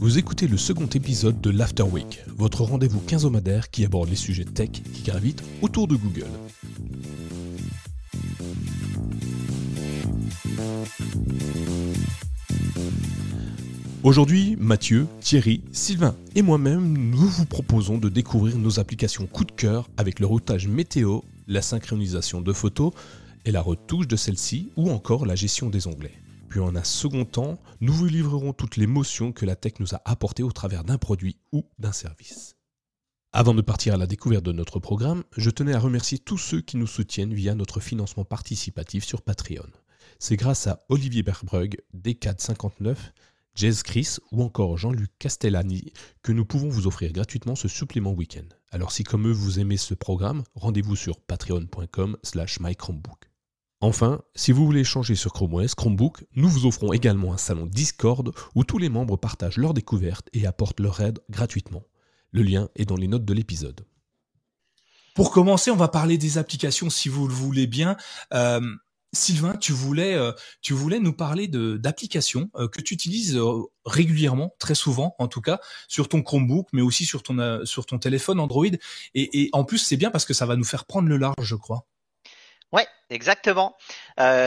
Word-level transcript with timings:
Vous 0.00 0.16
écoutez 0.16 0.48
le 0.48 0.56
second 0.56 0.86
épisode 0.86 1.42
de 1.42 1.50
l'After 1.50 1.82
Week, 1.82 2.24
votre 2.26 2.62
rendez-vous 2.62 3.00
quinzomadaire 3.00 3.68
qui 3.68 3.84
aborde 3.84 4.08
les 4.08 4.16
sujets 4.16 4.46
tech 4.46 4.70
qui 4.70 5.02
gravitent 5.02 5.42
autour 5.60 5.88
de 5.88 5.94
Google. 5.94 6.24
Aujourd'hui, 14.02 14.56
Mathieu, 14.58 15.06
Thierry, 15.20 15.60
Sylvain 15.70 16.16
et 16.34 16.40
moi-même, 16.40 16.96
nous 16.96 17.28
vous 17.28 17.44
proposons 17.44 17.98
de 17.98 18.08
découvrir 18.08 18.56
nos 18.56 18.80
applications 18.80 19.26
coup 19.26 19.44
de 19.44 19.52
cœur 19.52 19.90
avec 19.98 20.18
le 20.18 20.24
routage 20.24 20.66
météo, 20.66 21.20
la 21.46 21.60
synchronisation 21.60 22.40
de 22.40 22.54
photos 22.54 22.94
et 23.44 23.50
la 23.50 23.60
retouche 23.60 24.08
de 24.08 24.16
celle-ci 24.16 24.70
ou 24.76 24.90
encore 24.90 25.26
la 25.26 25.34
gestion 25.34 25.68
des 25.68 25.86
onglets. 25.86 26.16
Puis 26.50 26.58
en 26.58 26.74
un 26.74 26.84
second 26.84 27.24
temps, 27.24 27.58
nous 27.80 27.92
vous 27.92 28.06
livrerons 28.06 28.52
toutes 28.52 28.76
les 28.76 28.88
motions 28.88 29.30
que 29.30 29.46
la 29.46 29.54
tech 29.54 29.74
nous 29.78 29.94
a 29.94 30.02
apportées 30.04 30.42
au 30.42 30.50
travers 30.50 30.82
d'un 30.82 30.98
produit 30.98 31.38
ou 31.52 31.64
d'un 31.78 31.92
service. 31.92 32.56
Avant 33.32 33.54
de 33.54 33.62
partir 33.62 33.94
à 33.94 33.96
la 33.96 34.08
découverte 34.08 34.44
de 34.44 34.50
notre 34.50 34.80
programme, 34.80 35.22
je 35.36 35.48
tenais 35.50 35.74
à 35.74 35.78
remercier 35.78 36.18
tous 36.18 36.38
ceux 36.38 36.60
qui 36.60 36.76
nous 36.76 36.88
soutiennent 36.88 37.32
via 37.32 37.54
notre 37.54 37.78
financement 37.78 38.24
participatif 38.24 39.04
sur 39.04 39.22
Patreon. 39.22 39.70
C'est 40.18 40.36
grâce 40.36 40.66
à 40.66 40.80
Olivier 40.88 41.22
Berbrug, 41.22 41.80
D459, 41.96 42.96
Jez 43.54 43.82
Chris 43.84 44.16
ou 44.32 44.42
encore 44.42 44.76
Jean-Luc 44.76 45.12
Castellani 45.20 45.92
que 46.22 46.32
nous 46.32 46.44
pouvons 46.44 46.68
vous 46.68 46.88
offrir 46.88 47.12
gratuitement 47.12 47.54
ce 47.54 47.68
supplément 47.68 48.12
week-end. 48.12 48.48
Alors 48.72 48.90
si 48.90 49.04
comme 49.04 49.28
eux 49.28 49.32
vous 49.32 49.60
aimez 49.60 49.76
ce 49.76 49.94
programme, 49.94 50.42
rendez-vous 50.56 50.96
sur 50.96 51.20
patreon.com 51.20 52.16
slash 52.24 52.58
mychromebook. 52.58 53.29
Enfin, 53.82 54.20
si 54.34 54.52
vous 54.52 54.66
voulez 54.66 54.84
changer 54.84 55.14
sur 55.14 55.32
Chrome 55.32 55.54
OS 55.54 55.74
Chromebook, 55.74 56.26
nous 56.36 56.50
vous 56.50 56.66
offrons 56.66 56.92
également 56.92 57.32
un 57.32 57.38
salon 57.38 57.64
Discord 57.64 58.30
où 58.54 58.62
tous 58.62 58.76
les 58.76 58.90
membres 58.90 59.16
partagent 59.16 59.56
leurs 59.56 59.72
découvertes 59.72 60.28
et 60.34 60.46
apportent 60.46 60.80
leur 60.80 61.00
aide 61.00 61.20
gratuitement. 61.30 61.84
Le 62.30 62.42
lien 62.42 62.68
est 62.76 62.84
dans 62.84 62.96
les 62.96 63.08
notes 63.08 63.24
de 63.24 63.32
l'épisode. 63.32 63.86
Pour 65.14 65.30
commencer, 65.30 65.70
on 65.70 65.76
va 65.76 65.88
parler 65.88 66.18
des 66.18 66.36
applications 66.36 66.90
si 66.90 67.08
vous 67.08 67.26
le 67.26 67.32
voulez 67.32 67.66
bien. 67.66 67.96
Euh, 68.34 68.60
Sylvain, 69.14 69.56
tu 69.56 69.72
voulais, 69.72 70.14
euh, 70.14 70.32
tu 70.60 70.74
voulais 70.74 71.00
nous 71.00 71.14
parler 71.14 71.48
d'applications 71.48 72.50
euh, 72.56 72.68
que 72.68 72.82
tu 72.82 72.92
utilises 72.92 73.40
régulièrement, 73.86 74.54
très 74.58 74.74
souvent 74.74 75.16
en 75.18 75.26
tout 75.26 75.40
cas, 75.40 75.58
sur 75.88 76.10
ton 76.10 76.22
Chromebook, 76.22 76.68
mais 76.74 76.82
aussi 76.82 77.06
sur 77.06 77.22
ton 77.22 77.98
téléphone 77.98 78.40
Android. 78.40 78.66
Et 79.14 79.48
en 79.54 79.64
plus, 79.64 79.78
c'est 79.78 79.96
bien 79.96 80.10
parce 80.10 80.26
que 80.26 80.34
ça 80.34 80.44
va 80.44 80.56
nous 80.56 80.64
faire 80.64 80.84
prendre 80.84 81.08
le 81.08 81.16
large, 81.16 81.34
je 81.40 81.56
crois. 81.56 81.86
Ouais, 82.72 82.86
exactement. 83.10 83.76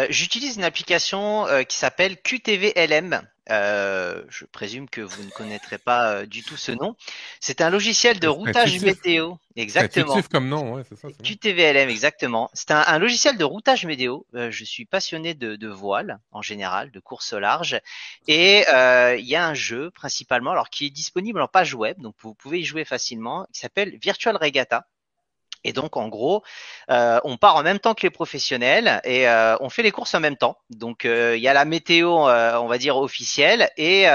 J'utilise 0.09 0.57
une 0.57 0.63
application 0.63 1.45
qui 1.67 1.77
s'appelle 1.77 2.21
QTVLM. 2.21 3.21
Euh, 3.49 4.23
je 4.29 4.45
présume 4.45 4.87
que 4.87 5.01
vous 5.01 5.21
ne 5.21 5.29
connaîtrez 5.29 5.77
pas 5.77 6.13
euh, 6.13 6.25
du 6.25 6.43
tout 6.43 6.55
ce 6.55 6.71
nom. 6.71 6.95
C'est 7.41 7.59
un 7.59 7.69
logiciel 7.69 8.19
de 8.19 8.27
routage 8.27 8.79
météo. 8.79 9.33
Exactement. 9.57 10.21
comme 10.31 10.47
nom, 10.47 10.75
ouais, 10.75 10.83
c'est 10.87 10.97
ça. 10.97 11.09
QTVLM, 11.21 11.89
exactement. 11.89 12.49
C'est 12.53 12.71
un, 12.71 12.99
logiciel 12.99 13.37
de 13.37 13.43
routage 13.43 13.85
météo. 13.85 14.21
Euh, 14.33 14.49
je 14.49 14.63
suis 14.63 14.85
passionné 14.85 15.33
de, 15.33 15.57
de, 15.57 15.67
voile 15.67 16.19
en 16.31 16.41
général, 16.41 16.89
de 16.91 16.99
course 17.01 17.33
au 17.33 17.39
large, 17.39 17.79
et 18.27 18.63
il 19.17 19.25
y 19.25 19.35
a 19.35 19.45
un 19.45 19.53
jeu 19.53 19.91
principalement, 19.91 20.51
alors 20.51 20.69
qui 20.69 20.85
est 20.85 20.89
disponible 20.89 21.41
en 21.41 21.47
page 21.47 21.73
web, 21.73 21.99
donc 21.99 22.15
vous 22.19 22.33
pouvez 22.33 22.61
y 22.61 22.63
jouer 22.63 22.85
facilement, 22.85 23.45
qui 23.51 23.59
s'appelle 23.59 23.97
Virtual 23.97 24.37
Regatta. 24.37 24.87
Et 25.63 25.73
donc 25.73 25.97
en 25.97 26.07
gros, 26.07 26.43
euh, 26.89 27.19
on 27.23 27.37
part 27.37 27.55
en 27.55 27.63
même 27.63 27.79
temps 27.79 27.93
que 27.93 28.03
les 28.03 28.09
professionnels 28.09 29.01
et 29.03 29.27
euh, 29.27 29.55
on 29.59 29.69
fait 29.69 29.83
les 29.83 29.91
courses 29.91 30.15
en 30.15 30.19
même 30.19 30.37
temps. 30.37 30.57
Donc 30.69 31.05
euh, 31.05 31.35
il 31.37 31.43
y 31.43 31.47
a 31.47 31.53
la 31.53 31.65
météo, 31.65 32.09
on 32.09 32.67
va 32.67 32.77
dire 32.77 32.97
officielle 32.97 33.69
et 33.77 34.05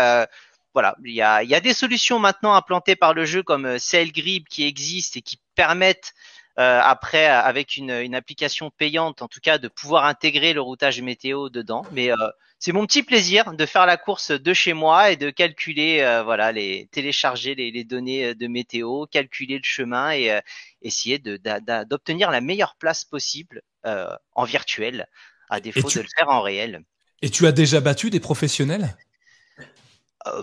voilà, 0.74 0.96
il 1.04 1.14
y 1.14 1.22
a, 1.22 1.42
y 1.42 1.54
a, 1.54 1.60
des 1.60 1.74
solutions 1.74 2.18
maintenant 2.18 2.54
implantées 2.54 2.94
par 2.94 3.14
le 3.14 3.24
jeu 3.24 3.42
comme 3.42 3.78
SailGrip 3.78 4.48
qui 4.48 4.64
existent 4.64 5.18
et 5.18 5.22
qui 5.22 5.40
permettent 5.54 6.12
après 6.56 7.26
avec 7.26 7.76
une, 7.76 7.90
une, 7.90 8.14
application 8.14 8.70
payante 8.70 9.22
en 9.22 9.28
tout 9.28 9.40
cas 9.40 9.58
de 9.58 9.68
pouvoir 9.68 10.04
intégrer 10.04 10.52
le 10.52 10.60
routage 10.60 11.00
météo 11.00 11.48
dedans. 11.48 11.84
Mais 11.92 12.10
c'est 12.60 12.72
mon 12.72 12.86
petit 12.86 13.04
plaisir 13.04 13.52
de 13.54 13.66
faire 13.66 13.86
la 13.86 13.96
course 13.96 14.32
de 14.32 14.52
chez 14.52 14.72
moi 14.72 15.12
et 15.12 15.16
de 15.16 15.30
calculer, 15.30 16.00
euh, 16.00 16.24
voilà, 16.24 16.50
les 16.50 16.88
télécharger 16.90 17.54
les, 17.54 17.84
données 17.84 18.26
euh, 18.26 18.34
de 18.34 18.48
météo, 18.48 19.06
calculer 19.06 19.58
le 19.58 19.64
chemin 19.64 20.10
et 20.10 20.32
euh, 20.32 20.40
essayer 20.82 21.18
d'obtenir 21.18 22.30
la 22.30 22.40
meilleure 22.40 22.76
place 22.76 23.04
possible 23.04 23.62
en 23.84 24.44
virtuel, 24.44 25.06
à 25.50 25.60
défaut 25.60 25.88
de 25.88 26.00
le 26.00 26.08
faire 26.16 26.28
en 26.28 26.42
réel. 26.42 26.82
Et 27.22 27.30
tu 27.30 27.46
as 27.46 27.52
déjà 27.52 27.80
battu 27.80 28.10
des 28.10 28.20
professionnels? 28.20 28.96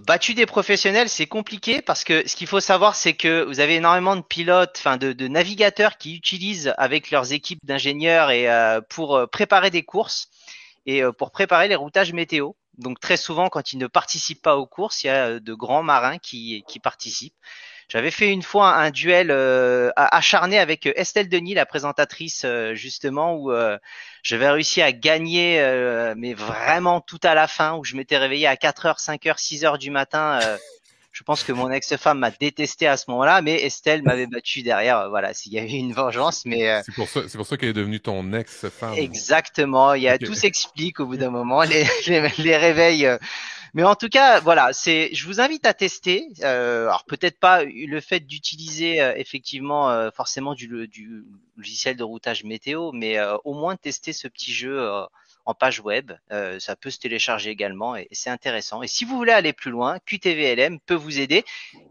Battu 0.07 0.34
des 0.34 0.46
professionnels, 0.47 1.09
c'est 1.09 1.28
compliqué 1.28 1.81
parce 1.81 2.03
que 2.03 2.28
ce 2.28 2.35
qu'il 2.35 2.47
faut 2.47 2.59
savoir, 2.59 2.96
c'est 2.96 3.13
que 3.13 3.44
vous 3.44 3.59
avez 3.59 3.75
énormément 3.75 4.16
de 4.16 4.22
pilotes, 4.22 4.75
enfin 4.78 4.97
de, 4.97 5.13
de, 5.13 5.28
navigateurs 5.28 5.97
qui 5.97 6.16
utilisent 6.16 6.73
avec 6.78 7.12
leurs 7.12 7.34
équipes 7.34 7.59
d'ingénieurs 7.63 8.31
et 8.31 8.47
pour 8.90 9.29
préparer 9.29 9.69
des 9.69 9.84
courses 9.84 10.29
et 10.85 11.03
euh, 11.03 11.12
pour 11.12 11.31
préparer 11.31 11.67
les 11.67 11.75
routages 11.75 12.13
météo. 12.13 12.52
Donc 12.77 12.99
très 12.99 13.17
souvent, 13.17 13.49
quand 13.49 13.73
ils 13.73 13.77
ne 13.77 13.87
participent 13.87 14.41
pas 14.41 14.57
aux 14.57 14.65
courses, 14.65 15.03
il 15.03 15.07
y 15.07 15.09
a 15.09 15.27
euh, 15.27 15.39
de 15.39 15.53
grands 15.53 15.83
marins 15.83 16.17
qui, 16.17 16.63
qui 16.67 16.79
participent. 16.79 17.35
J'avais 17.87 18.11
fait 18.11 18.31
une 18.31 18.41
fois 18.41 18.75
un 18.75 18.89
duel 18.89 19.29
euh, 19.29 19.91
acharné 19.95 20.57
avec 20.57 20.87
Estelle 20.95 21.29
Denis, 21.29 21.53
la 21.53 21.67
présentatrice 21.67 22.43
justement, 22.73 23.35
où 23.35 23.53
j'avais 24.23 24.49
réussi 24.49 24.81
à 24.81 24.91
gagner, 24.91 25.59
mais 26.17 26.33
vraiment 26.33 26.99
tout 26.99 27.19
à 27.21 27.35
la 27.35 27.47
fin, 27.47 27.75
où 27.75 27.83
je 27.83 27.95
m'étais 27.95 28.17
réveillé 28.17 28.47
à 28.47 28.55
4h, 28.55 28.99
5h, 28.99 29.37
6h 29.37 29.77
du 29.77 29.91
matin 29.91 30.39
je 31.15 31.23
pense 31.23 31.45
que 31.45 31.53
mon 31.53 31.71
ex-femme 31.71 32.19
m'a 32.19 32.29
détesté 32.29 32.87
à 32.87 32.97
ce 32.97 33.05
moment-là, 33.07 33.41
mais 33.41 33.63
Estelle 33.63 34.03
m'avait 34.03 34.27
battu 34.27 34.63
derrière. 34.63 35.09
Voilà, 35.09 35.33
s'il 35.33 35.53
y 35.53 35.59
avait 35.59 35.71
une 35.71 35.93
vengeance, 35.93 36.43
mais 36.45 36.69
euh, 36.69 36.81
c'est 36.85 36.93
pour 36.93 37.07
ça, 37.07 37.21
c'est 37.29 37.37
pour 37.37 37.47
ça 37.47 37.55
qu'elle 37.55 37.69
est 37.69 37.73
devenue 37.73 38.01
ton 38.01 38.33
ex-femme. 38.33 38.95
Exactement. 38.95 39.93
Il 39.93 40.03
y 40.03 40.09
a 40.09 40.17
tout 40.17 40.33
s'explique 40.33 40.99
au 40.99 41.05
bout 41.05 41.15
d'un 41.15 41.29
moment, 41.29 41.61
les, 41.63 41.85
les, 42.05 42.57
réveils. 42.57 43.05
Euh. 43.05 43.17
Mais 43.73 43.83
en 43.83 43.95
tout 43.95 44.09
cas, 44.09 44.41
voilà, 44.41 44.73
c'est. 44.73 45.09
Je 45.13 45.25
vous 45.25 45.39
invite 45.39 45.65
à 45.65 45.73
tester. 45.73 46.27
Euh, 46.43 46.87
alors 46.87 47.05
peut-être 47.05 47.39
pas 47.39 47.63
le 47.63 48.01
fait 48.01 48.19
d'utiliser 48.19 48.97
effectivement 49.15 50.11
forcément 50.11 50.53
du, 50.53 50.67
du, 50.89 51.23
logiciel 51.55 51.95
de 51.95 52.03
routage 52.03 52.43
météo, 52.43 52.91
mais 52.91 53.17
au 53.45 53.53
moins 53.53 53.77
tester 53.77 54.11
ce 54.11 54.27
petit 54.27 54.51
jeu 54.51 54.85
en 55.45 55.53
page 55.53 55.79
web. 55.79 56.11
Euh, 56.31 56.59
ça 56.59 56.75
peut 56.75 56.89
se 56.89 57.00
télécharger 57.00 57.50
également 57.50 57.95
et, 57.95 58.07
c'est 58.11 58.29
intéressant. 58.29 58.81
Et 58.81 58.88
si 58.88 59.06
vous 59.06 59.16
voulez 59.16 59.31
aller 59.31 59.53
plus 59.53 59.72
loin, 59.72 60.00
QTVLM 60.06 60.79
peut 60.79 60.95
vous 60.95 61.19
aider 61.19 61.44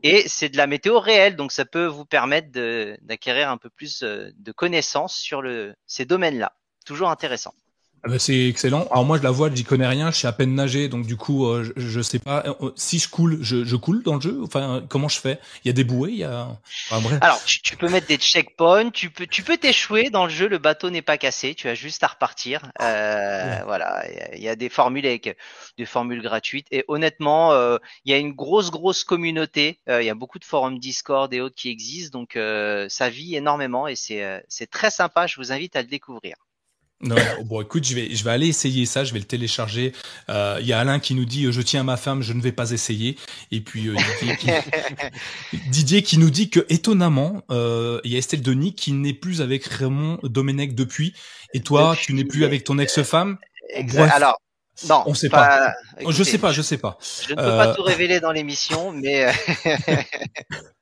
et 0.03 0.29
c'est 0.29 0.49
de 0.49 0.57
la 0.57 0.67
météo 0.67 1.01
réelle, 1.01 1.37
donc 1.37 1.53
ça 1.53 1.65
peut 1.65 1.87
vous 1.87 2.05
permettre 2.05 2.49
d'acquérir 3.03 3.51
un 3.51 3.57
peu 3.57 3.71
plus 3.71 4.03
euh, 4.03 4.31
de 4.37 4.53
connaissances 4.53 5.17
sur 5.17 5.43
ces 5.87 6.05
domaines-là. 6.05 6.53
Toujours 6.85 7.11
intéressant. 7.11 7.55
Ah 8.07 8.11
bah, 8.11 8.19
c'est 8.19 8.49
excellent. 8.49 8.87
Alors 8.91 9.07
moi 9.07 9.17
je 9.17 9.23
la 9.23 9.31
vois, 9.31 9.49
j'y 9.55 9.65
connais 9.65 9.87
rien, 9.87 10.11
je 10.11 10.19
sais 10.19 10.27
à 10.27 10.33
peine 10.33 10.55
nager, 10.55 10.89
donc 10.89 11.07
du 11.07 11.17
coup 11.17 11.47
euh, 11.47 11.73
je, 11.75 11.89
je, 11.89 12.01
sais 12.03 12.19
pas 12.19 12.45
euh, 12.47 12.71
si 12.77 12.99
je 12.99 13.09
coule, 13.09 13.39
je, 13.41 13.65
je, 13.65 13.77
coule 13.77 14.03
dans 14.03 14.17
le 14.17 14.21
jeu. 14.21 14.41
Enfin 14.45 14.85
comment 14.91 15.09
je 15.09 15.19
fais? 15.19 15.39
Il 15.65 15.69
y 15.69 15.71
a 15.71 15.73
des 15.73 15.85
bouées, 15.85 16.11
il 16.11 16.19
y 16.19 16.25
a. 16.25 16.49
Alors 17.23 17.43
tu, 17.47 17.63
tu, 17.63 17.79
peux 17.79 17.89
mettre 17.89 18.07
des 18.07 18.19
checkpoints, 18.19 18.91
tu 18.91 19.09
peux 19.09 19.27
tu 19.27 19.43
peux 19.43 19.57
t'échouer 19.57 20.11
dans 20.11 20.25
le 20.25 20.31
jeu, 20.31 20.49
le 20.49 20.59
bateau 20.59 20.91
n'est 20.91 21.01
pas 21.01 21.17
cassé, 21.17 21.55
tu 21.55 21.67
as 21.67 21.75
juste 21.75 22.05
à 22.05 22.09
repartir. 22.09 22.71
Euh, 22.83 23.61
Voilà, 23.65 24.05
il 24.35 24.43
y, 24.43 24.51
a 24.51 24.57
des 24.57 24.69
formules 24.69 25.07
avec 25.07 25.39
des 25.79 25.87
formules 25.87 26.21
gratuites 26.21 26.67
et 26.71 26.85
honnêtement 26.89 27.53
euh, 27.53 27.79
il 28.05 28.13
y 28.13 28.15
a 28.15 28.19
une 28.19 28.33
grosse 28.33 28.71
grosse 28.71 29.03
communauté, 29.03 29.81
il 29.89 30.05
y 30.05 30.11
a 30.11 30.15
beaucoup 30.15 30.39
de 30.39 30.45
forums 30.45 30.79
Discord 30.79 31.33
et 31.33 31.41
autres 31.41 31.57
qui 31.57 31.71
existent, 31.71 32.19
donc 32.19 32.39
ça 32.91 33.09
vit 33.09 33.35
énormément 33.35 33.89
et 33.89 33.97
c'est 33.97 34.45
c'est 34.49 34.69
très 34.69 34.91
sympa. 34.91 35.27
Je 35.27 35.37
vous 35.37 35.53
invite 35.53 35.75
à 35.75 35.81
le 35.81 35.89
découvrir. 35.89 36.35
Non, 37.05 37.17
bon, 37.45 37.61
écoute, 37.61 37.85
je 37.85 37.95
vais, 37.95 38.15
je 38.15 38.25
vais 38.25 38.31
aller 38.31 38.49
essayer 38.49 38.87
ça, 38.87 39.05
je 39.05 39.13
vais 39.13 39.19
le 39.19 39.27
télécharger. 39.27 39.93
Euh, 40.31 40.57
il 40.61 40.67
y 40.67 40.73
a 40.73 40.81
Alain 40.81 40.99
qui 40.99 41.15
nous 41.15 41.27
dit, 41.27 41.45
euh, 41.45 41.53
je 41.53 41.61
tiens 41.61 41.81
à 41.81 41.85
ma 41.85 41.99
femme, 41.99 42.23
je 42.23 42.33
ne 42.33 42.41
vais 42.41 42.53
pas 42.53 42.71
essayer. 42.71 43.17
Et 43.51 43.61
puis 43.61 43.89
euh, 43.89 43.97
Didier, 45.69 46.03
qui, 46.03 46.19
nous 46.19 46.31
dit 46.31 46.49
que 46.49 46.65
étonnamment, 46.71 47.43
il 47.51 48.11
y 48.11 48.15
a 48.15 48.19
Estelle 48.19 48.41
Denis 48.43 48.75
qui 48.75 48.93
n'est 48.93 49.13
plus 49.13 49.43
avec 49.43 49.67
Raymond 49.67 50.19
Domenech 50.23 50.75
depuis. 50.75 51.15
Et 51.53 51.61
toi, 51.61 51.95
tu 52.01 52.15
n'es 52.15 52.25
plus 52.25 52.45
avec 52.45 52.65
ton 52.65 52.79
ex-femme? 52.79 53.37
Alors, 54.11 54.41
non, 54.89 55.03
on 55.07 55.15
sait 55.15 55.29
pas. 55.29 55.75
je 56.09 56.23
sais 56.23 56.39
pas, 56.39 56.53
je 56.53 56.63
sais 56.63 56.79
pas. 56.79 56.99
Je 57.29 57.33
ne 57.33 57.37
peux 57.37 57.43
pas 57.43 57.75
tout 57.75 57.83
révéler 57.83 58.19
dans 58.21 58.33
l'émission, 58.33 58.93
mais 58.93 59.31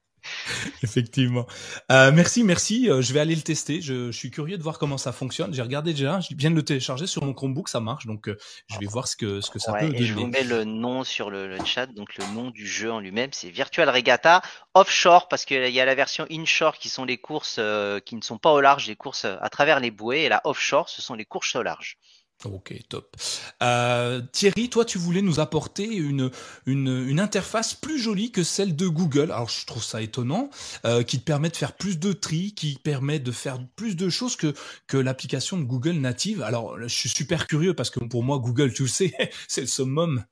Effectivement. 0.82 1.46
Euh, 1.90 2.12
merci, 2.12 2.44
merci. 2.44 2.90
Euh, 2.90 3.02
je 3.02 3.12
vais 3.12 3.20
aller 3.20 3.34
le 3.34 3.42
tester. 3.42 3.80
Je, 3.80 4.10
je, 4.10 4.16
suis 4.16 4.30
curieux 4.30 4.58
de 4.58 4.62
voir 4.62 4.78
comment 4.78 4.98
ça 4.98 5.12
fonctionne. 5.12 5.52
J'ai 5.54 5.62
regardé 5.62 5.92
déjà. 5.92 6.20
Je 6.20 6.34
viens 6.36 6.50
de 6.50 6.56
le 6.56 6.64
télécharger 6.64 7.06
sur 7.06 7.24
mon 7.24 7.34
Chromebook, 7.34 7.68
ça 7.68 7.80
marche. 7.80 8.06
Donc, 8.06 8.28
euh, 8.28 8.36
je 8.68 8.78
vais 8.78 8.86
voir 8.86 9.08
ce 9.08 9.16
que 9.16 9.40
ce 9.40 9.50
que 9.50 9.58
ça 9.58 9.72
peut 9.72 9.86
donner. 9.86 10.02
Je 10.02 10.14
vous 10.14 10.26
mets 10.26 10.44
le 10.44 10.64
nom 10.64 11.04
sur 11.04 11.30
le, 11.30 11.48
le 11.48 11.64
chat. 11.64 11.86
Donc, 11.86 12.16
le 12.16 12.26
nom 12.34 12.50
du 12.50 12.66
jeu 12.66 12.90
en 12.90 13.00
lui-même, 13.00 13.30
c'est 13.32 13.50
Virtual 13.50 13.88
Regatta 13.88 14.42
Offshore 14.74 15.28
parce 15.28 15.44
qu'il 15.44 15.68
y 15.68 15.80
a 15.80 15.84
la 15.84 15.94
version 15.94 16.26
inshore 16.30 16.78
qui 16.78 16.88
sont 16.88 17.04
les 17.04 17.18
courses 17.18 17.60
qui 18.04 18.16
ne 18.16 18.22
sont 18.22 18.38
pas 18.38 18.52
au 18.52 18.60
large, 18.60 18.86
les 18.86 18.96
courses 18.96 19.24
à 19.24 19.48
travers 19.48 19.80
les 19.80 19.90
bouées, 19.90 20.22
et 20.22 20.28
la 20.28 20.40
offshore, 20.44 20.88
ce 20.88 21.02
sont 21.02 21.14
les 21.14 21.24
courses 21.24 21.54
au 21.56 21.62
large. 21.62 21.98
Ok, 22.44 22.74
top. 22.88 23.16
Euh, 23.62 24.20
Thierry, 24.32 24.68
toi, 24.68 24.84
tu 24.84 24.98
voulais 24.98 25.22
nous 25.22 25.40
apporter 25.40 25.84
une, 25.84 26.30
une, 26.66 27.06
une, 27.08 27.20
interface 27.20 27.74
plus 27.74 27.98
jolie 27.98 28.32
que 28.32 28.42
celle 28.42 28.74
de 28.74 28.88
Google. 28.88 29.30
Alors, 29.30 29.48
je 29.48 29.64
trouve 29.66 29.82
ça 29.82 30.02
étonnant, 30.02 30.50
euh, 30.84 31.02
qui 31.02 31.20
te 31.20 31.24
permet 31.24 31.50
de 31.50 31.56
faire 31.56 31.72
plus 31.72 31.98
de 31.98 32.12
tri, 32.12 32.54
qui 32.54 32.78
permet 32.82 33.18
de 33.18 33.30
faire 33.30 33.58
plus 33.76 33.96
de 33.96 34.08
choses 34.08 34.36
que, 34.36 34.54
que 34.86 34.96
l'application 34.96 35.56
de 35.56 35.64
Google 35.64 35.92
native. 35.92 36.42
Alors, 36.42 36.78
je 36.80 36.88
suis 36.88 37.08
super 37.08 37.46
curieux 37.46 37.74
parce 37.74 37.90
que 37.90 38.00
pour 38.00 38.22
moi, 38.24 38.38
Google, 38.38 38.72
tu 38.72 38.82
le 38.82 38.88
sais, 38.88 39.12
c'est 39.48 39.62
le 39.62 39.66
summum. 39.66 40.24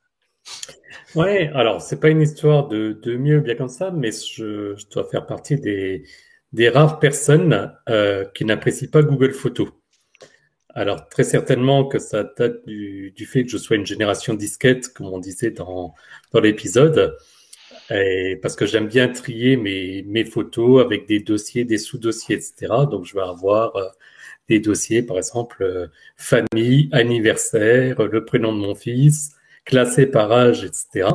Ouais, 1.15 1.51
alors, 1.55 1.81
c'est 1.81 2.01
pas 2.01 2.09
une 2.09 2.23
histoire 2.23 2.69
de, 2.69 2.99
de 3.03 3.17
mieux 3.17 3.41
bien 3.41 3.55
comme 3.55 3.69
ça, 3.69 3.91
mais 3.91 4.11
je, 4.11 4.75
je 4.77 4.87
dois 4.91 5.05
faire 5.05 5.27
partie 5.27 5.57
des, 5.61 6.05
des 6.53 6.69
rares 6.69 6.99
personnes 6.99 7.73
euh, 7.89 8.25
qui 8.35 8.45
n'apprécient 8.45 8.91
pas 8.91 9.03
Google 9.03 9.33
Photos. 9.33 9.69
Alors 10.75 11.09
très 11.09 11.25
certainement 11.25 11.87
que 11.87 11.99
ça 11.99 12.25
date 12.25 12.67
du, 12.67 13.13
du, 13.13 13.27
fait 13.27 13.45
que 13.45 13.51
je 13.51 13.59
sois 13.59 13.77
une 13.77 13.87
génération 13.87 14.35
disquette, 14.35 14.89
comme 14.89 15.07
on 15.07 15.19
disait 15.19 15.51
dans, 15.51 15.95
dans 16.33 16.41
l'épisode, 16.41 17.17
parce 18.43 18.57
que 18.57 18.67
j'aime 18.67 18.87
bien 18.87 19.09
trier 19.09 19.57
mes, 19.57 20.03
mes 20.03 20.25
photos 20.25 20.85
avec 20.85 21.07
des 21.07 21.21
dossiers, 21.21 21.65
des 21.65 21.79
sous-dossiers, 21.79 22.37
etc. 22.37 22.73
Donc 22.91 23.05
je 23.05 23.15
vais 23.15 23.23
avoir 23.23 23.75
euh, 23.77 23.87
des 24.49 24.61
dossiers, 24.61 25.03
par 25.03 25.17
exemple, 25.17 25.63
euh, 25.63 25.89
famille, 26.17 26.89
anniversaire, 26.93 28.03
le 28.03 28.25
prénom 28.25 28.53
de 28.53 28.59
mon 28.59 28.75
fils, 28.75 29.33
classé 29.65 30.07
par 30.07 30.33
âge, 30.33 30.65
etc. 30.65 31.09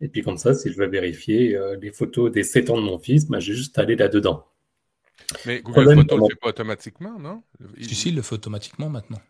Et 0.00 0.08
puis 0.08 0.22
comme 0.22 0.38
ça, 0.38 0.54
si 0.54 0.72
je 0.72 0.78
veux 0.78 0.88
vérifier 0.88 1.56
euh, 1.56 1.76
les 1.80 1.92
photos 1.92 2.30
des 2.32 2.44
7 2.44 2.70
ans 2.70 2.76
de 2.76 2.82
mon 2.82 2.98
fils, 2.98 3.28
ben, 3.28 3.40
j'ai 3.40 3.54
juste 3.54 3.78
aller 3.78 3.96
là-dedans. 3.96 4.46
Mais 5.46 5.62
Google 5.62 5.94
Photos 5.94 6.18
ne 6.18 6.22
le 6.24 6.28
fait 6.30 6.40
pas 6.40 6.48
automatiquement, 6.48 7.18
non? 7.18 7.42
Si, 7.80 7.94
si, 7.94 8.08
il 8.10 8.16
le 8.16 8.22
fait 8.22 8.34
automatiquement 8.34 8.88
maintenant. 8.88 9.20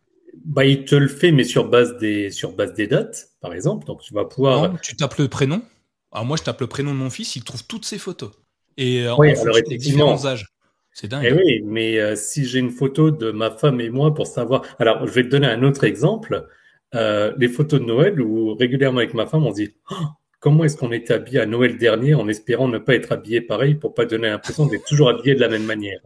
Bah, 0.45 0.65
il 0.65 0.85
te 0.85 0.95
le 0.95 1.09
fait, 1.09 1.31
mais 1.31 1.45
sur 1.45 1.69
base 1.69 1.99
des, 1.99 2.31
sur 2.31 2.53
base 2.53 2.75
des 2.75 2.87
dates, 2.87 3.29
par 3.41 3.53
exemple. 3.53 3.87
Donc, 3.87 4.01
tu 4.01 4.15
vas 4.15 4.25
pouvoir. 4.25 4.73
Non, 4.73 4.79
tu 4.83 4.97
tapes 4.97 5.19
le 5.19 5.29
prénom. 5.29 5.63
Alors, 6.11 6.25
moi, 6.25 6.37
je 6.37 6.43
tape 6.43 6.61
le 6.61 6.67
prénom 6.67 6.93
de 6.93 6.99
mon 6.99 7.11
fils, 7.11 7.37
il 7.37 7.45
trouve 7.45 7.65
toutes 7.67 7.85
ses 7.85 7.99
photos. 7.99 8.31
Et 8.77 9.07
oui, 9.19 9.37
en 9.37 9.43
alors, 9.43 9.57
des 9.69 9.77
différents 9.77 10.25
âges. 10.27 10.47
C'est 10.93 11.09
dingue. 11.09 11.27
Eh 11.27 11.33
oui, 11.33 11.63
mais 11.65 11.99
euh, 11.99 12.17
si 12.17 12.45
j'ai 12.45 12.59
une 12.59 12.71
photo 12.71 13.11
de 13.11 13.31
ma 13.31 13.51
femme 13.51 13.81
et 13.81 13.89
moi 13.89 14.15
pour 14.15 14.27
savoir. 14.27 14.63
Alors, 14.79 15.07
je 15.07 15.13
vais 15.13 15.25
te 15.25 15.29
donner 15.29 15.47
un 15.47 15.63
autre 15.63 15.85
exemple. 15.85 16.47
Euh, 16.95 17.33
les 17.39 17.49
photos 17.49 17.81
de 17.81 17.87
Noël 17.87 18.21
où 18.21 18.55
régulièrement 18.55 18.99
avec 18.99 19.15
ma 19.15 19.27
femme, 19.27 19.47
on 19.47 19.53
dit 19.53 19.75
oh, 19.91 19.95
comment 20.43 20.65
est-ce 20.65 20.77
qu'on 20.77 20.93
était 20.93 21.15
habillé 21.15 21.41
à 21.41 21.47
Noël 21.47 21.79
dernier 21.79 22.15
en 22.15 22.29
espérant 22.29 22.69
ne 22.69 22.79
pas 22.79 22.95
être 22.95 23.13
habillé 23.13 23.41
pareil 23.41 23.77
pour 23.77 23.95
pas 23.95 24.05
donner 24.05 24.29
l'impression 24.29 24.67
d'être 24.67 24.85
toujours 24.85 25.09
habillé 25.09 25.35
de 25.35 25.41
la 25.41 25.49
même 25.49 25.65
manière? 25.65 26.01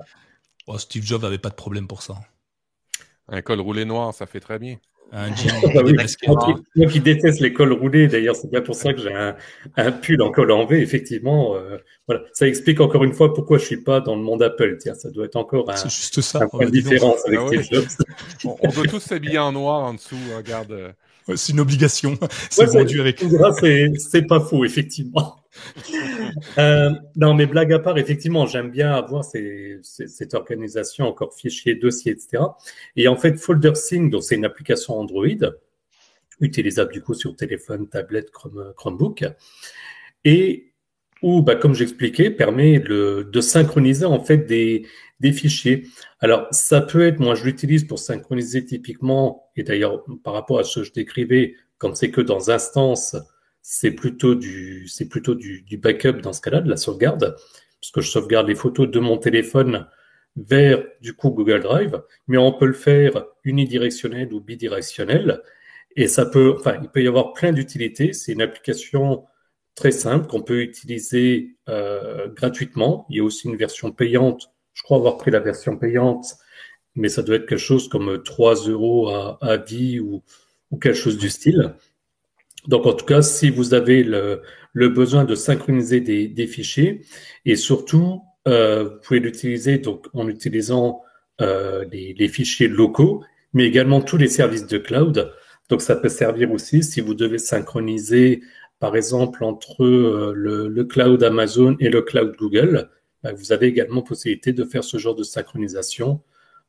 Oh, 0.68 0.78
Steve 0.78 1.02
Jobs 1.02 1.22
n'avait 1.22 1.38
pas 1.38 1.48
de 1.48 1.54
problème 1.54 1.88
pour 1.88 2.02
ça. 2.02 2.14
Un 3.28 3.40
col 3.42 3.60
roulé 3.60 3.84
noir, 3.84 4.14
ça 4.14 4.26
fait 4.26 4.40
très 4.40 4.58
bien. 4.58 4.76
Un 5.12 5.34
jean, 5.34 5.54
ah 5.76 5.82
oui, 5.84 5.96
moi, 6.74 6.86
qui, 6.88 7.00
déteste 7.00 7.40
les 7.40 7.52
cols 7.52 7.72
roulés, 7.72 8.08
d'ailleurs, 8.08 8.34
c'est 8.36 8.50
bien 8.50 8.60
pour 8.60 8.74
ça 8.74 8.92
que 8.92 9.00
j'ai 9.00 9.14
un, 9.14 9.36
un, 9.76 9.92
pull 9.92 10.20
en 10.20 10.32
col 10.32 10.50
en 10.50 10.66
V, 10.66 10.82
effectivement. 10.82 11.54
Euh, 11.54 11.78
voilà, 12.06 12.22
ça 12.32 12.46
explique 12.46 12.80
encore 12.80 13.04
une 13.04 13.14
fois 13.14 13.32
pourquoi 13.32 13.58
je 13.58 13.64
suis 13.64 13.82
pas 13.82 14.00
dans 14.00 14.16
le 14.16 14.22
monde 14.22 14.42
Apple. 14.42 14.76
Tiens, 14.80 14.94
ça 14.94 15.10
doit 15.10 15.24
être 15.24 15.36
encore 15.36 15.70
un, 15.70 15.88
juste 15.88 16.20
ça, 16.20 16.42
un 16.42 16.48
point 16.48 16.66
de 16.66 16.70
différence 16.70 17.24
avec 17.26 17.38
ah 17.40 17.46
Steve 17.46 17.68
Jobs. 17.70 17.88
on, 18.44 18.56
on, 18.60 18.68
doit 18.68 18.86
tous 18.86 19.00
s'habiller 19.00 19.38
en 19.38 19.52
noir 19.52 19.84
en 19.84 19.94
dessous. 19.94 20.16
Regarde. 20.36 20.94
Euh, 21.28 21.36
c'est 21.36 21.52
une 21.52 21.60
obligation. 21.60 22.18
C'est 22.50 22.68
ouais, 22.68 22.82
vendu 22.82 23.00
avec. 23.00 23.22
C'est 23.98 24.22
pas 24.22 24.40
faux, 24.40 24.64
effectivement. 24.64 25.36
euh, 26.58 26.90
non, 27.16 27.34
mais 27.34 27.46
blague 27.46 27.72
à 27.72 27.78
part, 27.78 27.98
effectivement, 27.98 28.46
j'aime 28.46 28.70
bien 28.70 28.92
avoir 28.92 29.24
ces, 29.24 29.78
ces, 29.82 30.06
cette 30.06 30.34
organisation, 30.34 31.06
encore 31.06 31.34
fichier, 31.34 31.74
dossier, 31.74 32.12
etc. 32.12 32.42
Et 32.94 33.08
en 33.08 33.16
fait, 33.16 33.36
FolderSync, 33.36 34.10
donc 34.10 34.22
c'est 34.22 34.36
une 34.36 34.44
application 34.44 34.98
Android, 34.98 35.26
utilisable 36.40 36.92
du 36.92 37.02
coup 37.02 37.14
sur 37.14 37.34
téléphone, 37.34 37.88
tablette, 37.88 38.30
Chrome, 38.30 38.72
Chromebook, 38.76 39.24
et 40.24 40.72
où, 41.22 41.42
bah, 41.42 41.56
comme 41.56 41.74
j'expliquais, 41.74 42.30
permet 42.30 42.78
le, 42.78 43.24
de 43.24 43.40
synchroniser 43.40 44.04
en 44.04 44.22
fait 44.22 44.38
des, 44.38 44.86
des 45.20 45.32
fichiers. 45.32 45.86
Alors, 46.20 46.46
ça 46.50 46.80
peut 46.80 47.06
être, 47.06 47.20
moi 47.20 47.34
je 47.34 47.44
l'utilise 47.44 47.84
pour 47.84 47.98
synchroniser 47.98 48.64
typiquement, 48.64 49.50
et 49.56 49.62
d'ailleurs 49.62 50.04
par 50.24 50.34
rapport 50.34 50.58
à 50.58 50.64
ce 50.64 50.80
que 50.80 50.86
je 50.86 50.92
décrivais, 50.92 51.54
quand 51.78 51.94
c'est 51.96 52.10
que 52.10 52.20
dans 52.20 52.50
instance, 52.50 53.16
c'est 53.62 53.90
plutôt 53.90 54.34
du, 54.34 54.86
c'est 54.88 55.08
plutôt 55.08 55.34
du, 55.34 55.62
du, 55.62 55.76
backup 55.76 56.20
dans 56.22 56.32
ce 56.32 56.40
cas-là, 56.40 56.60
de 56.60 56.70
la 56.70 56.76
sauvegarde, 56.76 57.36
puisque 57.80 58.00
je 58.00 58.10
sauvegarde 58.10 58.48
les 58.48 58.54
photos 58.54 58.88
de 58.88 59.00
mon 59.00 59.18
téléphone 59.18 59.86
vers 60.36 60.84
du 61.00 61.14
coup 61.14 61.30
Google 61.30 61.62
Drive, 61.62 62.02
mais 62.28 62.36
on 62.36 62.52
peut 62.52 62.66
le 62.66 62.74
faire 62.74 63.26
unidirectionnel 63.44 64.32
ou 64.32 64.40
bidirectionnel, 64.40 65.42
et 65.96 66.08
ça 66.08 66.26
peut, 66.26 66.54
enfin, 66.58 66.78
il 66.82 66.88
peut 66.90 67.02
y 67.02 67.08
avoir 67.08 67.32
plein 67.32 67.52
d'utilités. 67.52 68.12
C'est 68.12 68.32
une 68.32 68.42
application 68.42 69.24
très 69.76 69.92
simple 69.92 70.26
qu'on 70.26 70.42
peut 70.42 70.62
utiliser 70.62 71.56
euh, 71.68 72.26
gratuitement. 72.34 73.06
Il 73.10 73.18
y 73.18 73.20
a 73.20 73.24
aussi 73.24 73.46
une 73.46 73.56
version 73.56 73.92
payante 73.92 74.50
je 74.76 74.82
crois 74.82 74.98
avoir 74.98 75.16
pris 75.16 75.30
la 75.30 75.40
version 75.40 75.76
payante, 75.76 76.36
mais 76.94 77.08
ça 77.08 77.22
doit 77.22 77.36
être 77.36 77.46
quelque 77.46 77.58
chose 77.58 77.88
comme 77.88 78.22
3 78.22 78.68
euros 78.68 79.08
à, 79.08 79.38
à 79.40 79.56
10 79.56 80.00
ou, 80.00 80.22
ou 80.70 80.76
quelque 80.76 80.96
chose 80.96 81.16
du 81.16 81.30
style. 81.30 81.74
Donc, 82.68 82.84
en 82.84 82.92
tout 82.92 83.06
cas, 83.06 83.22
si 83.22 83.48
vous 83.48 83.72
avez 83.72 84.04
le, 84.04 84.42
le 84.74 84.88
besoin 84.90 85.24
de 85.24 85.34
synchroniser 85.34 86.00
des, 86.00 86.28
des 86.28 86.46
fichiers, 86.46 87.02
et 87.46 87.56
surtout, 87.56 88.22
euh, 88.46 88.84
vous 88.84 89.00
pouvez 89.02 89.20
l'utiliser 89.20 89.78
donc 89.78 90.06
en 90.12 90.28
utilisant 90.28 91.00
euh, 91.40 91.84
les, 91.90 92.12
les, 92.12 92.28
fichiers 92.28 92.68
locaux, 92.68 93.24
mais 93.54 93.64
également 93.64 94.02
tous 94.02 94.18
les 94.18 94.28
services 94.28 94.66
de 94.66 94.78
cloud. 94.78 95.32
Donc, 95.70 95.80
ça 95.80 95.96
peut 95.96 96.10
servir 96.10 96.52
aussi 96.52 96.82
si 96.82 97.00
vous 97.00 97.14
devez 97.14 97.38
synchroniser, 97.38 98.42
par 98.78 98.96
exemple, 98.96 99.44
entre 99.44 99.84
euh, 99.84 100.32
le, 100.34 100.84
cloud 100.84 101.22
Amazon 101.22 101.76
et 101.80 101.88
le 101.88 102.02
cloud 102.02 102.36
Google. 102.36 102.90
Bah, 103.22 103.32
vous 103.32 103.52
avez 103.52 103.66
également 103.66 104.02
possibilité 104.02 104.52
de 104.52 104.64
faire 104.64 104.84
ce 104.84 104.98
genre 104.98 105.14
de 105.14 105.22
synchronisation 105.22 106.20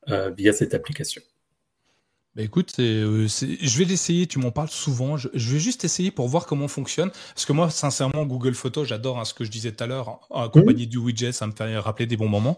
euh, 0.09 0.30
via 0.30 0.54
cette 0.54 0.74
application. 0.74 1.21
Bah 2.38 2.44
écoute, 2.44 2.75
euh, 2.78 3.28
je 3.28 3.78
vais 3.80 3.86
l'essayer, 3.86 4.28
tu 4.28 4.38
m'en 4.38 4.51
parles 4.51 4.69
souvent, 4.69 5.18
je, 5.18 5.28
je, 5.34 5.54
vais 5.54 5.60
juste 5.60 5.84
essayer 5.84 6.12
pour 6.12 6.27
voir 6.27 6.46
comment 6.46 6.67
fonctionne, 6.67 7.10
parce 7.34 7.48
que 7.48 7.51
moi, 7.51 7.72
sincèrement, 7.72 8.27
Google 8.27 8.53
Photos, 8.53 8.88
j'adore 8.88 9.17
hein, 9.17 9.25
ce 9.25 9.34
que 9.34 9.44
je 9.44 9.50
disais 9.50 9.72
tout 9.72 9.84
à 9.84 9.88
l'heure, 9.88 10.20
accompagné 10.32 10.86
mmh. 10.86 10.89
du 10.89 10.98
widget, 11.00 11.32
ça 11.32 11.48
me 11.48 11.51
fait 11.51 11.79
rappeler 11.79 12.06
des 12.06 12.15
bons 12.15 12.27
moments, 12.27 12.56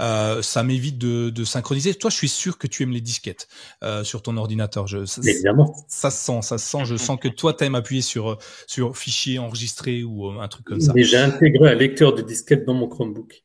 euh, 0.00 0.40
ça 0.40 0.62
m'évite 0.62 0.96
de, 0.96 1.28
de, 1.28 1.44
synchroniser. 1.44 1.92
Toi, 1.92 2.08
je 2.08 2.16
suis 2.16 2.30
sûr 2.30 2.56
que 2.56 2.66
tu 2.66 2.84
aimes 2.84 2.92
les 2.92 3.02
disquettes 3.02 3.48
euh, 3.82 4.02
sur 4.02 4.22
ton 4.22 4.34
ordinateur. 4.38 4.86
Je, 4.86 5.04
ça, 5.04 5.20
Évidemment. 5.22 5.76
Ça 5.88 6.10
se 6.10 6.24
sent, 6.24 6.40
ça 6.40 6.56
se 6.56 6.66
sent, 6.66 6.86
je 6.86 6.96
sens 6.96 7.18
que 7.20 7.28
toi, 7.28 7.52
tu 7.52 7.64
aimes 7.64 7.74
appuyer 7.74 8.00
sur, 8.00 8.38
sur 8.66 8.96
fichier 8.96 9.38
enregistré 9.38 10.04
ou 10.04 10.30
euh, 10.30 10.40
un 10.40 10.48
truc 10.48 10.64
comme 10.64 10.80
ça. 10.80 10.94
Mais 10.94 11.04
j'ai 11.04 11.18
intégré 11.18 11.72
un 11.72 11.74
lecteur 11.74 12.14
de 12.14 12.22
disquette 12.22 12.64
dans 12.64 12.72
mon 12.72 12.88
Chromebook. 12.88 13.44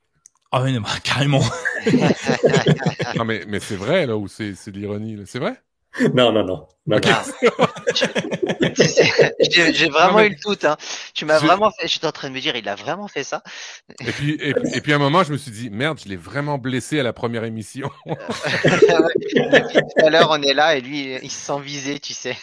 Ah 0.49 0.63
oui, 0.63 0.79
bah, 0.79 0.87
carrément. 1.03 1.43
non, 3.17 3.25
mais, 3.25 3.43
mais 3.49 3.59
c'est 3.59 3.75
vrai, 3.75 4.05
là, 4.05 4.15
ou 4.15 4.29
c'est 4.29 4.55
l'ironie, 4.67 5.17
c'est 5.25 5.39
vrai? 5.39 5.61
Non, 6.13 6.31
non, 6.31 6.43
non. 6.43 6.67
non. 6.87 6.99
J'ai 9.49 9.89
vraiment 9.89 10.21
eu 10.21 10.29
le 10.29 10.35
doute. 10.43 10.65
Hein. 10.65 10.75
Tu 11.13 11.23
m'as 11.25 11.39
vraiment 11.39 11.71
fait. 11.71 11.87
J'étais 11.87 12.07
en 12.07 12.11
train 12.11 12.29
de 12.29 12.33
me 12.33 12.41
dire, 12.41 12.55
il 12.55 12.67
a 12.67 12.75
vraiment 12.75 13.07
fait 13.07 13.23
ça. 13.23 13.41
Et 14.01 14.11
puis, 14.11 14.31
et, 14.33 14.53
et 14.73 14.81
puis 14.81 14.91
à 14.91 14.95
un 14.95 14.99
moment, 14.99 15.23
je 15.23 15.31
me 15.31 15.37
suis 15.37 15.51
dit, 15.51 15.69
merde, 15.69 15.99
je 16.03 16.09
l'ai 16.09 16.15
vraiment 16.15 16.57
blessé 16.57 16.99
à 16.99 17.03
la 17.03 17.13
première 17.13 17.43
émission. 17.43 17.91
Depuis 18.05 19.81
tout 19.81 20.05
à 20.05 20.09
l'heure, 20.09 20.29
on 20.31 20.41
est 20.41 20.53
là 20.53 20.75
et 20.75 20.81
lui, 20.81 21.15
il 21.21 21.31
se 21.31 21.45
sent 21.45 21.61
visé, 21.61 21.99
tu 21.99 22.13
sais. 22.13 22.35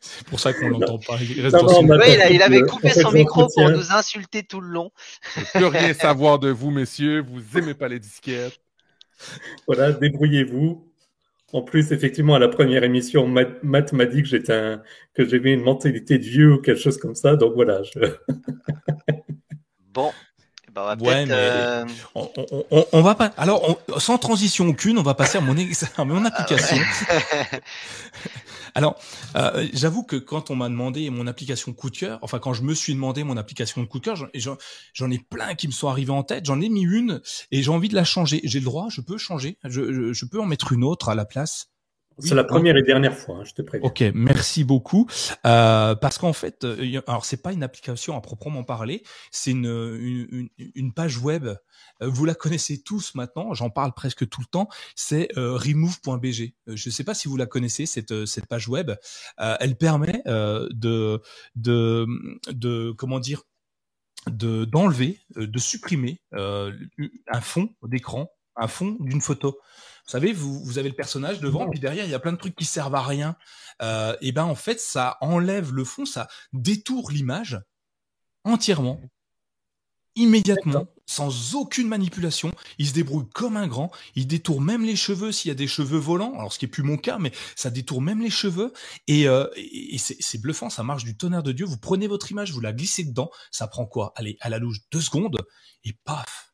C'est 0.00 0.26
pour 0.26 0.40
ça 0.40 0.52
qu'on 0.52 0.68
l'entend 0.68 0.98
pas. 0.98 1.18
Il, 1.20 1.42
reste 1.42 1.56
non, 1.56 1.82
non, 1.82 1.96
ouais, 1.98 2.14
il, 2.14 2.22
a, 2.22 2.30
il, 2.30 2.42
avait 2.42 2.62
coupé 2.62 2.90
son 2.90 3.10
micro 3.12 3.48
pour 3.48 3.68
nous 3.68 3.92
insulter 3.92 4.42
tout 4.44 4.60
le 4.60 4.68
long. 4.68 4.90
Je 5.36 5.40
ne 5.40 5.64
peux 5.64 5.66
rien 5.66 5.92
savoir 5.92 6.38
de 6.38 6.50
vous, 6.50 6.70
messieurs. 6.70 7.22
Vous 7.26 7.58
aimez 7.58 7.74
pas 7.74 7.88
les 7.88 7.98
disquettes. 7.98 8.58
Voilà, 9.66 9.92
débrouillez-vous. 9.92 10.93
En 11.54 11.62
plus, 11.62 11.92
effectivement, 11.92 12.34
à 12.34 12.40
la 12.40 12.48
première 12.48 12.82
émission, 12.82 13.28
Matt, 13.28 13.62
Matt 13.62 13.92
m'a 13.92 14.06
dit 14.06 14.22
que 14.22 14.28
j'étais 14.28 14.52
un, 14.52 14.82
que 15.14 15.24
j'avais 15.24 15.52
une 15.52 15.62
mentalité 15.62 16.18
de 16.18 16.24
vieux 16.24 16.54
ou 16.54 16.58
quelque 16.58 16.80
chose 16.80 16.98
comme 16.98 17.14
ça. 17.14 17.36
Donc 17.36 17.54
voilà. 17.54 17.80
Je... 17.84 18.00
bon. 19.94 20.10
Ben 20.72 20.82
on 20.82 20.84
va 20.84 20.96
ouais, 20.96 21.26
mais 21.26 21.32
euh... 21.32 21.84
on, 22.16 22.28
on, 22.72 22.86
on, 22.90 23.02
va 23.02 23.14
pas. 23.14 23.26
Alors, 23.36 23.78
on, 23.86 24.00
sans 24.00 24.18
transition 24.18 24.66
aucune, 24.66 24.98
on 24.98 25.02
va 25.02 25.14
passer 25.14 25.38
à 25.38 25.40
mon, 25.40 25.54
à 25.96 26.04
mon 26.04 26.24
application. 26.24 26.76
Alors, 28.74 28.98
euh, 29.36 29.68
j'avoue 29.72 30.02
que 30.02 30.16
quand 30.16 30.50
on 30.50 30.56
m'a 30.56 30.68
demandé 30.68 31.08
mon 31.08 31.26
application 31.26 31.72
coup 31.72 31.90
de 31.90 31.96
cœur, 31.96 32.18
enfin 32.22 32.40
quand 32.40 32.54
je 32.54 32.62
me 32.62 32.74
suis 32.74 32.94
demandé 32.94 33.22
mon 33.22 33.36
application 33.36 33.86
coup 33.86 34.00
de 34.00 34.04
cœur, 34.04 34.16
j'en 34.92 35.10
ai 35.10 35.18
plein 35.18 35.54
qui 35.54 35.68
me 35.68 35.72
sont 35.72 35.88
arrivés 35.88 36.12
en 36.12 36.24
tête. 36.24 36.46
J'en 36.46 36.60
ai 36.60 36.68
mis 36.68 36.82
une 36.82 37.20
et 37.52 37.62
j'ai 37.62 37.70
envie 37.70 37.88
de 37.88 37.94
la 37.94 38.04
changer. 38.04 38.40
J'ai 38.42 38.58
le 38.58 38.64
droit, 38.64 38.88
je 38.90 39.00
peux 39.00 39.16
changer. 39.16 39.58
Je, 39.64 40.24
peux 40.24 40.40
en 40.40 40.46
mettre 40.46 40.72
une 40.72 40.84
autre 40.84 41.08
à 41.08 41.14
la 41.14 41.24
place. 41.24 41.68
C'est 42.18 42.34
la 42.34 42.44
première 42.44 42.76
et 42.76 42.82
dernière 42.82 43.16
fois, 43.16 43.38
hein, 43.38 43.44
je 43.44 43.52
te 43.54 43.62
préviens. 43.62 43.88
Ok, 43.88 44.04
merci 44.14 44.64
beaucoup. 44.64 45.08
Euh, 45.46 45.94
parce 45.94 46.18
qu'en 46.18 46.32
fait, 46.32 46.64
euh, 46.64 47.00
alors 47.06 47.24
c'est 47.24 47.42
pas 47.42 47.52
une 47.52 47.62
application 47.62 48.16
à 48.16 48.20
proprement 48.20 48.62
parler, 48.62 49.02
c'est 49.30 49.50
une, 49.50 49.66
une, 49.66 50.48
une, 50.74 50.92
page 50.92 51.18
web. 51.18 51.46
Euh, 51.46 51.56
vous 52.02 52.24
la 52.24 52.34
connaissez 52.34 52.82
tous 52.82 53.14
maintenant, 53.14 53.52
j'en 53.54 53.70
parle 53.70 53.92
presque 53.94 54.28
tout 54.28 54.40
le 54.40 54.46
temps. 54.46 54.68
C'est 54.94 55.36
euh, 55.36 55.56
remove.bg. 55.56 56.52
Je 56.68 56.88
ne 56.88 56.92
sais 56.92 57.04
pas 57.04 57.14
si 57.14 57.28
vous 57.28 57.36
la 57.36 57.46
connaissez 57.46 57.86
cette 57.86 58.26
cette 58.26 58.46
page 58.46 58.68
web. 58.68 58.92
elle 59.38 59.76
permet 59.76 60.22
de 60.26 61.20
de 61.56 62.06
de 62.52 62.92
comment 62.96 63.18
dire 63.18 63.42
de 64.30 64.64
d'enlever, 64.64 65.18
de 65.36 65.58
supprimer 65.58 66.20
un 66.32 67.40
fond 67.40 67.70
d'écran, 67.82 68.30
un 68.56 68.68
fond 68.68 68.96
d'une 69.00 69.20
photo. 69.20 69.58
Vous 70.06 70.10
savez, 70.10 70.32
vous, 70.32 70.62
vous 70.62 70.78
avez 70.78 70.90
le 70.90 70.94
personnage 70.94 71.40
devant, 71.40 71.68
puis 71.70 71.80
derrière, 71.80 72.04
il 72.04 72.10
y 72.10 72.14
a 72.14 72.18
plein 72.18 72.32
de 72.32 72.36
trucs 72.36 72.56
qui 72.56 72.66
servent 72.66 72.94
à 72.94 73.02
rien. 73.02 73.36
Euh, 73.82 74.14
et 74.20 74.32
ben 74.32 74.44
en 74.44 74.54
fait, 74.54 74.78
ça 74.78 75.16
enlève 75.20 75.72
le 75.72 75.84
fond, 75.84 76.04
ça 76.04 76.28
détourne 76.52 77.12
l'image 77.12 77.60
entièrement, 78.44 79.00
immédiatement, 80.14 80.86
sans 81.06 81.54
aucune 81.54 81.88
manipulation. 81.88 82.52
Il 82.78 82.86
se 82.86 82.92
débrouille 82.92 83.28
comme 83.30 83.56
un 83.56 83.66
grand. 83.66 83.90
Il 84.14 84.26
détourne 84.26 84.64
même 84.64 84.84
les 84.84 84.94
cheveux 84.94 85.32
s'il 85.32 85.48
y 85.48 85.52
a 85.52 85.56
des 85.56 85.66
cheveux 85.66 85.98
volants. 85.98 86.34
Alors 86.34 86.52
ce 86.52 86.58
qui 86.58 86.66
est 86.66 86.68
plus 86.68 86.82
mon 86.82 86.98
cas, 86.98 87.18
mais 87.18 87.32
ça 87.56 87.70
détourne 87.70 88.04
même 88.04 88.20
les 88.20 88.30
cheveux. 88.30 88.72
Et, 89.06 89.26
euh, 89.26 89.48
et 89.56 89.98
c'est 89.98 90.40
bluffant, 90.40 90.68
ça 90.70 90.82
marche 90.82 91.04
du 91.04 91.16
tonnerre 91.16 91.42
de 91.42 91.52
Dieu. 91.52 91.64
Vous 91.64 91.78
prenez 91.78 92.06
votre 92.06 92.30
image, 92.30 92.52
vous 92.52 92.60
la 92.60 92.72
glissez 92.72 93.04
dedans. 93.04 93.30
Ça 93.50 93.66
prend 93.66 93.86
quoi? 93.86 94.12
Allez, 94.16 94.36
à 94.40 94.50
la 94.50 94.58
louche, 94.58 94.78
deux 94.92 95.00
secondes. 95.00 95.38
Et 95.84 95.94
paf 96.04 96.53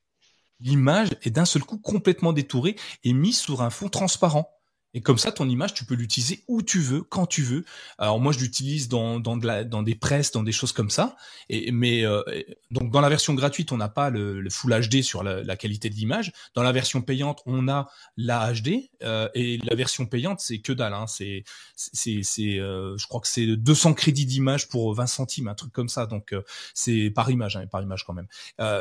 l'image 0.60 1.10
est 1.22 1.30
d'un 1.30 1.44
seul 1.44 1.64
coup 1.64 1.78
complètement 1.78 2.32
détourée 2.32 2.76
et 3.04 3.12
mise 3.12 3.38
sur 3.38 3.62
un 3.62 3.70
fond 3.70 3.88
transparent. 3.88 4.59
Et 4.94 5.00
comme 5.02 5.18
ça, 5.18 5.30
ton 5.30 5.48
image, 5.48 5.74
tu 5.74 5.84
peux 5.84 5.94
l'utiliser 5.94 6.44
où 6.48 6.62
tu 6.62 6.80
veux, 6.80 7.02
quand 7.02 7.26
tu 7.26 7.42
veux. 7.42 7.64
Alors 7.98 8.20
moi, 8.20 8.32
je 8.32 8.40
l'utilise 8.40 8.88
dans 8.88 9.20
dans, 9.20 9.36
de 9.36 9.46
la, 9.46 9.64
dans 9.64 9.82
des 9.82 9.94
presses, 9.94 10.32
dans 10.32 10.42
des 10.42 10.52
choses 10.52 10.72
comme 10.72 10.90
ça. 10.90 11.16
Et 11.48 11.70
mais 11.70 12.04
euh, 12.04 12.22
donc 12.70 12.90
dans 12.90 13.00
la 13.00 13.08
version 13.08 13.34
gratuite, 13.34 13.72
on 13.72 13.76
n'a 13.76 13.88
pas 13.88 14.10
le, 14.10 14.40
le, 14.40 14.50
Full 14.50 14.88
HD 14.88 15.02
sur 15.02 15.22
la, 15.22 15.42
la 15.42 15.56
qualité 15.56 15.90
de 15.90 15.94
l'image. 15.94 16.32
Dans 16.54 16.62
la 16.62 16.72
version 16.72 17.02
payante, 17.02 17.40
on 17.46 17.68
a 17.68 17.88
la 18.16 18.52
HD. 18.52 18.90
Euh, 19.02 19.28
et 19.34 19.58
la 19.58 19.74
version 19.74 20.06
payante, 20.06 20.40
c'est 20.40 20.58
que 20.58 20.72
dalle. 20.72 20.94
Hein. 20.94 21.06
C'est 21.06 21.44
c'est 21.76 22.22
c'est 22.22 22.58
euh, 22.58 22.96
je 22.96 23.06
crois 23.06 23.20
que 23.20 23.28
c'est 23.28 23.46
200 23.46 23.94
crédits 23.94 24.26
d'image 24.26 24.68
pour 24.68 24.94
20 24.94 25.06
centimes, 25.06 25.48
un 25.48 25.54
truc 25.54 25.72
comme 25.72 25.88
ça. 25.88 26.06
Donc 26.06 26.32
euh, 26.32 26.42
c'est 26.74 27.10
par 27.10 27.30
image, 27.30 27.56
hein, 27.56 27.66
par 27.66 27.82
image 27.82 28.04
quand 28.04 28.14
même. 28.14 28.28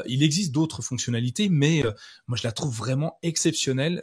il 0.07 0.23
existe 0.23 0.51
d'autres 0.51 0.81
fonctionnalités, 0.81 1.49
mais 1.49 1.83
moi 2.27 2.37
je 2.37 2.43
la 2.43 2.51
trouve 2.51 2.75
vraiment 2.75 3.17
exceptionnelle 3.21 4.01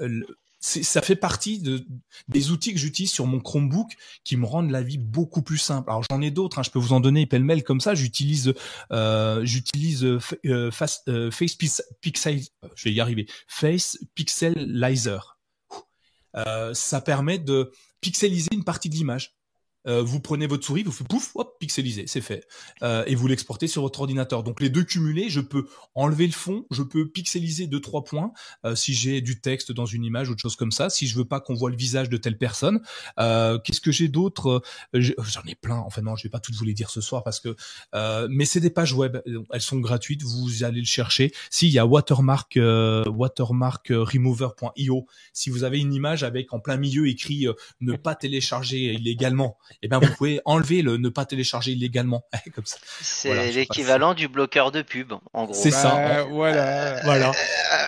ça 0.61 1.03
fait 1.03 1.17
partie 1.17 1.61
de, 1.61 1.87
des 2.29 2.51
outils 2.51 2.73
que 2.73 2.79
j'utilise 2.79 3.13
sur 3.13 3.27
mon 3.27 3.41
Chromebook 3.41 3.97
qui 4.25 4.37
me 4.37 4.47
rendent 4.47 4.71
la 4.71 4.83
vie 4.83 4.99
beaucoup 4.99 5.43
plus 5.43 5.59
simple. 5.59 5.91
Alors 5.91 6.03
j'en 6.11 6.21
ai 6.21 6.31
d'autres, 6.31 6.59
hein, 6.59 6.63
je 6.63 6.71
peux 6.71 6.79
vous 6.79 6.93
en 6.93 7.01
donner 7.01 7.27
pêle-mêle 7.27 7.63
comme 7.63 7.81
ça. 7.81 7.95
J'utilise, 7.95 8.55
euh, 8.93 9.45
euh, 9.45 10.19
euh, 10.47 10.71
Face, 10.71 11.03
euh, 11.09 11.31
je 11.31 11.37
Face 13.49 13.99
Pixelizer. 14.15 15.39
ça 16.73 17.01
permet 17.01 17.39
de 17.39 17.71
pixeliser 18.01 18.49
une 18.53 18.65
partie 18.65 18.89
de 18.89 18.95
l'image. 18.95 19.36
Euh, 19.87 20.03
vous 20.03 20.21
prenez 20.21 20.47
votre 20.47 20.65
souris, 20.65 20.83
vous 20.83 20.93
faites 20.93 21.09
pouf, 21.09 21.33
hop, 21.35 21.59
pixelisé, 21.59 22.05
c'est 22.07 22.21
fait. 22.21 22.47
Euh, 22.83 23.03
et 23.07 23.15
vous 23.15 23.27
l'exportez 23.27 23.69
sur 23.69 23.81
votre 23.83 24.01
ordinateur. 24.01 24.43
Donc 24.43 24.61
les 24.61 24.69
deux 24.69 24.83
cumulés, 24.83 25.31
je 25.31 25.41
peux 25.41 25.67
enlever 25.95 26.27
le 26.27 26.33
fond, 26.33 26.67
je 26.71 26.83
peux 26.83 27.09
pixeliser 27.09 27.67
deux 27.67 27.81
trois 27.81 28.05
points 28.05 28.33
euh, 28.65 28.75
si 28.75 28.95
j'ai 28.95 29.21
du 29.21 29.41
texte 29.41 29.73
dans 29.73 29.87
une 29.87 30.05
image 30.05 30.29
ou 30.29 30.33
autre 30.33 30.43
chose 30.43 30.57
comme 30.57 30.73
ça. 30.73 30.91
Si 30.91 31.07
je 31.07 31.17
veux 31.17 31.25
pas 31.25 31.41
qu'on 31.41 31.55
voit 31.55 31.71
le 31.71 31.77
visage 31.77 32.09
de 32.09 32.17
telle 32.17 32.39
personne, 32.39 32.81
qu'est-ce 33.17 33.81
que 33.81 33.93
j'ai 33.93 34.09
d'autre? 34.09 34.63
J'en 34.93 35.43
ai 35.47 35.55
plein. 35.55 35.79
Enfin 35.79 36.03
non, 36.03 36.17
je 36.17 36.25
vais 36.25 36.31
pas 36.31 36.41
toutes 36.41 36.57
vous 36.57 36.65
les 36.65 36.75
dire 36.75 36.91
ce 36.91 37.01
soir 37.01 37.23
parce 37.23 37.39
que. 37.41 37.57
mais 38.29 38.45
c'est 38.45 38.61
des 38.61 38.71
pages 38.71 38.93
web, 38.93 39.19
elles 39.53 39.61
sont 39.61 39.79
gratuites. 39.79 40.23
Vous 40.23 40.65
allez 40.65 40.81
le 40.81 40.87
chercher. 40.87 41.33
S'il 41.51 41.71
y 41.71 41.79
a 41.79 41.87
watermark 41.87 42.57
watermarkremover.io, 42.57 45.07
si 45.33 45.51
vous 45.51 45.63
avez 45.65 45.79
une 45.79 45.95
image 45.95 46.25
avec 46.25 46.53
en 46.53 46.61
plein 46.61 46.77
milieu 46.77 47.09
écrit 47.09 47.47
ne 47.81 47.95
pas 47.95 48.15
télécharger 48.15 48.95
illégalement 48.95 49.57
eh 49.83 49.89
bien 49.89 49.99
vous 49.99 50.13
pouvez 50.17 50.41
enlever 50.45 50.83
le 50.83 50.97
ne 50.97 51.09
pas 51.09 51.25
télécharger 51.25 51.73
illégalement. 51.73 52.25
C'est 53.01 53.53
l'équivalent 53.53 54.15
du 54.15 54.29
bloqueur 54.29 54.73
de 54.73 54.83
pub, 54.83 55.13
en 55.33 55.45
gros. 55.45 55.55
C'est 55.55 55.71
ça. 55.71 55.95
Bah, 55.95 56.23
voilà. 56.25 57.01
voilà. 57.05 57.33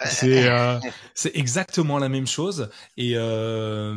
C'est 0.06 0.48
euh, 0.48 0.78
c'est 1.14 1.36
exactement 1.36 1.98
la 1.98 2.08
même 2.08 2.26
chose. 2.26 2.68
Et 2.96 3.12
euh, 3.14 3.94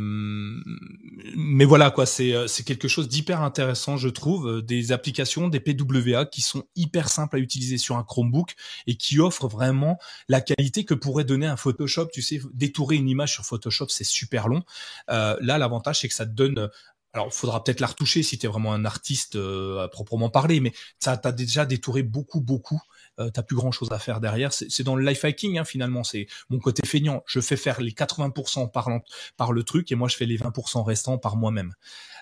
mais 1.35 1.65
voilà 1.65 1.91
quoi, 1.91 2.05
c'est 2.05 2.33
euh, 2.33 2.47
c'est 2.47 2.63
quelque 2.63 2.87
chose 2.87 3.07
d'hyper 3.07 3.41
intéressant, 3.41 3.97
je 3.97 4.09
trouve, 4.09 4.61
des 4.61 4.91
applications, 4.91 5.47
des 5.47 5.59
PWA 5.59 6.25
qui 6.25 6.41
sont 6.41 6.63
hyper 6.75 7.09
simples 7.09 7.37
à 7.37 7.39
utiliser 7.39 7.77
sur 7.77 7.97
un 7.97 8.03
Chromebook 8.03 8.55
et 8.87 8.95
qui 8.95 9.19
offrent 9.19 9.47
vraiment 9.47 9.97
la 10.27 10.41
qualité 10.41 10.85
que 10.85 10.93
pourrait 10.93 11.25
donner 11.25 11.47
un 11.47 11.57
Photoshop. 11.57 12.07
Tu 12.13 12.21
sais, 12.21 12.41
détourer 12.53 12.95
une 12.95 13.09
image 13.09 13.33
sur 13.33 13.45
Photoshop, 13.45 13.87
c'est 13.89 14.03
super 14.03 14.47
long. 14.47 14.63
là, 15.07 15.57
l'avantage 15.57 15.99
c'est 15.99 16.07
que 16.07 16.13
ça 16.13 16.25
te 16.25 16.31
donne 16.31 16.69
alors, 17.13 17.27
il 17.27 17.33
faudra 17.33 17.61
peut-être 17.61 17.81
la 17.81 17.87
retoucher 17.87 18.23
si 18.23 18.37
tu 18.37 18.45
es 18.45 18.49
vraiment 18.49 18.73
un 18.73 18.85
artiste 18.85 19.35
euh, 19.35 19.83
à 19.83 19.89
proprement 19.89 20.29
parler, 20.29 20.61
mais 20.61 20.71
ça 20.97 21.17
t'a 21.17 21.33
déjà 21.33 21.65
détouré 21.65 22.03
beaucoup, 22.03 22.39
beaucoup. 22.39 22.81
Euh, 23.19 23.29
t'as 23.29 23.43
plus 23.43 23.57
grand 23.57 23.71
chose 23.71 23.89
à 23.91 23.99
faire 23.99 24.21
derrière. 24.21 24.53
C'est 24.53 24.83
dans 24.83 24.95
le 24.95 25.05
life 25.05 25.25
hacking 25.25 25.57
hein, 25.57 25.65
finalement. 25.65 26.05
C'est 26.05 26.27
mon 26.49 26.59
côté 26.59 26.87
feignant. 26.87 27.21
Je 27.25 27.41
fais 27.41 27.57
faire 27.57 27.81
les 27.81 27.91
80% 27.91 28.71
par, 28.71 28.89
par 29.35 29.51
le 29.51 29.63
truc 29.63 29.91
et 29.91 29.95
moi 29.95 30.07
je 30.07 30.15
fais 30.15 30.25
les 30.25 30.37
20% 30.37 30.83
restants 30.83 31.17
par 31.17 31.35
moi-même. 31.35 31.73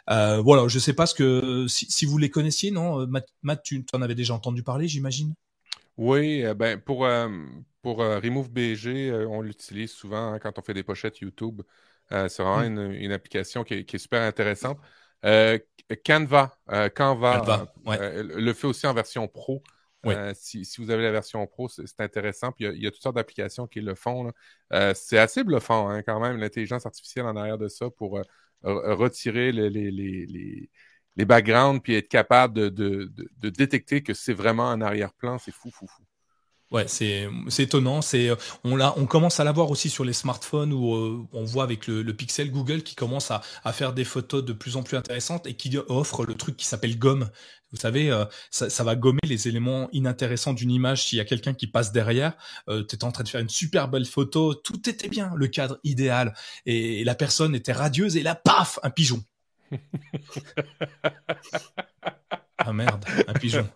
Euh, 0.10 0.42
voilà, 0.42 0.68
je 0.68 0.80
sais 0.80 0.94
pas 0.94 1.06
ce 1.06 1.14
que 1.14 1.68
si, 1.68 2.06
vous 2.06 2.18
les 2.18 2.32
connaissiez, 2.32 2.72
non 2.72 3.08
Matt, 3.44 3.62
tu 3.64 3.86
en 3.94 4.02
avais 4.02 4.16
déjà 4.16 4.34
entendu 4.34 4.64
parler, 4.64 4.88
j'imagine? 4.88 5.36
Oui, 5.98 6.44
euh, 6.44 6.56
ben 6.56 6.80
pour 6.80 7.08
pour 7.84 8.00
Remove 8.00 8.50
BG, 8.50 9.14
on 9.30 9.42
l'utilise 9.42 9.92
souvent 9.92 10.34
hein, 10.34 10.40
quand 10.40 10.58
on 10.58 10.62
fait 10.64 10.74
des 10.74 10.84
pochettes 10.84 11.20
YouTube. 11.20 11.62
Euh, 12.12 12.28
c'est 12.28 12.44
vraiment 12.44 12.68
mm. 12.68 12.92
une, 12.94 13.12
application 13.12 13.64
qui 13.64 13.74
est, 13.74 13.98
super 13.98 14.22
intéressante. 14.22 14.80
Euh, 15.26 15.58
Canva, 16.06 16.58
euh, 16.72 16.90
Canva, 16.90 17.68
le 17.86 18.54
fait 18.54 18.68
aussi 18.68 18.88
en 18.88 18.94
version 18.94 19.28
pro. 19.28 19.64
si, 20.34 20.66
vous 20.78 20.92
avez 20.92 21.04
la 21.04 21.12
version 21.12 21.46
pro, 21.48 21.68
c'est 21.68 22.00
intéressant. 22.00 22.52
Puis 22.52 22.66
il 22.66 22.84
y, 22.84 22.88
a 22.88 22.92
toutes 22.92 23.02
sortes 23.02 23.16
d'applications 23.16 23.68
qui 23.68 23.82
le 23.82 23.96
font. 23.96 24.32
c'est 24.94 25.18
assez 25.18 25.44
bluffant 25.44 25.90
hein, 25.90 26.04
quand 26.04 26.20
même, 26.20 26.38
l'intelligence 26.38 26.86
artificielle 26.86 27.26
en 27.26 27.36
arrière 27.36 27.58
de 27.58 27.68
ça 27.68 27.90
pour 27.90 28.22
retirer 28.64 29.52
les, 29.52 29.70
les, 29.70 31.26
backgrounds 31.26 31.82
puis 31.82 31.96
être 31.96 32.08
capable 32.08 32.54
de, 32.54 32.70
de 32.70 33.50
détecter 33.50 34.04
que 34.04 34.14
c'est 34.14 34.34
vraiment 34.34 34.70
un 34.70 34.82
arrière-plan. 34.82 35.38
C'est 35.38 35.52
fou, 35.52 35.70
fou, 35.72 35.88
fou. 35.88 36.04
Ouais, 36.72 36.88
c'est 36.88 37.28
c'est 37.48 37.64
étonnant. 37.64 38.02
C'est 38.02 38.30
on 38.64 38.76
l'a 38.76 38.94
on 38.98 39.08
commence 39.08 39.40
à 39.40 39.44
l'avoir 39.44 39.72
aussi 39.72 39.90
sur 39.90 40.06
les 40.06 40.14
smartphones 40.14 40.72
où 40.72 40.94
euh, 40.96 41.26
on 41.34 41.44
voit 41.44 41.64
avec 41.64 41.88
le, 41.88 42.04
le, 42.04 42.14
Pixel 42.14 42.52
Google 42.52 42.84
qui 42.84 42.94
commence 42.94 43.32
à, 43.32 43.42
à 43.64 43.74
faire 43.74 43.92
des 43.94 44.04
photos 44.04 44.46
de 44.46 44.54
plus 44.54 44.76
en 44.76 44.84
plus 44.84 44.96
intéressantes 44.96 45.48
et 45.48 45.56
qui 45.56 45.76
offre 45.88 46.26
le 46.26 46.36
truc 46.36 46.58
qui 46.58 46.66
s'appelle 46.66 47.00
gomme. 47.00 47.30
Vous 47.72 47.78
savez, 47.78 48.12
euh, 48.12 48.26
ça, 48.52 48.70
ça, 48.70 48.84
va 48.84 48.96
gommer 48.96 49.20
les 49.24 49.48
éléments 49.48 49.90
inintéressants 49.92 50.54
d'une 50.54 50.72
image. 50.72 51.06
S'il 51.06 51.18
y 51.18 51.22
a 51.22 51.26
quelqu'un 51.26 51.54
qui 51.54 51.68
passe 51.68 51.92
derrière, 51.92 52.34
euh, 52.68 52.84
tu 52.84 52.96
étais 52.96 53.04
en 53.04 53.12
train 53.12 53.24
de 53.24 53.30
faire 53.30 53.42
une 53.42 53.50
super 53.50 53.88
belle 53.90 54.06
photo, 54.06 54.56
tout 54.56 54.90
était 54.90 55.10
bien, 55.10 55.32
le 55.36 55.48
cadre 55.48 55.80
idéal, 55.84 56.34
et, 56.66 57.02
et 57.02 57.04
la 57.04 57.16
personne 57.16 57.54
était 57.56 57.74
radieuse 57.74 58.18
et 58.18 58.24
là, 58.24 58.34
paf, 58.36 58.80
un 58.82 58.90
pigeon. 58.90 59.24
ah 62.58 62.74
merde, 62.74 63.06
un 63.28 63.34
pigeon. 63.34 63.70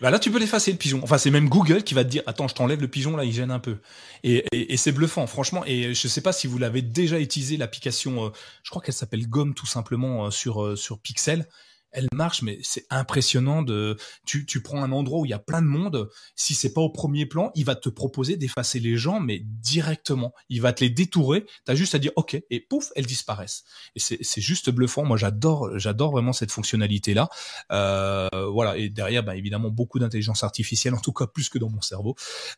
Bah 0.00 0.10
là, 0.10 0.18
tu 0.18 0.30
peux 0.30 0.38
l'effacer 0.38 0.72
le 0.72 0.78
pigeon. 0.78 1.00
Enfin, 1.02 1.18
c'est 1.18 1.30
même 1.30 1.48
Google 1.48 1.82
qui 1.82 1.94
va 1.94 2.04
te 2.04 2.10
dire 2.10 2.22
attends, 2.26 2.48
je 2.48 2.54
t'enlève 2.54 2.80
le 2.80 2.88
pigeon 2.88 3.16
là, 3.16 3.24
il 3.24 3.32
gêne 3.32 3.50
un 3.50 3.58
peu. 3.58 3.78
Et, 4.22 4.76
c'est 4.76 4.92
bluffant, 4.92 5.26
franchement. 5.26 5.64
Et 5.66 5.94
je 5.94 6.08
sais 6.08 6.20
pas 6.20 6.32
si 6.32 6.46
vous 6.46 6.58
l'avez 6.58 6.82
déjà 6.82 7.18
utilisé 7.18 7.56
l'application. 7.56 8.26
Euh, 8.26 8.30
je 8.62 8.70
crois 8.70 8.82
qu'elle 8.82 8.94
s'appelle 8.94 9.26
Gomme 9.28 9.54
tout 9.54 9.66
simplement 9.66 10.26
euh, 10.26 10.30
sur 10.30 10.62
euh, 10.62 10.76
sur 10.76 10.98
Pixel 10.98 11.46
elle 11.92 12.08
marche, 12.12 12.42
mais 12.42 12.58
c'est 12.62 12.86
impressionnant 12.90 13.62
de. 13.62 13.96
Tu, 14.26 14.46
tu 14.46 14.60
prends 14.62 14.82
un 14.82 14.92
endroit 14.92 15.20
où 15.20 15.24
il 15.24 15.30
y 15.30 15.34
a 15.34 15.38
plein 15.38 15.62
de 15.62 15.66
monde. 15.66 16.08
Si 16.34 16.54
c'est 16.54 16.72
pas 16.72 16.80
au 16.80 16.90
premier 16.90 17.26
plan, 17.26 17.50
il 17.54 17.64
va 17.64 17.74
te 17.74 17.88
proposer 17.88 18.36
d'effacer 18.36 18.80
les 18.80 18.96
gens, 18.96 19.20
mais 19.20 19.40
directement. 19.44 20.34
Il 20.48 20.60
va 20.60 20.72
te 20.72 20.84
les 20.84 20.90
détourer. 20.90 21.46
T'as 21.64 21.74
juste 21.74 21.94
à 21.94 21.98
dire 21.98 22.12
OK 22.16 22.40
et 22.50 22.60
pouf, 22.60 22.90
elles 22.96 23.06
disparaissent. 23.06 23.64
Et 23.94 24.00
c'est 24.00 24.40
juste 24.40 24.70
bluffant. 24.70 25.04
Moi, 25.04 25.16
j'adore, 25.16 25.78
j'adore 25.78 26.12
vraiment 26.12 26.32
cette 26.32 26.52
fonctionnalité 26.52 27.14
là. 27.14 27.28
Euh, 27.72 28.28
voilà. 28.52 28.76
Et 28.76 28.88
derrière, 28.88 29.22
bah, 29.22 29.36
évidemment, 29.36 29.70
beaucoup 29.70 29.98
d'intelligence 29.98 30.44
artificielle, 30.44 30.94
en 30.94 31.00
tout 31.00 31.12
cas 31.12 31.26
plus 31.26 31.48
que 31.48 31.58
dans 31.58 31.70
mon 31.70 31.80
cerveau. 31.80 32.14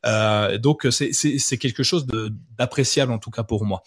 Euh, 0.07 0.59
donc 0.59 0.87
c'est 0.91 1.13
c'est 1.13 1.59
quelque 1.59 1.83
chose 1.83 2.07
d'appréciable 2.59 3.13
en 3.13 3.19
tout 3.19 3.31
cas 3.31 3.43
pour 3.43 3.65
moi. 3.65 3.83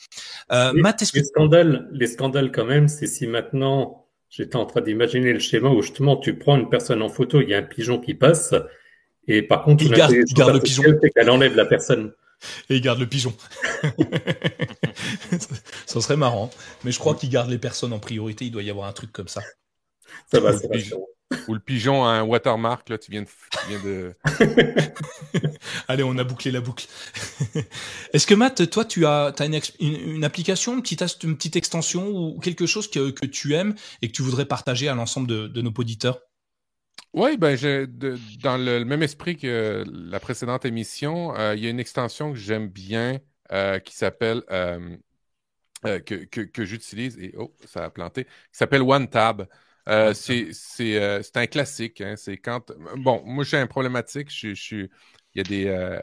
Euh, 0.52 0.74
Matt, 0.74 1.02
est-ce 1.02 1.12
que 1.12 1.20
les 1.20 1.26
scandales, 1.26 1.90
les 1.92 2.08
scandales 2.08 2.52
quand 2.52 2.66
même, 2.66 2.88
c'est 2.88 3.08
si 3.08 3.28
maintenant 3.28 4.08
J'étais 4.32 4.56
en 4.56 4.66
train 4.66 4.82
d'imaginer 4.82 5.34
le 5.34 5.40
schéma 5.40 5.70
où 5.70 5.84
justement 5.84 6.18
tu 6.18 6.36
prends 6.36 6.58
une 6.58 6.70
personne 6.70 7.04
en 7.04 7.10
photo, 7.10 7.42
il 7.42 7.50
y 7.50 7.54
a 7.54 7.60
un 7.60 7.64
pigeon 7.64 8.00
qui 8.00 8.16
passe, 8.16 8.56
et 9.28 9.42
par 9.42 9.64
contre, 9.64 9.84
il 9.84 9.92
garde, 9.92 10.14
le 10.14 10.60
pigeon. 10.60 10.84
qu'elle 11.14 11.30
enlève 11.30 11.56
la 11.56 11.66
personne. 11.66 12.14
Et 12.70 12.78
il 12.78 12.82
garde 12.82 13.00
le 13.00 13.08
pigeon. 13.08 13.34
ça 15.86 16.02
serait 16.02 16.18
marrant. 16.18 16.50
Mais 16.84 16.92
je 16.92 16.98
crois 16.98 17.14
qu'il 17.14 17.30
garde 17.30 17.50
les 17.50 17.60
personnes 17.60 17.94
en 17.94 18.00
priorité. 18.00 18.46
Il 18.46 18.52
doit 18.52 18.64
y 18.64 18.72
avoir 18.72 18.88
un 18.88 18.94
truc 18.94 19.12
comme 19.12 19.28
ça. 19.28 19.42
Ça 20.32 20.40
va, 20.40 20.58
ça 20.58 20.68
Ou 21.48 21.54
le 21.54 21.60
pigeon 21.60 22.04
a 22.04 22.10
un 22.10 22.24
watermark, 22.24 22.90
là, 22.90 22.98
tu 22.98 23.12
viens 23.12 23.24
de. 23.84 24.16
Allez, 25.88 26.04
on 26.04 26.18
a 26.18 26.24
bouclé 26.24 26.52
la 26.52 26.62
boucle. 26.62 26.88
Est-ce 28.14 28.28
que 28.28 28.34
Matt, 28.34 28.70
toi, 28.70 28.86
tu 28.86 29.06
as, 29.06 29.34
as 29.38 29.46
une, 29.80 30.24
application, 30.24 30.76
une 30.76 30.82
petite, 30.82 31.04
une 31.24 31.38
petite 31.38 31.56
extension 31.56 32.10
ou 32.10 32.40
quelque 32.40 32.66
chose 32.66 32.90
que, 32.90 33.12
que, 33.12 33.26
tu 33.26 33.54
aimes 33.54 33.76
et 34.02 34.08
que 34.08 34.14
tu 34.14 34.22
voudrais 34.22 34.46
partager 34.46 34.90
à 34.90 34.96
l'ensemble 34.96 35.28
de, 35.28 35.48
de, 35.48 35.62
nos 35.62 35.72
auditeurs? 35.72 36.20
Oui, 37.14 37.38
ben, 37.38 37.58
dans 38.42 38.58
le, 38.58 38.84
même 38.84 39.04
esprit 39.04 39.38
que 39.38 39.84
la 39.88 40.20
précédente 40.20 40.66
émission, 40.66 41.36
euh, 41.38 41.56
il 41.56 41.64
y 41.64 41.68
a 41.68 41.70
une 41.70 41.80
extension 41.80 42.32
que 42.32 42.38
j'aime 42.38 42.68
bien 42.68 43.20
euh, 43.52 43.80
qui 43.80 43.96
s'appelle, 43.96 44.44
euh, 44.50 44.98
que, 45.84 46.26
que, 46.26 46.42
que 46.42 46.66
j'utilise, 46.66 47.18
et 47.20 47.34
oh, 47.38 47.54
ça 47.66 47.86
a 47.86 47.90
planté, 47.90 48.26
qui 48.26 48.32
s'appelle 48.52 48.82
OneTab. 48.82 49.48
Euh, 49.90 50.14
c'est 50.14 51.38
un 51.38 51.48
classique. 51.48 52.02
Hein, 52.02 52.16
c'est 52.18 52.38
quand. 52.38 52.72
Bon, 52.98 53.22
moi, 53.26 53.44
j'ai 53.44 53.58
un 53.58 53.68
problématique. 53.68 54.30
Je, 54.30 54.54
je, 54.54 54.88
il 55.34 55.38
y 55.38 55.42
a 55.42 55.44
des, 55.44 55.68
euh, 55.68 56.00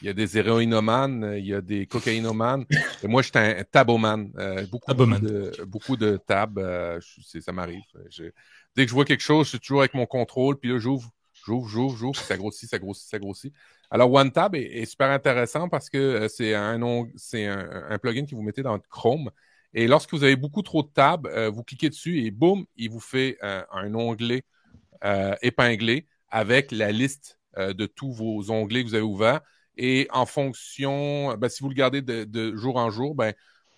il 0.00 0.06
y 0.06 0.08
a 0.08 0.14
des 0.14 0.38
héroïnomanes, 0.38 1.34
il 1.38 1.46
y 1.46 1.54
a 1.54 1.60
des 1.60 1.86
cocaïnomanes. 1.86 2.64
Et 3.02 3.06
moi, 3.08 3.20
j'étais 3.20 3.38
un 3.38 3.64
taboman. 3.64 4.30
Euh, 4.38 4.66
beaucoup, 4.66 4.94
de, 4.94 5.64
beaucoup 5.64 5.96
de 5.96 6.16
tab, 6.16 6.58
euh, 6.58 6.98
ça 7.40 7.52
m'arrive. 7.52 7.82
Dès 8.74 8.84
que 8.84 8.88
je 8.88 8.94
vois 8.94 9.04
quelque 9.04 9.22
chose, 9.22 9.46
je 9.46 9.50
suis 9.50 9.60
toujours 9.60 9.80
avec 9.80 9.94
mon 9.94 10.06
contrôle, 10.06 10.58
puis 10.58 10.70
là, 10.70 10.78
j'ouvre, 10.78 11.10
j'ouvre, 11.44 11.68
j'ouvre, 11.68 11.96
j'ouvre, 11.96 12.16
ça 12.16 12.36
grossit, 12.38 12.68
ça 12.68 12.78
grossit, 12.78 13.08
ça 13.08 13.18
grossit. 13.18 13.52
Alors, 13.90 14.10
OneTab 14.10 14.54
est, 14.54 14.62
est 14.62 14.86
super 14.86 15.10
intéressant 15.10 15.68
parce 15.68 15.90
que 15.90 16.26
c'est 16.28 16.54
un, 16.54 16.80
c'est 17.16 17.46
un, 17.46 17.86
un, 17.90 17.98
plugin 17.98 18.24
que 18.24 18.34
vous 18.34 18.42
mettez 18.42 18.62
dans 18.62 18.78
Chrome. 18.78 19.30
Et 19.74 19.86
lorsque 19.86 20.12
vous 20.12 20.24
avez 20.24 20.36
beaucoup 20.36 20.62
trop 20.62 20.82
de 20.82 20.88
tabs, 20.88 21.28
vous 21.52 21.62
cliquez 21.64 21.88
dessus 21.88 22.24
et 22.24 22.30
boum, 22.30 22.64
il 22.76 22.90
vous 22.90 23.00
fait 23.00 23.38
un 23.42 23.94
onglet 23.94 24.44
épinglé 25.42 26.06
avec 26.34 26.72
la 26.72 26.90
liste 26.90 27.38
euh, 27.56 27.72
de 27.72 27.86
tous 27.86 28.12
vos 28.12 28.50
onglets 28.50 28.82
que 28.82 28.88
vous 28.88 28.94
avez 28.96 29.04
ouverts. 29.04 29.40
Et 29.76 30.08
en 30.10 30.26
fonction, 30.26 31.36
ben, 31.36 31.48
si 31.48 31.62
vous 31.62 31.68
le 31.68 31.74
gardez 31.76 32.02
de, 32.02 32.56
jour 32.56 32.76
en 32.76 32.90
jour, 32.90 33.14
ben, 33.14 33.32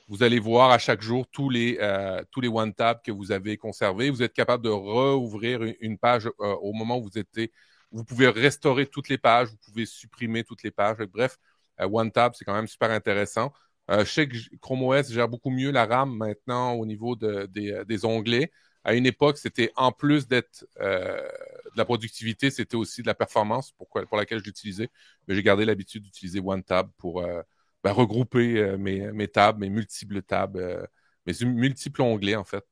vous 0.09 0.23
allez 0.23 0.39
voir 0.39 0.71
à 0.71 0.79
chaque 0.79 1.03
jour 1.03 1.27
tous 1.31 1.51
les, 1.51 1.77
euh, 1.81 2.23
tous 2.31 2.41
les 2.41 2.49
one 2.49 2.73
tab 2.73 3.03
que 3.03 3.13
vous 3.13 3.33
avez 3.33 3.59
conservés. 3.59 4.09
Vous 4.09 4.23
êtes 4.23 4.33
capable 4.33 4.65
de 4.65 4.71
rouvrir 4.71 5.61
une 5.81 5.99
page 5.99 6.27
euh, 6.27 6.55
au 6.63 6.73
moment 6.73 6.97
où 6.97 7.03
vous 7.03 7.19
étiez. 7.19 7.53
Vous 7.93 8.05
pouvez 8.05 8.29
restaurer 8.29 8.87
toutes 8.87 9.11
les 9.11 9.19
pages, 9.19 9.49
vous 9.49 9.59
pouvez 9.59 9.85
supprimer 9.85 10.43
toutes 10.43 10.63
les 10.63 10.71
pages. 10.71 10.97
Bref, 11.13 11.37
one 11.79 12.11
tab, 12.11 12.33
c'est 12.35 12.47
quand 12.47 12.55
même 12.55 12.69
super 12.69 12.91
intéressant. 12.91 13.53
Je 13.89 14.05
sais 14.05 14.29
que 14.29 14.37
Chrome 14.61 14.83
OS 14.83 15.13
gère 15.13 15.29
beaucoup 15.29 15.51
mieux 15.51 15.71
la 15.71 15.87
RAM 15.87 16.17
maintenant 16.17 16.73
au 16.73 16.87
niveau 16.87 17.17
des 17.17 18.05
onglets 18.05 18.51
à 18.87 18.95
une 18.95 19.05
époque, 19.05 19.37
c'était 19.37 19.73
en 19.75 19.91
plus 19.91 20.29
d'être 20.29 20.65
euh, 20.81 21.21
de 21.21 21.77
la 21.77 21.85
productivité, 21.85 22.53
c'était 22.53 22.77
aussi 22.77 23.03
de 23.03 23.09
la 23.09 23.17
performance 23.17 23.73
pour, 23.73 23.89
pour 23.89 24.17
laquelle 24.17 24.39
je 24.39 24.45
l'utilisais. 24.45 24.91
Mais 25.27 25.35
j'ai 25.35 25.43
gardé 25.43 25.65
l'habitude 25.65 26.05
d'utiliser 26.05 26.39
OneTab 26.39 26.89
pour 26.97 27.21
euh, 27.21 27.43
ben, 27.83 27.91
regrouper 27.91 28.59
euh, 28.59 28.79
mes, 28.79 29.11
mes 29.11 29.27
tables, 29.27 29.59
mes 29.59 29.71
multiples 29.71 30.23
tables, 30.23 30.89
mes 31.27 31.35
multiples 31.45 32.01
onglets 32.01 32.37
en 32.37 32.45
fait 32.45 32.65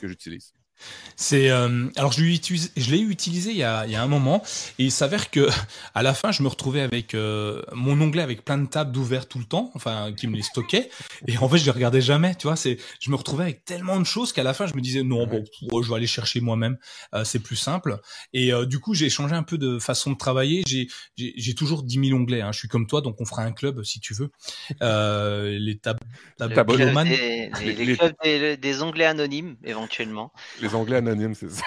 que 0.00 0.08
j'utilise. 0.08 0.52
C'est 1.16 1.50
euh, 1.50 1.88
alors 1.96 2.12
je 2.12 2.22
l'ai 2.22 2.34
utilisé, 2.34 2.70
je 2.76 2.90
l'ai 2.90 2.98
utilisé 2.98 3.50
il 3.50 3.56
y, 3.56 3.62
a, 3.62 3.86
il 3.86 3.92
y 3.92 3.94
a 3.94 4.02
un 4.02 4.08
moment 4.08 4.42
et 4.78 4.84
il 4.84 4.90
s'avère 4.90 5.30
que 5.30 5.48
à 5.94 6.02
la 6.02 6.12
fin 6.12 6.32
je 6.32 6.42
me 6.42 6.48
retrouvais 6.48 6.80
avec 6.80 7.14
euh, 7.14 7.62
mon 7.72 8.00
onglet 8.00 8.22
avec 8.22 8.44
plein 8.44 8.58
de 8.58 8.66
tables 8.66 8.90
d'ouvert 8.90 9.28
tout 9.28 9.38
le 9.38 9.44
temps, 9.44 9.70
enfin 9.74 10.12
qui 10.12 10.26
me 10.26 10.36
les 10.36 10.42
stockait 10.42 10.90
et 11.28 11.38
en 11.38 11.48
fait 11.48 11.58
je 11.58 11.64
les 11.64 11.70
regardais 11.70 12.00
jamais, 12.00 12.34
tu 12.34 12.46
vois. 12.46 12.56
C'est 12.56 12.78
je 13.00 13.10
me 13.10 13.16
retrouvais 13.16 13.44
avec 13.44 13.64
tellement 13.64 14.00
de 14.00 14.04
choses 14.04 14.32
qu'à 14.32 14.42
la 14.42 14.54
fin 14.54 14.66
je 14.66 14.74
me 14.74 14.80
disais 14.80 15.02
non 15.02 15.26
bon 15.26 15.44
je 15.82 15.88
vais 15.88 15.94
aller 15.94 16.06
chercher 16.06 16.40
moi-même, 16.40 16.78
euh, 17.14 17.24
c'est 17.24 17.38
plus 17.38 17.56
simple. 17.56 17.98
Et 18.32 18.50
du 18.66 18.80
coup 18.80 18.94
j'ai 18.94 19.10
changé 19.10 19.34
un 19.34 19.42
peu 19.42 19.58
de 19.58 19.78
façon 19.78 20.10
de 20.12 20.16
travailler. 20.16 20.62
J'ai 20.66 20.88
j'ai 21.16 21.54
toujours 21.54 21.84
10 21.84 22.08
000 22.08 22.18
onglets. 22.18 22.40
Hein. 22.40 22.50
Je 22.52 22.58
suis 22.58 22.68
comme 22.68 22.86
toi 22.86 23.00
donc 23.00 23.20
on 23.20 23.24
fera 23.24 23.42
un 23.42 23.52
club 23.52 23.82
si 23.84 24.00
tu 24.00 24.14
veux. 24.14 24.30
les 24.80 25.78
tables 25.78 26.00
tab 26.38 26.70
les, 26.72 27.50
les, 27.60 27.72
les, 27.84 27.96
clubs 27.96 28.14
des, 28.22 28.56
des 28.56 28.82
onglets 28.82 29.04
anonymes 29.04 29.56
éventuellement 29.64 30.32
les 30.64 30.74
Anglais 30.74 30.96
anonymes, 30.96 31.34
c'est 31.34 31.50
ça. 31.50 31.64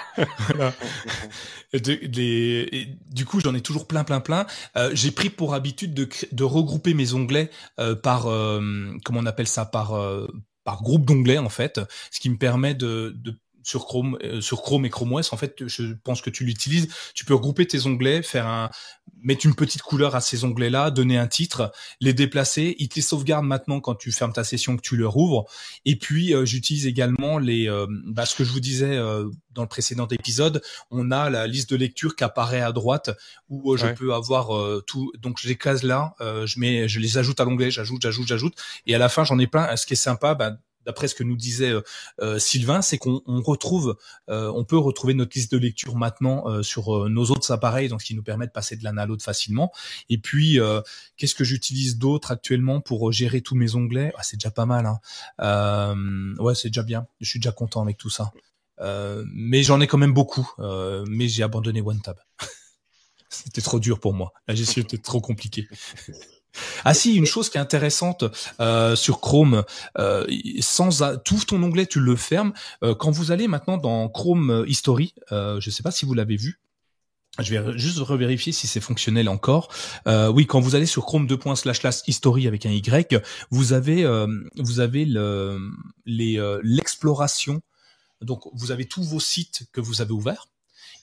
du 1.73 3.25
coup, 3.25 3.39
j'en 3.39 3.53
ai 3.55 3.61
toujours 3.61 3.87
plein, 3.87 4.03
plein, 4.03 4.19
plein. 4.19 4.45
Euh, 4.75 4.91
j'ai 4.93 5.11
pris 5.11 5.29
pour 5.29 5.53
habitude 5.53 5.93
de, 5.93 6.09
de 6.31 6.43
regrouper 6.43 6.93
mes 6.93 7.13
onglets 7.13 7.49
euh, 7.79 7.95
par, 7.95 8.27
euh, 8.27 8.61
comment 9.03 9.19
on 9.21 9.25
appelle 9.25 9.47
ça, 9.47 9.65
par 9.65 9.93
par 10.63 10.83
groupe 10.83 11.05
d'onglets 11.05 11.37
en 11.37 11.47
fait, 11.47 11.79
ce 12.11 12.19
qui 12.19 12.29
me 12.29 12.37
permet 12.37 12.73
de 12.73 13.15
sur 13.67 13.85
Chrome, 13.85 14.17
euh, 14.23 14.39
sur 14.39 14.61
Chrome 14.61 14.85
et 14.85 14.89
Chrome 14.89 15.11
OS, 15.11 15.33
en 15.33 15.37
fait, 15.37 15.67
je 15.67 15.91
pense 16.05 16.21
que 16.21 16.29
tu 16.29 16.45
l'utilises. 16.45 16.87
Tu 17.13 17.25
peux 17.25 17.35
regrouper 17.35 17.67
tes 17.67 17.85
onglets, 17.85 18.23
faire 18.23 18.47
un, 18.47 18.71
mettre 19.21 19.45
une 19.45 19.55
petite 19.55 19.81
couleur 19.81 20.15
à 20.15 20.21
ces 20.21 20.45
onglets-là, 20.45 20.89
donner 20.89 21.17
un 21.17 21.27
titre, 21.27 21.73
les 21.99 22.13
déplacer. 22.13 22.77
Il 22.79 22.87
te 22.87 22.95
les 22.95 23.01
sauvegarde 23.01 23.45
maintenant 23.45 23.81
quand 23.81 23.95
tu 23.95 24.13
fermes 24.13 24.31
ta 24.31 24.45
session, 24.45 24.77
que 24.77 24.81
tu 24.81 24.95
le 24.95 25.05
rouvres. 25.05 25.47
Et 25.83 25.97
puis, 25.97 26.33
euh, 26.33 26.45
j'utilise 26.45 26.87
également 26.87 27.39
les, 27.39 27.69
euh, 27.69 27.85
bah, 28.05 28.25
ce 28.25 28.35
que 28.35 28.45
je 28.45 28.53
vous 28.53 28.61
disais 28.61 28.97
dans 29.53 29.63
le 29.63 29.67
précédent 29.67 30.07
épisode. 30.07 30.61
On 30.89 31.11
a 31.11 31.29
la 31.29 31.45
liste 31.45 31.69
de 31.69 31.75
lecture 31.75 32.15
qui 32.15 32.23
apparaît 32.23 32.61
à 32.61 32.71
droite 32.71 33.09
où 33.49 33.75
je 33.75 33.87
peux 33.87 34.13
avoir 34.13 34.49
tout. 34.85 35.11
Donc, 35.19 35.39
je 35.41 35.49
les 35.49 35.57
case 35.57 35.83
là, 35.83 36.15
je 36.21 36.59
mets, 36.59 36.87
je 36.87 37.01
les 37.01 37.17
ajoute 37.17 37.41
à 37.41 37.43
l'onglet, 37.43 37.69
j'ajoute, 37.69 38.01
j'ajoute, 38.01 38.27
j'ajoute. 38.27 38.53
Et 38.85 38.95
à 38.95 38.97
la 38.97 39.09
fin, 39.09 39.25
j'en 39.25 39.37
ai 39.39 39.47
plein. 39.47 39.75
Ce 39.75 39.85
qui 39.85 39.93
est 39.93 39.97
sympa, 39.97 40.35
bah, 40.35 40.57
d'après 40.87 41.09
ce 41.09 41.15
que 41.15 41.23
nous 41.23 41.35
disait 41.35 41.71
euh, 41.71 41.81
euh, 42.21 42.39
Sylvain, 42.39 42.81
c'est 42.81 42.97
qu'on 42.97 43.21
retrouve, 43.27 43.97
euh, 44.29 44.51
on 44.55 44.63
peut 44.63 44.77
retrouver 44.77 45.13
notre 45.13 45.37
liste 45.37 45.51
de 45.51 45.57
lecture 45.57 45.97
maintenant 45.97 46.63
sur 46.63 47.09
nos 47.09 47.25
autres 47.25 47.51
appareils, 47.51 47.89
donc 47.89 48.01
ce 48.01 48.07
qui 48.07 48.15
nous 48.15 48.23
permet 48.23 48.47
de 48.47 48.51
passer 48.51 48.77
de 48.77 48.83
l'un 48.83 48.97
à 48.97 49.05
l'autre 49.05 49.23
facilement. 49.23 49.71
Et 50.09 50.17
puis, 50.17 50.59
qu'est-ce 51.17 51.35
que 51.35 51.43
j'utilise 51.43 51.97
d'autre 51.97 52.31
actuellement 52.31 52.79
pour 52.79 53.11
gérer 53.11 53.41
tous 53.41 53.55
mes 53.55 53.75
onglets? 53.75 54.13
Ah, 54.17 54.23
C'est 54.23 54.37
déjà 54.37 54.51
pas 54.51 54.65
mal. 54.65 54.85
Hein. 54.85 56.35
ouais, 56.39 56.55
c'est 56.55 56.69
déjà 56.69 56.83
bien. 56.83 57.07
Je 57.19 57.29
suis 57.29 57.39
déjà 57.39 57.51
content 57.51 57.81
avec 57.81 57.97
tout 57.97 58.09
ça. 58.09 58.31
mais 59.33 59.63
j'en 59.63 59.81
ai 59.81 59.87
quand 59.87 59.97
même 59.97 60.13
beaucoup. 60.13 60.49
mais 61.07 61.27
j'ai 61.27 61.43
abandonné 61.43 61.81
OneTab. 61.81 62.17
C'était 63.29 63.61
trop 63.61 63.79
dur 63.79 63.99
pour 63.99 64.13
moi. 64.13 64.31
La 64.47 64.55
gestion 64.55 64.81
était 64.81 64.97
trop 64.97 65.19
compliquée. 65.19 65.67
Ah 66.85 66.93
si, 66.93 67.15
une 67.15 67.25
chose 67.25 67.49
qui 67.49 67.57
est 67.57 67.61
intéressante 67.61 68.25
euh, 68.59 68.95
sur 68.95 69.19
Chrome, 69.19 69.63
euh, 69.99 70.25
sans 70.59 71.03
tout 71.23 71.39
ton 71.45 71.61
onglet, 71.61 71.85
tu 71.85 71.99
le 71.99 72.15
fermes. 72.15 72.53
Euh, 72.83 72.95
quand 72.95 73.11
vous 73.11 73.31
allez 73.31 73.47
maintenant 73.47 73.77
dans 73.77 74.09
Chrome 74.09 74.65
History, 74.67 75.13
je 75.31 75.55
ne 75.55 75.71
sais 75.71 75.83
pas 75.83 75.91
si 75.91 76.05
vous 76.05 76.13
l'avez 76.13 76.37
vu. 76.37 76.59
Je 77.39 77.55
vais 77.55 77.77
juste 77.77 77.99
revérifier 77.99 78.51
si 78.51 78.65
c'est 78.65 78.81
fonctionnel 78.81 79.29
encore. 79.29 79.69
oui, 80.07 80.47
quand 80.47 80.59
vous 80.59 80.75
allez 80.75 80.87
sur 80.87 81.05
Chrome 81.05 81.27
2. 81.27 81.37
slash 81.55 82.01
history 82.07 82.47
avec 82.47 82.65
un 82.65 82.71
Y, 82.71 83.21
vous 83.51 83.73
avez 83.73 84.05
vous 84.57 84.79
avez 84.79 85.05
le 85.05 85.59
l'exploration. 86.05 87.61
Donc 88.21 88.41
vous 88.53 88.71
avez 88.71 88.85
tous 88.85 89.03
vos 89.03 89.19
sites 89.19 89.67
que 89.71 89.81
vous 89.81 90.01
avez 90.01 90.11
ouverts. 90.11 90.47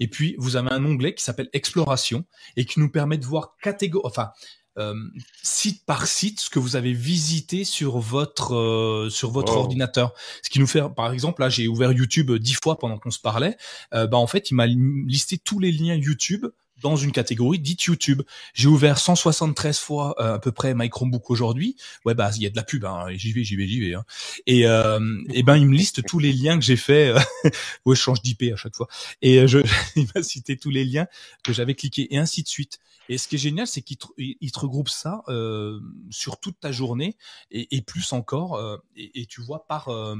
Et 0.00 0.08
puis 0.08 0.34
vous 0.38 0.56
avez 0.56 0.72
un 0.72 0.84
onglet 0.84 1.14
qui 1.14 1.22
s'appelle 1.22 1.48
Exploration 1.52 2.24
et 2.56 2.64
qui 2.64 2.80
nous 2.80 2.90
permet 2.90 3.16
de 3.16 3.24
voir 3.24 3.56
catégorie, 3.62 4.04
enfin 4.04 4.32
euh, 4.76 4.94
site 5.42 5.84
par 5.86 6.08
site 6.08 6.40
ce 6.40 6.50
que 6.50 6.58
vous 6.58 6.74
avez 6.74 6.92
visité 6.92 7.64
sur 7.64 7.98
votre 7.98 8.54
euh, 8.56 9.08
sur 9.08 9.30
votre 9.30 9.56
ordinateur. 9.56 10.14
Ce 10.42 10.50
qui 10.50 10.58
nous 10.58 10.66
fait, 10.66 10.82
par 10.96 11.12
exemple, 11.12 11.42
là 11.42 11.48
j'ai 11.48 11.68
ouvert 11.68 11.92
YouTube 11.92 12.32
dix 12.32 12.54
fois 12.60 12.76
pendant 12.78 12.98
qu'on 12.98 13.12
se 13.12 13.20
parlait. 13.20 13.56
Euh, 13.92 14.06
bah 14.08 14.16
en 14.16 14.26
fait, 14.26 14.50
il 14.50 14.54
m'a 14.54 14.66
listé 14.66 15.38
tous 15.38 15.60
les 15.60 15.70
liens 15.70 15.94
YouTube 15.94 16.46
dans 16.82 16.96
une 16.96 17.12
catégorie 17.12 17.60
dite 17.60 17.84
YouTube. 17.84 18.22
J'ai 18.52 18.66
ouvert 18.66 18.98
173 18.98 19.78
fois 19.78 20.20
à 20.20 20.38
peu 20.40 20.50
près 20.50 20.74
My 20.74 20.90
Chromebook 20.90 21.30
aujourd'hui. 21.30 21.76
Ouais 22.04 22.14
bah 22.14 22.30
il 22.34 22.42
y 22.42 22.46
a 22.46 22.50
de 22.50 22.56
la 22.56 22.64
pub. 22.64 22.84
Hein. 22.84 23.06
J'y 23.14 23.32
vais, 23.32 23.44
j'y 23.44 23.54
vais, 23.54 23.68
j'y 23.68 23.80
vais. 23.80 23.94
Hein. 23.94 24.04
Et, 24.46 24.62
et 24.62 25.42
ben 25.44 25.56
il 25.56 25.66
me 25.66 25.74
liste 25.74 26.04
tous 26.04 26.18
les 26.18 26.32
liens 26.32 26.58
que 26.58 26.64
j'ai 26.64 26.76
fait. 26.76 27.14
ouais 27.86 27.94
je 27.94 28.00
change 28.00 28.22
d'IP 28.22 28.52
à 28.52 28.56
chaque 28.56 28.74
fois. 28.74 28.88
Et 29.22 29.46
je 29.46 29.60
il 29.96 30.08
m'a 30.14 30.22
cité 30.22 30.56
tous 30.56 30.70
les 30.70 30.84
liens 30.84 31.06
que 31.44 31.52
j'avais 31.52 31.74
cliqués 31.74 32.12
et 32.12 32.18
ainsi 32.18 32.42
de 32.42 32.48
suite. 32.48 32.80
Et 33.08 33.18
ce 33.18 33.28
qui 33.28 33.34
est 33.36 33.38
génial, 33.38 33.66
c'est 33.66 33.82
qu'il 33.82 33.96
te, 33.96 34.06
te 34.06 34.58
regroupe 34.58 34.88
ça 34.88 35.22
euh, 35.28 35.80
sur 36.10 36.38
toute 36.40 36.58
ta 36.60 36.72
journée 36.72 37.16
et, 37.50 37.76
et 37.76 37.82
plus 37.82 38.12
encore. 38.12 38.56
Euh, 38.56 38.76
et, 38.96 39.22
et, 39.22 39.26
tu 39.26 39.40
vois 39.42 39.66
par 39.66 39.88
euh, 39.88 40.16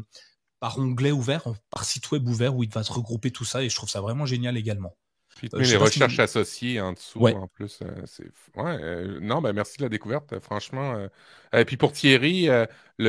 par 0.60 0.78
onglet 0.78 1.12
ouvert, 1.12 1.44
par 1.70 1.84
site 1.84 2.10
web 2.10 2.26
ouvert 2.28 2.56
où 2.56 2.62
il 2.62 2.70
va 2.70 2.82
te 2.84 2.92
regrouper 2.92 3.30
tout 3.30 3.44
ça. 3.44 3.62
Et 3.62 3.68
je 3.68 3.76
trouve 3.76 3.88
ça 3.88 4.00
vraiment 4.00 4.26
génial 4.26 4.56
également. 4.56 4.96
Puis 5.36 5.48
les 5.52 5.76
recherches 5.76 6.20
associées 6.20 6.80
en 6.80 6.92
dessous 6.92 7.18
ouais. 7.18 7.34
en 7.34 7.48
plus. 7.48 7.82
C'est... 8.06 8.30
Ouais, 8.54 9.20
non, 9.20 9.42
ben 9.42 9.52
merci 9.52 9.78
de 9.78 9.82
la 9.82 9.88
découverte, 9.88 10.38
franchement. 10.38 11.08
Et 11.52 11.64
puis 11.64 11.76
pour 11.76 11.90
Thierry, 11.90 12.46
le, 12.46 12.68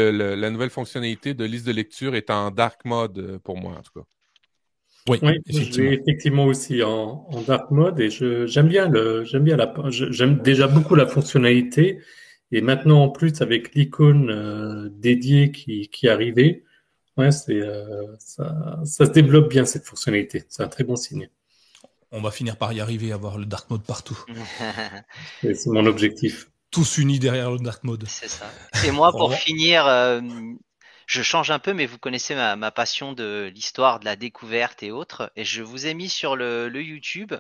le, 0.09 0.33
la 0.33 0.49
nouvelle 0.49 0.71
fonctionnalité 0.71 1.35
de 1.35 1.45
liste 1.45 1.67
de 1.67 1.71
lecture 1.71 2.15
est 2.15 2.31
en 2.31 2.49
dark 2.49 2.83
mode 2.83 3.38
pour 3.43 3.57
moi 3.57 3.73
en 3.73 3.81
tout 3.83 3.91
cas. 3.99 4.07
Oui, 5.07 5.19
effectivement. 5.45 5.91
effectivement 5.91 6.45
aussi 6.45 6.81
en, 6.83 7.27
en, 7.29 7.41
dark 7.41 7.69
mode 7.71 7.99
et 7.99 8.09
je, 8.09 8.47
j'aime 8.47 8.67
bien 8.67 8.89
le, 8.89 9.23
j'aime 9.23 9.43
bien 9.43 9.55
la, 9.55 9.71
j'aime 9.89 10.41
déjà 10.41 10.67
beaucoup 10.67 10.95
la 10.95 11.05
fonctionnalité 11.07 11.99
Et 12.51 12.61
maintenant, 12.61 13.03
en 13.03 13.09
plus, 13.09 13.41
avec 13.41 13.75
l'icône 13.75 14.29
euh, 14.31 14.89
dédiée 14.91 15.51
qui, 15.51 15.89
qui 15.89 16.07
est 16.07 16.09
arrivée, 16.09 16.63
ouais, 17.17 17.31
c'est, 17.31 17.59
euh, 17.61 18.15
ça, 18.19 18.79
ça 18.85 19.05
se 19.05 19.11
développe 19.11 19.49
bien 19.49 19.65
cette 19.65 19.85
fonctionnalité. 19.85 20.45
C'est 20.49 20.63
un 20.63 20.69
très 20.69 20.83
bon 20.83 20.95
signe. 20.95 21.29
On 22.11 22.21
va 22.21 22.31
finir 22.31 22.57
par 22.57 22.71
y 22.73 22.79
arriver 22.81 23.11
avoir 23.11 23.37
le 23.37 23.45
dark 23.45 23.69
mode 23.69 23.83
partout. 23.83 24.17
Et 25.43 25.53
C'est 25.55 25.69
mon 25.69 25.85
objectif. 25.85 26.49
Tous 26.71 26.97
unis 26.97 27.19
derrière 27.19 27.51
le 27.51 27.59
dark 27.59 27.83
mode. 27.83 28.05
C'est 28.07 28.29
ça. 28.29 28.57
Et 28.83 28.91
moi, 28.91 29.15
pour 29.17 29.29
Bon. 29.29 29.35
finir, 29.35 29.85
euh, 29.87 30.21
je 31.05 31.21
change 31.21 31.51
un 31.51 31.59
peu, 31.59 31.73
mais 31.73 31.85
vous 31.85 31.97
connaissez 31.97 32.35
ma, 32.35 32.55
ma 32.55 32.71
passion 32.71 33.13
de 33.13 33.51
l'histoire, 33.53 33.99
de 33.99 34.05
la 34.05 34.15
découverte 34.15 34.83
et 34.83 34.91
autres. 34.91 35.31
Et 35.35 35.45
je 35.45 35.61
vous 35.61 35.87
ai 35.87 35.93
mis 35.93 36.09
sur 36.09 36.35
le, 36.35 36.69
le 36.69 36.81
YouTube 36.81 37.33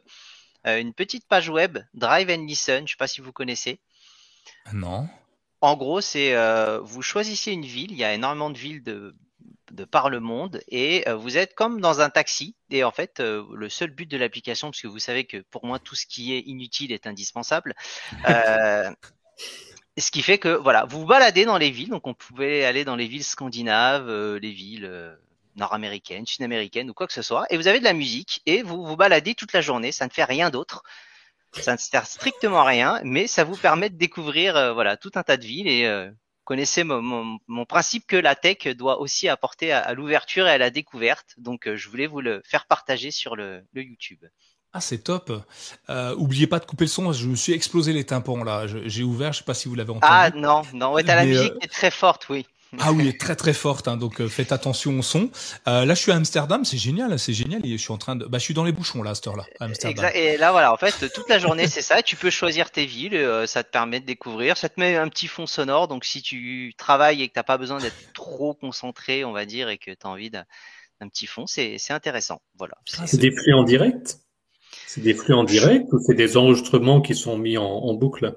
euh, 0.67 0.79
une 0.79 0.93
petite 0.93 1.27
page 1.27 1.49
web, 1.49 1.77
Drive 1.93 2.29
and 2.29 2.45
Listen. 2.45 2.87
Je 2.87 2.93
sais 2.93 2.97
pas 2.97 3.07
si 3.07 3.21
vous 3.21 3.31
connaissez. 3.31 3.79
Non. 4.73 5.07
En 5.61 5.75
gros, 5.75 6.01
c'est 6.01 6.33
euh, 6.33 6.79
vous 6.81 7.01
choisissez 7.01 7.51
une 7.51 7.65
ville. 7.65 7.91
Il 7.91 7.97
y 7.97 8.03
a 8.03 8.13
énormément 8.13 8.49
de 8.49 8.57
villes 8.57 8.83
de, 8.83 9.15
de 9.71 9.85
par 9.85 10.09
le 10.09 10.19
monde 10.19 10.61
et 10.67 11.07
euh, 11.07 11.15
vous 11.15 11.37
êtes 11.37 11.53
comme 11.53 11.81
dans 11.81 12.01
un 12.01 12.09
taxi. 12.09 12.55
Et 12.71 12.83
en 12.83 12.91
fait, 12.91 13.19
le 13.19 13.69
seul 13.69 13.91
but 13.91 14.09
de 14.09 14.17
l'application, 14.17 14.69
parce 14.69 14.81
que 14.81 14.87
vous 14.87 14.99
savez 14.99 15.25
que 15.25 15.37
pour 15.51 15.65
moi 15.65 15.79
tout 15.79 15.95
ce 15.95 16.05
qui 16.05 16.33
est 16.33 16.41
inutile 16.41 16.91
est 16.91 17.07
indispensable. 17.07 17.75
ce 20.01 20.11
qui 20.11 20.21
fait 20.21 20.37
que 20.37 20.49
voilà, 20.49 20.85
vous 20.85 21.01
vous 21.01 21.05
baladez 21.05 21.45
dans 21.45 21.57
les 21.57 21.71
villes. 21.71 21.89
Donc 21.89 22.07
on 22.07 22.13
pouvait 22.13 22.65
aller 22.65 22.83
dans 22.83 22.95
les 22.95 23.07
villes 23.07 23.23
scandinaves, 23.23 24.09
euh, 24.09 24.39
les 24.39 24.51
villes 24.51 24.85
euh, 24.85 25.15
nord-américaines, 25.55 26.25
sud-américaines 26.25 26.89
ou 26.89 26.93
quoi 26.93 27.07
que 27.07 27.13
ce 27.13 27.21
soit. 27.21 27.45
Et 27.49 27.57
vous 27.57 27.67
avez 27.67 27.79
de 27.79 27.85
la 27.85 27.93
musique 27.93 28.41
et 28.45 28.61
vous 28.61 28.85
vous 28.85 28.97
baladez 28.97 29.35
toute 29.35 29.53
la 29.53 29.61
journée. 29.61 29.91
Ça 29.91 30.05
ne 30.05 30.11
fait 30.11 30.25
rien 30.25 30.49
d'autre. 30.49 30.83
Ça 31.53 31.71
ne 31.73 31.77
sert 31.77 32.05
strictement 32.05 32.59
à 32.59 32.65
rien, 32.65 32.99
mais 33.05 33.27
ça 33.27 33.45
vous 33.45 33.55
permet 33.55 33.89
de 33.89 33.95
découvrir 33.97 34.57
euh, 34.57 34.73
voilà 34.73 34.97
tout 34.97 35.11
un 35.15 35.23
tas 35.23 35.37
de 35.37 35.45
villes 35.45 35.69
et 35.69 35.85
euh, 35.85 36.11
connaissez 36.43 36.83
mon, 36.83 37.01
mon, 37.01 37.39
mon 37.47 37.65
principe 37.65 38.05
que 38.07 38.17
la 38.17 38.35
tech 38.35 38.67
doit 38.75 38.99
aussi 38.99 39.29
apporter 39.29 39.71
à, 39.71 39.79
à 39.79 39.93
l'ouverture 39.93 40.47
et 40.47 40.51
à 40.51 40.57
la 40.57 40.69
découverte. 40.69 41.33
Donc 41.37 41.67
euh, 41.67 41.77
je 41.77 41.87
voulais 41.87 42.07
vous 42.07 42.19
le 42.19 42.41
faire 42.43 42.65
partager 42.65 43.09
sur 43.09 43.37
le, 43.37 43.63
le 43.71 43.83
YouTube. 43.83 44.25
Ah, 44.75 44.81
c'est 44.81 44.97
top. 44.97 45.31
Euh, 45.89 46.13
oubliez 46.17 46.47
pas 46.47 46.59
de 46.59 46.65
couper 46.65 46.83
le 46.83 46.89
son. 46.89 47.13
Je 47.13 47.27
me 47.27 47.35
suis 47.35 47.53
explosé 47.53 47.93
les 47.93 48.03
tympans 48.03 48.43
là. 48.43 48.65
J'ai 48.67 49.03
ouvert. 49.03 49.31
Je 49.31 49.39
sais 49.39 49.43
pas 49.45 49.53
si 49.53 49.69
vous 49.69 49.75
l'avez 49.75 49.91
entendu. 49.91 50.05
Ah 50.05 50.29
non, 50.35 50.63
non, 50.73 50.91
ouais, 50.91 51.03
t'as 51.03 51.15
la 51.15 51.25
musique 51.25 51.53
euh, 51.53 51.59
qui 51.59 51.65
est 51.65 51.71
très 51.71 51.91
forte, 51.91 52.27
oui. 52.29 52.45
Ah 52.79 52.91
oui, 52.91 53.03
elle 53.03 53.07
est 53.07 53.19
très 53.19 53.35
très 53.35 53.53
forte, 53.53 53.87
hein, 53.87 53.97
donc 53.97 54.21
euh, 54.21 54.27
faites 54.27 54.51
attention 54.51 54.99
au 54.99 55.01
son. 55.01 55.29
Euh, 55.67 55.85
là, 55.85 55.93
je 55.93 56.01
suis 56.01 56.11
à 56.11 56.15
Amsterdam, 56.15 56.65
c'est 56.65 56.77
génial, 56.77 57.17
c'est 57.19 57.33
génial. 57.33 57.65
Et 57.65 57.77
je 57.77 57.81
suis 57.81 57.91
en 57.91 57.97
train 57.97 58.15
de, 58.15 58.25
bah, 58.25 58.37
je 58.37 58.43
suis 58.43 58.53
dans 58.53 58.63
les 58.63 58.71
bouchons 58.71 59.03
là, 59.03 59.11
à 59.11 59.15
cette 59.15 59.27
heure-là, 59.27 59.45
à 59.59 59.65
Amsterdam. 59.65 60.05
Exact. 60.05 60.15
Et 60.17 60.37
là, 60.37 60.51
voilà, 60.51 60.73
en 60.73 60.77
fait, 60.77 61.11
toute 61.13 61.29
la 61.29 61.39
journée, 61.39 61.67
c'est 61.67 61.81
ça. 61.81 62.01
Tu 62.01 62.15
peux 62.15 62.29
choisir 62.29 62.71
tes 62.71 62.85
villes, 62.85 63.15
euh, 63.15 63.47
ça 63.47 63.63
te 63.63 63.69
permet 63.69 63.99
de 63.99 64.05
découvrir. 64.05 64.57
Ça 64.57 64.69
te 64.69 64.79
met 64.79 64.95
un 64.97 65.07
petit 65.07 65.27
fond 65.27 65.47
sonore. 65.47 65.87
Donc, 65.87 66.05
si 66.05 66.21
tu 66.21 66.73
travailles 66.77 67.21
et 67.21 67.27
que 67.29 67.33
t'as 67.33 67.43
pas 67.43 67.57
besoin 67.57 67.79
d'être 67.79 68.13
trop 68.13 68.53
concentré, 68.53 69.23
on 69.23 69.31
va 69.31 69.45
dire, 69.45 69.69
et 69.69 69.77
que 69.77 69.91
tu 69.91 69.97
as 70.03 70.09
envie 70.09 70.29
d'un 70.29 70.45
petit 71.09 71.27
fond, 71.27 71.45
c'est 71.47 71.77
c'est 71.77 71.93
intéressant. 71.93 72.41
Voilà. 72.57 72.75
Ah, 72.97 73.07
C'est 73.07 73.17
des 73.17 73.31
flux 73.31 73.53
en 73.53 73.63
direct? 73.63 74.19
C'est 74.87 75.01
des 75.01 75.13
flux 75.13 75.33
en 75.33 75.43
direct 75.43 75.91
ou 75.91 75.99
c'est 75.99 76.15
des 76.15 76.37
enregistrements 76.37 77.01
qui 77.01 77.15
sont 77.15 77.37
mis 77.37 77.57
en, 77.57 77.65
en 77.65 77.93
boucle? 77.93 78.35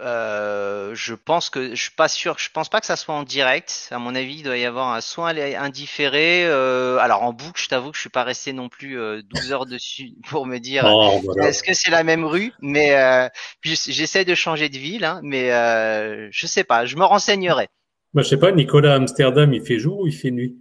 Euh, 0.00 0.92
je 0.94 1.14
pense 1.14 1.50
que 1.50 1.74
je 1.74 1.80
suis 1.80 1.90
pas 1.92 2.08
sûr. 2.08 2.36
Je 2.38 2.50
pense 2.50 2.68
pas 2.68 2.80
que 2.80 2.86
ça 2.86 2.96
soit 2.96 3.14
en 3.14 3.22
direct. 3.22 3.88
À 3.92 3.98
mon 3.98 4.14
avis, 4.14 4.36
il 4.38 4.42
doit 4.42 4.56
y 4.58 4.64
avoir 4.64 4.92
un 4.92 5.00
soit 5.00 5.28
indifféré. 5.30 6.44
Euh, 6.46 6.98
alors 6.98 7.22
en 7.22 7.32
boucle, 7.32 7.60
je 7.60 7.68
t'avoue 7.68 7.90
que 7.90 7.96
je 7.96 8.00
suis 8.00 8.10
pas 8.10 8.24
resté 8.24 8.52
non 8.52 8.68
plus 8.68 8.98
euh, 8.98 9.22
12 9.22 9.52
heures 9.52 9.66
dessus 9.66 10.14
pour 10.28 10.46
me 10.46 10.58
dire 10.58 10.84
Oh, 10.86 11.20
voilà. 11.24 11.48
est-ce 11.48 11.62
que 11.62 11.74
c'est 11.74 11.90
la 11.90 12.02
même 12.02 12.24
rue? 12.24 12.52
Mais 12.60 12.96
euh, 12.96 13.28
j'essaie 13.62 14.24
de 14.24 14.34
changer 14.34 14.68
de 14.68 14.78
ville, 14.78 15.04
hein, 15.04 15.20
mais 15.22 15.52
euh, 15.52 16.28
je 16.32 16.46
sais 16.48 16.64
pas. 16.64 16.86
Je 16.86 16.96
me 16.96 17.04
renseignerai. 17.04 17.68
Bah, 18.14 18.22
je 18.22 18.28
sais 18.28 18.36
pas, 18.38 18.50
Nicolas 18.52 18.92
à 18.94 18.96
Amsterdam, 18.96 19.52
il 19.52 19.62
fait 19.62 19.78
jour 19.78 20.00
ou 20.00 20.06
il 20.08 20.12
fait 20.14 20.30
nuit? 20.30 20.56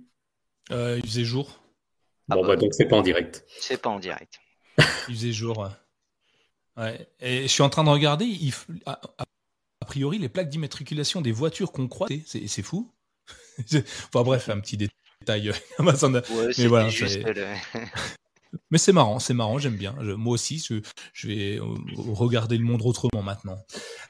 Euh, 0.72 1.00
il 1.04 1.10
faisait 1.10 1.24
jour, 1.24 1.60
Ah 2.30 2.36
Bon, 2.36 2.42
bah. 2.42 2.50
bah, 2.50 2.56
donc 2.56 2.74
c'est 2.74 2.86
pas 2.88 2.98
en 2.98 3.02
direct. 3.02 3.46
C'est 3.60 3.82
pas 3.82 3.90
en 3.90 4.00
direct. 4.00 4.40
Il 5.08 5.16
faisait 5.16 5.32
jour. 5.34 5.70
ouais. 6.78 7.08
Et 7.20 7.44
je 7.44 7.48
suis 7.48 7.64
en 7.64 7.70
train 7.70 7.84
de 7.84 7.90
regarder. 7.90 8.26
Il, 8.26 8.54
a, 8.86 9.00
priori, 9.86 10.18
les 10.18 10.30
plaques 10.30 10.50
d'immatriculation 10.50 11.22
des 11.22 11.32
voitures 11.32 11.72
qu'on 11.72 11.88
croit, 11.88 12.08
c'est 12.26 12.48
c'est 12.48 12.64
fou. 12.64 12.92
enfin 13.60 14.24
bref, 14.24 14.50
un 14.50 14.60
petit 14.60 14.78
détail. 14.78 15.50
euh. 15.50 15.54
Ouais, 15.80 15.96
c'était 16.54 16.68
voilà, 16.68 16.90
juste 16.90 17.24
le- 17.24 17.46
Mais 18.70 18.78
c'est 18.78 18.94
marrant, 18.94 19.20
c'est 19.20 19.34
marrant, 19.34 19.58
j'aime 19.58 19.76
bien. 19.76 19.96
Je- 20.02 20.12
moi 20.12 20.34
aussi, 20.34 20.64
je, 20.68 20.76
je 21.14 21.28
vais 21.28 21.58
euh, 21.60 21.64
regarder 22.14 22.58
le 22.58 22.64
monde 22.64 22.82
autrement 22.86 23.22
maintenant. 23.24 23.58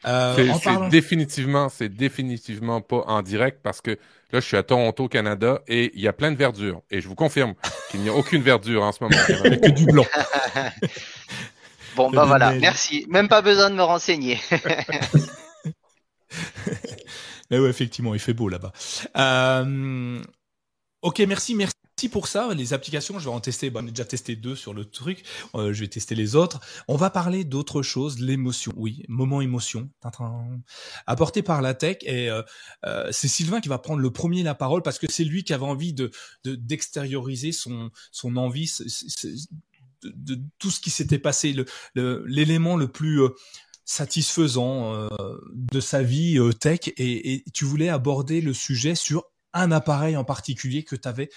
Euh, 0.05 0.35
C'est 0.35 0.63
parlant- 0.63 0.89
définitivement, 0.89 1.69
c'est 1.69 1.89
définitivement 1.89 2.81
pas 2.81 3.03
en 3.07 3.21
direct 3.21 3.59
parce 3.63 3.79
que 3.81 3.91
là, 4.31 4.39
je 4.39 4.45
suis 4.45 4.57
à 4.57 4.63
Toronto, 4.63 5.07
Canada, 5.07 5.61
et 5.67 5.91
il 5.95 6.01
y 6.01 6.07
a 6.07 6.13
plein 6.13 6.31
de 6.31 6.37
verdure. 6.37 6.81
Et 6.91 6.99
je 7.01 7.07
vous 7.07 7.15
confirme 7.15 7.53
qu'il 7.91 8.01
n'y 8.01 8.09
a 8.09 8.13
aucune 8.13 8.41
verdure 8.41 8.83
en 8.83 8.91
ce 8.91 9.03
moment. 9.03 9.15
Il 9.45 9.51
y 9.51 9.53
a 9.53 9.57
que 9.57 9.69
du 9.71 9.85
blanc. 9.85 10.05
Bon 11.95 12.09
Le 12.09 12.15
bah 12.15 12.25
voilà, 12.25 12.51
neige. 12.53 12.61
merci. 12.61 13.05
Même 13.09 13.27
pas 13.27 13.43
besoin 13.43 13.69
de 13.69 13.75
me 13.75 13.83
renseigner. 13.83 14.39
Mais 17.51 17.59
ouais, 17.59 17.69
effectivement, 17.69 18.13
il 18.15 18.19
fait 18.19 18.33
beau 18.33 18.49
là-bas. 18.49 18.71
Euh, 19.17 20.19
ok, 21.03 21.19
merci, 21.27 21.53
merci 21.53 21.72
pour 22.09 22.27
ça. 22.27 22.53
Les 22.53 22.73
applications, 22.73 23.19
je 23.19 23.25
vais 23.25 23.35
en 23.35 23.39
tester. 23.39 23.69
Bon, 23.69 23.83
on 23.83 23.87
a 23.87 23.91
déjà 23.91 24.05
testé 24.05 24.35
deux 24.35 24.55
sur 24.55 24.73
le 24.73 24.85
truc. 24.85 25.23
Euh, 25.55 25.73
je 25.73 25.81
vais 25.81 25.87
tester 25.87 26.15
les 26.15 26.35
autres. 26.35 26.59
On 26.87 26.95
va 26.95 27.09
parler 27.09 27.43
d'autre 27.43 27.81
chose, 27.81 28.19
l'émotion. 28.19 28.73
Oui, 28.75 29.03
moment 29.07 29.41
émotion. 29.41 29.89
Apporté 31.07 31.41
par 31.41 31.61
la 31.61 31.73
tech. 31.73 31.97
Et 32.01 32.29
euh, 32.29 32.41
euh, 32.85 33.09
c'est 33.11 33.27
Sylvain 33.27 33.61
qui 33.61 33.69
va 33.69 33.77
prendre 33.79 33.99
le 33.99 34.11
premier 34.11 34.43
la 34.43 34.55
parole 34.55 34.81
parce 34.81 34.99
que 34.99 35.07
c'est 35.11 35.23
lui 35.23 35.43
qui 35.43 35.53
avait 35.53 35.63
envie 35.65 35.93
de 35.93 36.11
de- 36.43 36.55
d'extérioriser 36.55 37.51
son 37.51 37.91
son 38.11 38.35
envie, 38.37 38.71
de, 40.03 40.39
tout 40.59 40.71
ce 40.71 40.79
qui 40.79 40.89
s'était 40.89 41.19
passé. 41.19 41.55
L'élément 41.95 42.75
le 42.77 42.87
plus 42.87 43.21
satisfaisant 43.85 45.07
de 45.53 45.79
sa 45.79 46.03
vie 46.03 46.39
tech 46.59 46.79
et, 46.97 47.33
et 47.33 47.43
tu 47.53 47.65
voulais 47.65 47.89
aborder 47.89 48.41
le 48.41 48.53
sujet 48.53 48.95
sur 48.95 49.25
un 49.53 49.71
appareil 49.71 50.17
en 50.17 50.23
particulier 50.23 50.83
que 50.83 50.95
tu 50.95 51.07
avais 51.07 51.29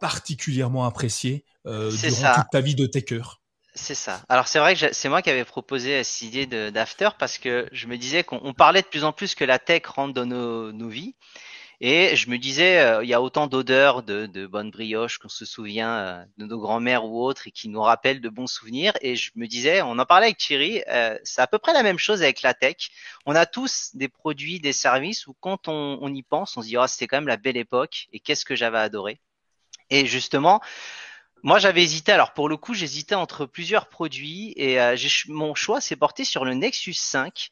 particulièrement 0.00 0.84
apprécié 0.84 1.44
euh, 1.66 1.90
durant 1.90 2.14
ça. 2.14 2.34
toute 2.36 2.50
ta 2.50 2.60
vie 2.60 2.74
de 2.74 2.86
techeur. 2.86 3.40
C'est 3.74 3.94
ça. 3.94 4.20
Alors 4.28 4.48
c'est 4.48 4.58
vrai 4.58 4.74
que 4.74 4.92
c'est 4.92 5.08
moi 5.08 5.22
qui 5.22 5.30
avais 5.30 5.44
proposé 5.44 6.02
cette 6.02 6.22
idée 6.22 6.46
d'after 6.70 7.10
parce 7.18 7.38
que 7.38 7.68
je 7.72 7.86
me 7.86 7.96
disais 7.96 8.24
qu'on 8.24 8.40
on 8.42 8.52
parlait 8.52 8.82
de 8.82 8.86
plus 8.86 9.04
en 9.04 9.12
plus 9.12 9.34
que 9.34 9.44
la 9.44 9.58
tech 9.58 9.86
rentre 9.86 10.12
dans 10.12 10.26
nos, 10.26 10.72
nos 10.72 10.88
vies. 10.88 11.14
Et 11.82 12.14
je 12.14 12.28
me 12.28 12.36
disais, 12.36 12.78
euh, 12.78 13.02
il 13.02 13.08
y 13.08 13.14
a 13.14 13.22
autant 13.22 13.46
d'odeurs 13.46 14.02
de, 14.02 14.26
de 14.26 14.46
bonnes 14.46 14.70
brioches 14.70 15.16
qu'on 15.16 15.30
se 15.30 15.46
souvient 15.46 15.90
euh, 15.90 16.24
de 16.36 16.44
nos 16.44 16.58
grands-mères 16.58 17.06
ou 17.06 17.24
autres 17.24 17.48
et 17.48 17.50
qui 17.50 17.70
nous 17.70 17.80
rappellent 17.80 18.20
de 18.20 18.28
bons 18.28 18.46
souvenirs. 18.46 18.92
Et 19.00 19.16
je 19.16 19.30
me 19.34 19.46
disais, 19.46 19.80
on 19.80 19.98
en 19.98 20.04
parlait 20.04 20.26
avec 20.26 20.36
Thierry, 20.36 20.82
euh, 20.88 21.16
c'est 21.24 21.40
à 21.40 21.46
peu 21.46 21.58
près 21.58 21.72
la 21.72 21.82
même 21.82 21.98
chose 21.98 22.22
avec 22.22 22.42
la 22.42 22.52
tech. 22.52 22.90
On 23.24 23.34
a 23.34 23.46
tous 23.46 23.90
des 23.94 24.08
produits, 24.08 24.60
des 24.60 24.74
services 24.74 25.26
où 25.26 25.34
quand 25.40 25.68
on, 25.68 25.98
on 26.02 26.12
y 26.12 26.22
pense, 26.22 26.54
on 26.58 26.62
se 26.62 26.66
dit, 26.66 26.76
oh, 26.76 26.86
c'était 26.86 27.06
quand 27.06 27.16
même 27.16 27.28
la 27.28 27.38
belle 27.38 27.56
époque 27.56 28.08
et 28.12 28.20
qu'est-ce 28.20 28.44
que 28.44 28.54
j'avais 28.54 28.78
adoré. 28.78 29.18
Et 29.90 30.06
justement, 30.06 30.60
moi, 31.42 31.58
j'avais 31.58 31.82
hésité. 31.82 32.12
Alors, 32.12 32.32
pour 32.32 32.48
le 32.48 32.56
coup, 32.56 32.74
j'hésitais 32.74 33.14
entre 33.14 33.46
plusieurs 33.46 33.88
produits 33.88 34.52
et 34.56 34.80
euh, 34.80 34.96
mon 35.28 35.54
choix 35.54 35.80
s'est 35.80 35.96
porté 35.96 36.24
sur 36.24 36.44
le 36.44 36.54
Nexus 36.54 36.94
5. 36.94 37.50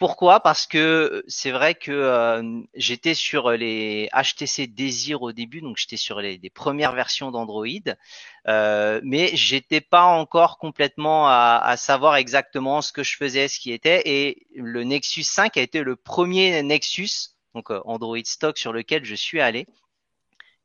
Pourquoi? 0.00 0.40
Parce 0.40 0.66
que 0.66 1.22
c'est 1.28 1.50
vrai 1.50 1.74
que 1.74 1.92
euh, 1.92 2.62
j'étais 2.74 3.12
sur 3.12 3.50
les 3.50 4.08
HTC 4.14 4.66
Desire 4.66 5.20
au 5.20 5.32
début, 5.32 5.60
donc 5.60 5.76
j'étais 5.76 5.98
sur 5.98 6.22
les, 6.22 6.38
les 6.38 6.48
premières 6.48 6.94
versions 6.94 7.30
d'Android, 7.30 7.66
euh, 8.48 9.02
mais 9.04 9.30
j'étais 9.36 9.82
pas 9.82 10.04
encore 10.04 10.56
complètement 10.56 11.28
à, 11.28 11.60
à 11.62 11.76
savoir 11.76 12.16
exactement 12.16 12.80
ce 12.80 12.92
que 12.92 13.02
je 13.02 13.14
faisais, 13.18 13.46
ce 13.46 13.60
qui 13.60 13.72
était. 13.72 14.00
Et 14.06 14.46
le 14.56 14.84
Nexus 14.84 15.24
5 15.24 15.58
a 15.58 15.60
été 15.60 15.82
le 15.82 15.96
premier 15.96 16.62
Nexus, 16.62 17.34
donc 17.54 17.70
euh, 17.70 17.82
Android 17.84 18.16
stock, 18.24 18.56
sur 18.56 18.72
lequel 18.72 19.04
je 19.04 19.14
suis 19.14 19.42
allé. 19.42 19.66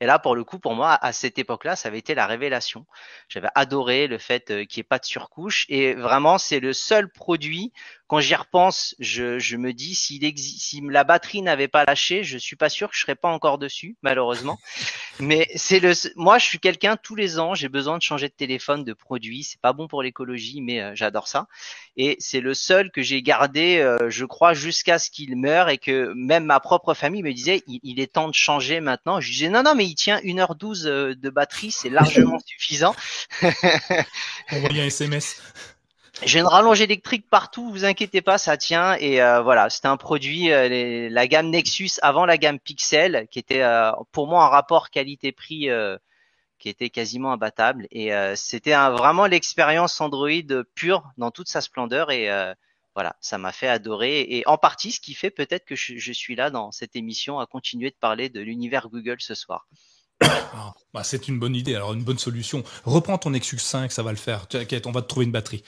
Et 0.02 0.06
là, 0.06 0.20
pour 0.20 0.36
le 0.36 0.44
coup, 0.44 0.60
pour 0.60 0.76
moi, 0.76 0.98
à 1.02 1.14
cette 1.14 1.40
époque-là, 1.40 1.76
ça 1.76 1.88
avait 1.88 2.00
été 2.00 2.16
la 2.16 2.28
révélation. 2.28 2.86
J'avais 3.30 3.48
adoré 3.56 4.08
le 4.08 4.18
fait 4.18 4.52
euh, 4.52 4.66
qu'il 4.66 4.80
n'y 4.80 4.82
ait 4.82 4.90
pas 4.90 5.00
de 5.00 5.06
surcouche. 5.06 5.66
Et 5.70 5.94
vraiment, 5.94 6.38
c'est 6.38 6.60
le 6.60 6.74
seul 6.74 7.10
produit, 7.10 7.72
quand 8.08 8.20
j'y 8.20 8.36
repense, 8.36 8.96
je, 9.00 9.40
je 9.40 9.58
me 9.58 9.74
dis, 9.74 9.96
s'il 9.96 10.24
exi- 10.24 10.60
si 10.60 10.82
la 10.82 11.04
batterie 11.04 11.42
n'avait 11.42 11.68
pas 11.68 11.86
lâché, 11.86 12.24
je 12.24 12.38
suis 12.38 12.56
pas 12.56 12.70
sûr 12.70 12.90
que 12.90 12.96
je 12.96 13.02
serais 13.02 13.16
pas 13.16 13.30
encore 13.30 13.58
dessus, 13.58 13.98
malheureusement. 14.04 14.60
Mais 15.20 15.48
c'est 15.56 15.80
le, 15.80 15.94
moi, 16.16 16.38
je 16.38 16.46
suis 16.46 16.60
quelqu'un, 16.60 16.98
tous 16.98 17.16
les 17.16 17.40
ans, 17.40 17.56
j'ai 17.56 17.70
besoin 17.70 17.98
de 17.98 18.04
changer 18.04 18.28
de 18.28 18.34
téléphone, 18.34 18.84
de 18.84 18.94
produit. 18.94 19.44
C'est 19.44 19.60
pas 19.62 19.74
bon 19.74 19.88
pour 19.88 20.04
l'écologie, 20.04 20.62
mais 20.62 20.82
euh, 20.82 20.92
j'adore 20.94 21.30
ça. 21.30 21.48
Et 21.96 22.18
c'est 22.20 22.42
le 22.42 22.54
seul 22.54 22.92
que 22.92 23.02
j'ai 23.02 23.22
gardé, 23.22 23.78
euh, 23.78 24.10
je 24.10 24.26
crois, 24.26 24.54
jusqu'à 24.54 25.00
ce 25.00 25.10
qu'il 25.10 25.38
meure 25.38 25.70
et 25.70 25.78
que 25.78 26.12
même 26.16 26.44
ma 26.44 26.60
propre 26.60 26.94
famille 26.94 27.24
me 27.24 27.32
disait, 27.34 27.64
il, 27.66 27.80
il 27.84 28.02
est 28.02 28.12
temps 28.12 28.28
de 28.28 28.34
changer 28.34 28.82
maintenant. 28.82 29.22
Je 29.22 29.32
disais, 29.32 29.50
non, 29.50 29.64
non, 29.64 29.74
mais 29.74 29.86
il 29.86 29.96
tient 29.96 30.20
1h12 30.20 30.86
euh, 30.86 31.16
de 31.16 31.30
batterie, 31.30 31.72
c'est 31.72 31.90
largement 31.90 32.38
suffisant. 32.46 32.94
Envoyer 34.52 34.82
un 34.82 34.86
SMS. 34.88 35.42
J'ai 36.24 36.40
une 36.40 36.48
rallonge 36.48 36.80
électrique 36.80 37.30
partout, 37.30 37.70
vous 37.70 37.84
inquiétez 37.84 38.22
pas, 38.22 38.38
ça 38.38 38.56
tient. 38.56 38.96
Et 38.96 39.22
euh, 39.22 39.42
voilà, 39.42 39.70
c'était 39.70 39.90
un 39.90 39.98
produit, 39.98 40.52
euh, 40.52 41.10
la 41.10 41.28
gamme 41.28 41.50
Nexus 41.50 42.00
avant 42.02 42.26
la 42.26 42.38
gamme 42.38 42.58
Pixel, 42.58 43.28
qui 43.30 43.40
était 43.40 43.62
euh, 43.62 43.92
pour 44.12 44.28
moi 44.28 44.46
un 44.46 44.48
rapport 44.48 44.90
qualité-prix 44.90 45.70
qui 46.58 46.70
était 46.70 46.90
quasiment 46.90 47.34
imbattable. 47.34 47.88
Et 47.92 48.12
c'était 48.36 48.74
vraiment 48.74 49.26
l'expérience 49.26 50.00
Android 50.00 50.30
pure 50.74 51.04
dans 51.18 51.32
toute 51.32 51.50
sa 51.50 51.62
splendeur. 51.62 52.12
Et 52.12 52.30
voilà, 52.96 53.18
ça 53.20 53.38
m'a 53.38 53.52
fait 53.52 53.68
adorer. 53.68 54.22
Et 54.22 54.48
en 54.48 54.58
partie, 54.58 54.94
ce 54.94 55.02
qui 55.02 55.14
fait 55.14 55.32
peut-être 55.32 55.66
que 55.66 55.76
je 55.76 56.12
suis 56.14 56.36
là 56.36 56.50
dans 56.50 56.72
cette 56.72 56.96
émission 56.96 57.40
à 57.40 57.46
continuer 57.46 57.90
de 57.90 57.98
parler 58.00 58.30
de 58.30 58.40
l'univers 58.40 58.88
Google 58.90 59.18
ce 59.20 59.36
soir. 59.36 59.68
Ah, 60.22 60.74
bah 60.94 61.04
c'est 61.04 61.28
une 61.28 61.40
bonne 61.40 61.56
idée, 61.56 61.76
alors 61.76 61.94
une 61.94 62.04
bonne 62.04 62.18
solution. 62.18 62.64
Reprends 62.86 63.18
ton 63.18 63.32
Nexus 63.32 63.60
5, 63.60 63.92
ça 63.92 64.02
va 64.02 64.12
le 64.12 64.18
faire. 64.18 64.48
T'inquiète, 64.48 64.88
on 64.88 64.92
va 64.92 65.02
te 65.02 65.08
trouver 65.08 65.26
une 65.26 65.32
batterie. 65.32 65.64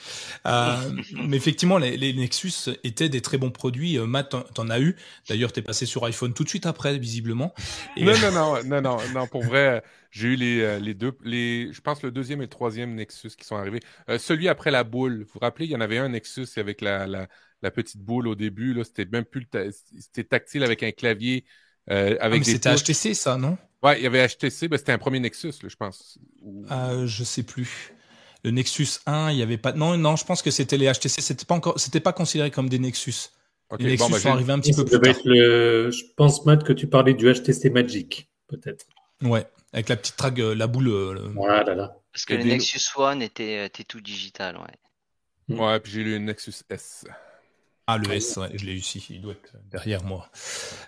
Euh, 0.46 0.76
mais 1.26 1.36
effectivement, 1.36 1.76
les, 1.76 1.96
les, 1.96 2.12
Nexus 2.14 2.70
étaient 2.84 3.10
des 3.10 3.20
très 3.20 3.36
bons 3.36 3.50
produits. 3.50 3.98
Euh, 3.98 4.06
Matt, 4.06 4.34
t'en 4.54 4.70
as 4.70 4.80
eu. 4.80 4.96
D'ailleurs, 5.28 5.52
t'es 5.52 5.62
passé 5.62 5.84
sur 5.84 6.04
iPhone 6.04 6.32
tout 6.32 6.44
de 6.44 6.48
suite 6.48 6.66
après, 6.66 6.98
visiblement. 6.98 7.52
Non, 7.98 8.12
non, 8.18 8.32
non, 8.32 8.64
non, 8.64 8.80
non, 8.80 8.98
non, 9.12 9.26
pour 9.26 9.44
vrai, 9.44 9.82
j'ai 10.10 10.28
eu 10.28 10.36
les, 10.36 10.60
euh, 10.60 10.78
les 10.78 10.94
deux, 10.94 11.12
les, 11.22 11.72
je 11.72 11.80
pense 11.80 12.02
le 12.02 12.10
deuxième 12.10 12.40
et 12.40 12.44
le 12.44 12.50
troisième 12.50 12.94
Nexus 12.94 13.30
qui 13.36 13.44
sont 13.44 13.56
arrivés. 13.56 13.80
Euh, 14.08 14.18
celui 14.18 14.48
après 14.48 14.70
la 14.70 14.84
boule, 14.84 15.24
vous 15.24 15.32
vous 15.34 15.40
rappelez, 15.40 15.66
il 15.66 15.70
y 15.70 15.76
en 15.76 15.80
avait 15.80 15.98
un 15.98 16.08
Nexus 16.08 16.48
avec 16.56 16.80
la, 16.80 17.06
la, 17.06 17.28
la 17.62 17.70
petite 17.70 18.00
boule 18.00 18.26
au 18.26 18.34
début. 18.34 18.72
Là, 18.72 18.84
c'était 18.84 19.04
même 19.04 19.24
plus, 19.24 19.46
c'était 19.98 20.24
tactile 20.24 20.62
avec 20.64 20.82
un 20.82 20.92
clavier. 20.92 21.44
Euh, 21.90 22.16
avec 22.20 22.20
ah, 22.20 22.28
mais 22.28 22.44
c'était 22.44 22.74
HTC, 22.74 23.14
ça, 23.14 23.36
non? 23.36 23.58
Ouais, 23.82 23.98
il 23.98 24.02
y 24.02 24.06
avait 24.06 24.26
HTC, 24.26 24.68
ben, 24.68 24.76
c'était 24.76 24.92
un 24.92 24.98
premier 24.98 25.20
Nexus, 25.20 25.54
là, 25.62 25.68
je 25.68 25.76
pense. 25.76 26.18
Euh, 26.70 27.06
je 27.06 27.24
sais 27.24 27.44
plus. 27.44 27.94
Le 28.44 28.50
Nexus 28.50 29.00
1, 29.06 29.30
il 29.32 29.38
y 29.38 29.42
avait 29.42 29.58
pas. 29.58 29.72
Non, 29.72 29.96
non, 29.96 30.16
je 30.16 30.24
pense 30.24 30.42
que 30.42 30.50
c'était 30.50 30.76
les 30.76 30.90
HTC. 30.92 31.20
C'était 31.20 31.44
pas 31.44 31.54
encore, 31.54 31.78
c'était 31.78 32.00
pas 32.00 32.12
considéré 32.12 32.50
comme 32.50 32.68
des 32.68 32.78
Nexus. 32.78 33.30
les 33.78 33.90
Nexus 33.90 34.10
ben, 34.10 34.18
sont 34.18 34.30
arrivés 34.30 34.52
un 34.52 34.60
petit 34.60 34.74
peu 34.74 34.84
plus 34.84 35.00
tard. 35.00 35.14
Le... 35.24 35.90
Je 35.90 36.04
pense 36.16 36.44
Matt 36.44 36.64
que 36.64 36.72
tu 36.72 36.88
parlais 36.88 37.14
du 37.14 37.32
HTC 37.32 37.70
Magic, 37.70 38.28
peut-être. 38.48 38.86
Ouais, 39.22 39.46
avec 39.72 39.88
la 39.88 39.96
petite 39.96 40.16
trague, 40.16 40.40
euh, 40.40 40.54
la 40.54 40.66
boule. 40.66 40.88
Euh, 40.88 41.14
le... 41.14 41.20
Voilà, 41.34 41.74
là. 41.74 41.96
Parce 42.12 42.24
que 42.24 42.34
le 42.34 42.44
Nexus 42.44 42.80
One 42.96 43.22
était, 43.22 43.66
était 43.66 43.84
tout 43.84 44.00
digital, 44.00 44.56
ouais. 44.56 45.56
Ouais, 45.56 45.80
puis 45.80 45.92
j'ai 45.92 46.00
eu 46.00 46.04
le 46.04 46.18
Nexus 46.18 46.54
S. 46.68 47.04
Ah, 47.90 47.96
le 47.96 48.12
S, 48.12 48.36
ouais, 48.36 48.50
je 48.52 48.66
l'ai 48.66 48.72
eu 48.72 48.76
ici, 48.76 49.02
il 49.08 49.22
doit 49.22 49.32
être 49.32 49.54
derrière 49.72 50.04
moi. 50.04 50.28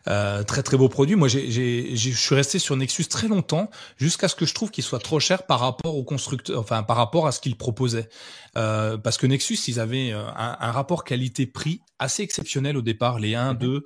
Euh, 0.07 0.43
très 0.43 0.63
très 0.63 0.77
beau 0.77 0.91
produit. 0.91 1.17
Moi, 1.17 1.29
je 1.29 2.13
suis 2.15 2.35
resté 2.35 2.59
sur 2.59 2.77
Nexus 2.77 3.07
très 3.07 3.27
longtemps, 3.27 3.71
jusqu'à 3.97 4.29
ce 4.29 4.35
que 4.35 4.45
je 4.45 4.53
trouve 4.53 4.71
qu'il 4.71 4.85
soit 4.85 4.99
trop 4.99 5.19
cher 5.19 5.45
par 5.45 5.61
rapport 5.61 5.97
au 5.97 6.05
constructeur, 6.05 6.61
enfin 6.61 6.83
par 6.83 6.99
rapport 6.99 7.27
à 7.27 7.33
ce 7.33 7.41
qu'il 7.41 7.57
proposait. 7.57 8.11
Euh, 8.59 8.99
parce 8.99 9.17
que 9.17 9.27
Nexus, 9.27 9.57
ils 9.67 9.81
avaient 9.81 10.13
euh, 10.13 10.27
un 10.37 10.73
rapport 10.73 11.05
qualité-prix 11.05 11.81
assez 12.01 12.23
exceptionnel 12.23 12.77
au 12.77 12.83
départ, 12.83 13.21
les 13.21 13.35
1, 13.35 13.55
2, 13.55 13.69
mhm. 13.69 13.83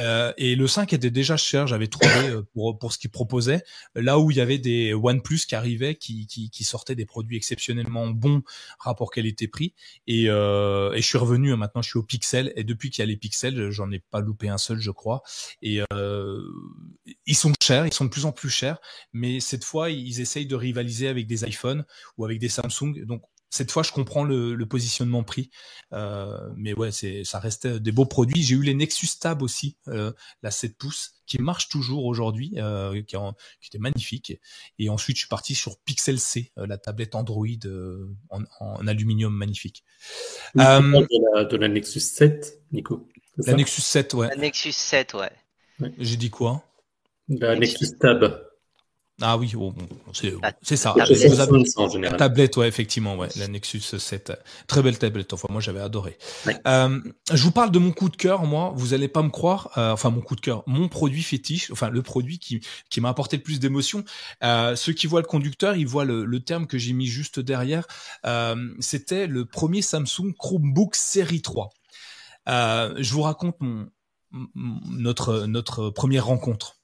euh, 0.00 0.32
et 0.38 0.56
le 0.56 0.66
5 0.66 0.92
était 0.94 1.10
déjà 1.10 1.36
cher, 1.36 1.66
j'avais 1.66 1.86
trouvé 1.86 2.28
euh, 2.28 2.42
pour, 2.54 2.78
pour 2.78 2.92
ce 2.92 2.98
qu'ils 2.98 3.10
proposaient, 3.10 3.62
là 3.94 4.18
où 4.18 4.30
il 4.30 4.38
y 4.38 4.40
avait 4.40 4.58
des 4.58 4.94
OnePlus 4.94 5.40
qui 5.46 5.54
arrivaient, 5.54 5.94
qui, 5.94 6.26
qui, 6.26 6.50
qui 6.50 6.64
sortaient 6.64 6.94
des 6.94 7.04
produits 7.04 7.36
exceptionnellement 7.36 8.08
bons, 8.08 8.42
rapport 8.78 9.10
qualité-prix, 9.10 9.74
et, 10.06 10.24
euh, 10.28 10.92
et 10.94 11.02
je 11.02 11.06
suis 11.06 11.18
revenu, 11.18 11.52
hein, 11.52 11.56
maintenant 11.56 11.82
je 11.82 11.90
suis 11.90 11.98
au 11.98 12.02
Pixel, 12.02 12.52
et 12.56 12.64
depuis 12.64 12.90
qu'il 12.90 13.02
y 13.02 13.04
a 13.04 13.06
les 13.06 13.18
Pixels, 13.18 13.70
j'en 13.70 13.90
ai 13.90 13.98
pas 13.98 14.20
loupé 14.20 14.48
un 14.48 14.58
seul, 14.58 14.80
je 14.80 14.90
crois, 14.90 15.22
et 15.60 15.82
euh, 15.92 16.40
ils 17.26 17.36
sont 17.36 17.52
chers, 17.62 17.86
ils 17.86 17.92
sont 17.92 18.06
de 18.06 18.10
plus 18.10 18.24
en 18.24 18.32
plus 18.32 18.50
chers, 18.50 18.78
mais 19.12 19.38
cette 19.38 19.64
fois, 19.64 19.90
ils 19.90 20.20
essayent 20.20 20.46
de 20.46 20.56
rivaliser 20.56 21.08
avec 21.08 21.26
des 21.26 21.46
iPhones 21.46 21.84
ou 22.16 22.24
avec 22.24 22.38
des 22.38 22.48
Samsung, 22.48 23.04
donc 23.04 23.22
cette 23.50 23.72
fois, 23.72 23.82
je 23.82 23.90
comprends 23.90 24.22
le, 24.22 24.54
le 24.54 24.66
positionnement 24.66 25.24
prix, 25.24 25.50
euh, 25.92 26.38
mais 26.56 26.72
ouais, 26.72 26.92
c'est 26.92 27.24
ça 27.24 27.40
reste 27.40 27.66
des 27.66 27.90
beaux 27.90 28.06
produits. 28.06 28.42
J'ai 28.42 28.54
eu 28.54 28.62
les 28.62 28.74
Nexus 28.74 29.08
Tab 29.20 29.42
aussi, 29.42 29.76
euh, 29.88 30.12
la 30.42 30.52
7 30.52 30.78
pouces, 30.78 31.14
qui 31.26 31.42
marche 31.42 31.68
toujours 31.68 32.06
aujourd'hui, 32.06 32.52
euh, 32.56 32.94
qui, 33.02 33.16
qui, 33.60 33.68
était 33.68 33.78
magnifique. 33.78 34.38
Et 34.78 34.88
ensuite, 34.88 35.16
je 35.16 35.22
suis 35.22 35.28
parti 35.28 35.56
sur 35.56 35.78
Pixel 35.80 36.20
C, 36.20 36.52
euh, 36.58 36.66
la 36.66 36.78
tablette 36.78 37.16
Android 37.16 37.46
euh, 37.64 38.08
en, 38.30 38.42
en, 38.60 38.86
aluminium 38.86 39.34
magnifique. 39.34 39.84
Euh, 40.56 40.80
de, 40.80 41.34
la, 41.34 41.44
de, 41.44 41.56
la, 41.56 41.68
Nexus 41.68 42.00
7, 42.00 42.62
Nico. 42.72 43.08
La 43.36 43.54
Nexus 43.54 43.80
7, 43.80 44.14
ouais. 44.14 44.28
La 44.28 44.36
Nexus 44.36 44.72
7, 44.72 45.14
ouais. 45.14 45.30
ouais. 45.80 45.92
J'ai 45.98 46.16
dit 46.16 46.30
quoi? 46.30 46.64
La 47.28 47.56
Nexus 47.56 47.98
Tab. 47.98 48.49
Ah 49.22 49.36
oui, 49.36 49.52
oh, 49.56 49.72
c'est 50.62 50.76
ça. 50.76 50.94
La 52.10 52.16
tablette, 52.16 52.56
ouais, 52.56 52.68
effectivement, 52.68 53.16
ouais, 53.16 53.28
la 53.36 53.48
Nexus 53.48 53.80
7. 53.80 54.32
Très 54.66 54.82
belle 54.82 54.98
tablette, 54.98 55.32
enfin, 55.32 55.48
moi 55.50 55.60
j'avais 55.60 55.80
adoré. 55.80 56.16
Euh, 56.66 57.00
je 57.32 57.42
vous 57.42 57.50
parle 57.50 57.70
de 57.70 57.78
mon 57.78 57.92
coup 57.92 58.08
de 58.08 58.16
cœur, 58.16 58.44
moi, 58.44 58.72
vous 58.74 58.94
allez 58.94 59.08
pas 59.08 59.22
me 59.22 59.28
croire, 59.28 59.70
euh, 59.76 59.92
enfin 59.92 60.10
mon 60.10 60.20
coup 60.20 60.36
de 60.36 60.40
cœur, 60.40 60.62
mon 60.66 60.88
produit 60.88 61.22
fétiche, 61.22 61.70
enfin 61.70 61.90
le 61.90 62.02
produit 62.02 62.38
qui, 62.38 62.60
qui 62.88 63.00
m'a 63.00 63.10
apporté 63.10 63.36
le 63.36 63.42
plus 63.42 63.60
d'émotion. 63.60 64.04
Euh, 64.42 64.74
ceux 64.76 64.92
qui 64.92 65.06
voient 65.06 65.20
le 65.20 65.26
conducteur, 65.26 65.76
ils 65.76 65.86
voient 65.86 66.04
le, 66.04 66.24
le 66.24 66.40
terme 66.40 66.66
que 66.66 66.78
j'ai 66.78 66.92
mis 66.92 67.06
juste 67.06 67.40
derrière. 67.40 67.86
Euh, 68.26 68.56
C'était 68.80 69.26
le 69.26 69.44
premier 69.44 69.82
Samsung 69.82 70.32
Chromebook 70.38 70.94
série 70.94 71.42
3. 71.42 71.70
Euh, 72.48 72.94
je 72.98 73.12
vous 73.12 73.22
raconte 73.22 73.56
mon, 73.60 73.88
notre, 74.32 75.46
notre 75.46 75.90
première 75.90 76.26
rencontre. 76.26 76.79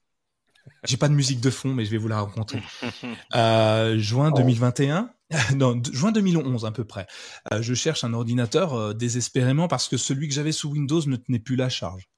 J'ai 0.84 0.96
pas 0.96 1.08
de 1.08 1.14
musique 1.14 1.40
de 1.40 1.50
fond, 1.50 1.74
mais 1.74 1.84
je 1.84 1.90
vais 1.90 1.98
vous 1.98 2.08
la 2.08 2.20
raconter. 2.20 2.60
Euh, 3.34 3.98
juin 3.98 4.30
2021, 4.30 5.10
non, 5.56 5.80
juin 5.92 6.12
2011 6.12 6.64
à 6.64 6.70
peu 6.70 6.84
près. 6.84 7.06
Euh, 7.52 7.62
je 7.62 7.74
cherche 7.74 8.04
un 8.04 8.12
ordinateur 8.14 8.74
euh, 8.74 8.94
désespérément 8.94 9.68
parce 9.68 9.88
que 9.88 9.96
celui 9.96 10.28
que 10.28 10.34
j'avais 10.34 10.52
sous 10.52 10.70
Windows 10.70 11.02
ne 11.06 11.16
tenait 11.16 11.38
plus 11.38 11.56
la 11.56 11.68
charge 11.68 12.08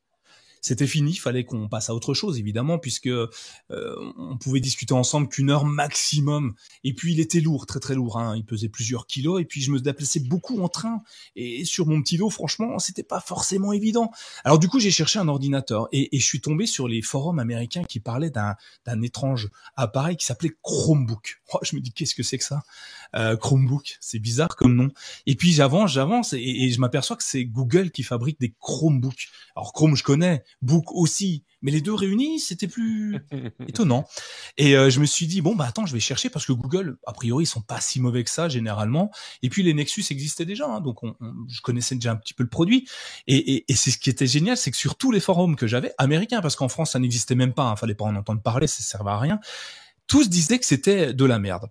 c'était 0.68 0.86
fini, 0.86 1.14
fallait 1.14 1.44
qu'on 1.44 1.66
passe 1.66 1.88
à 1.88 1.94
autre 1.94 2.12
chose 2.12 2.38
évidemment 2.38 2.78
puisque 2.78 3.06
euh, 3.06 3.28
on 3.70 4.36
pouvait 4.36 4.60
discuter 4.60 4.92
ensemble 4.92 5.28
qu'une 5.28 5.50
heure 5.50 5.64
maximum. 5.64 6.54
Et 6.84 6.92
puis 6.92 7.14
il 7.14 7.20
était 7.20 7.40
lourd, 7.40 7.64
très 7.64 7.80
très 7.80 7.94
lourd, 7.94 8.18
hein. 8.18 8.36
il 8.36 8.44
pesait 8.44 8.68
plusieurs 8.68 9.06
kilos 9.06 9.40
et 9.40 9.46
puis 9.46 9.62
je 9.62 9.70
me 9.70 9.80
déplaçais 9.80 10.20
beaucoup 10.20 10.60
en 10.60 10.68
train 10.68 11.00
et 11.36 11.64
sur 11.64 11.86
mon 11.86 12.02
petit 12.02 12.18
dos, 12.18 12.28
franchement, 12.28 12.78
c'était 12.78 13.02
pas 13.02 13.20
forcément 13.20 13.72
évident. 13.72 14.10
Alors 14.44 14.58
du 14.58 14.68
coup, 14.68 14.78
j'ai 14.78 14.90
cherché 14.90 15.18
un 15.18 15.28
ordinateur 15.28 15.88
et, 15.92 16.08
je 16.18 16.24
suis 16.24 16.40
tombé 16.40 16.66
sur 16.66 16.86
les 16.86 17.00
forums 17.00 17.38
américains 17.38 17.84
qui 17.84 18.00
parlaient 18.00 18.30
d'un 18.30 18.54
d'un 18.84 19.00
étrange 19.02 19.48
appareil 19.76 20.16
qui 20.16 20.26
s'appelait 20.26 20.52
Chromebook. 20.62 21.40
Oh, 21.54 21.58
je 21.62 21.76
me 21.76 21.80
dis 21.80 21.92
qu'est-ce 21.92 22.14
que 22.14 22.22
c'est 22.22 22.36
que 22.36 22.44
ça? 22.44 22.62
Euh, 23.16 23.36
Chromebook, 23.36 23.96
c'est 24.00 24.18
bizarre 24.18 24.56
comme 24.56 24.74
nom. 24.74 24.90
Et 25.26 25.34
puis 25.34 25.52
j'avance, 25.52 25.92
j'avance 25.92 26.32
et, 26.32 26.38
et 26.38 26.70
je 26.70 26.80
m'aperçois 26.80 27.16
que 27.16 27.24
c'est 27.24 27.44
Google 27.44 27.90
qui 27.90 28.02
fabrique 28.02 28.40
des 28.40 28.54
Chromebooks. 28.60 29.28
Alors 29.56 29.72
Chrome, 29.72 29.96
je 29.96 30.02
connais, 30.02 30.44
Book 30.62 30.92
aussi, 30.92 31.44
mais 31.62 31.70
les 31.70 31.80
deux 31.80 31.94
réunis, 31.94 32.38
c'était 32.40 32.68
plus 32.68 33.18
étonnant. 33.66 34.06
Et 34.56 34.76
euh, 34.76 34.90
je 34.90 35.00
me 35.00 35.06
suis 35.06 35.26
dit 35.26 35.40
bon 35.40 35.56
bah 35.56 35.66
attends, 35.66 35.86
je 35.86 35.92
vais 35.92 36.00
chercher 36.00 36.30
parce 36.30 36.46
que 36.46 36.52
Google, 36.52 36.98
a 37.06 37.12
priori, 37.12 37.44
ils 37.44 37.48
sont 37.48 37.60
pas 37.60 37.80
si 37.80 38.00
mauvais 38.00 38.24
que 38.24 38.30
ça 38.30 38.48
généralement. 38.48 39.10
Et 39.42 39.48
puis 39.48 39.62
les 39.62 39.74
Nexus 39.74 40.04
existaient 40.10 40.44
déjà, 40.44 40.66
hein, 40.66 40.80
donc 40.80 41.02
on, 41.02 41.14
je 41.48 41.60
connaissais 41.60 41.94
déjà 41.94 42.12
un 42.12 42.16
petit 42.16 42.34
peu 42.34 42.42
le 42.42 42.48
produit. 42.48 42.88
Et, 43.26 43.36
et, 43.36 43.64
et 43.68 43.74
c'est 43.74 43.90
ce 43.90 43.98
qui 43.98 44.10
était 44.10 44.26
génial, 44.26 44.56
c'est 44.56 44.70
que 44.70 44.76
sur 44.76 44.96
tous 44.96 45.10
les 45.10 45.20
forums 45.20 45.56
que 45.56 45.66
j'avais, 45.66 45.92
américains, 45.98 46.40
parce 46.40 46.56
qu'en 46.56 46.68
France 46.68 46.92
ça 46.92 46.98
n'existait 46.98 47.34
même 47.34 47.52
pas, 47.52 47.64
hein, 47.64 47.76
fallait 47.76 47.94
pas 47.94 48.04
en 48.04 48.16
entendre 48.16 48.42
parler, 48.42 48.66
ça 48.66 48.82
servait 48.82 49.10
à 49.10 49.18
rien 49.18 49.40
tous 50.08 50.28
disaient 50.28 50.58
que 50.58 50.66
c'était 50.66 51.12
de 51.12 51.24
la 51.24 51.38
merde. 51.38 51.66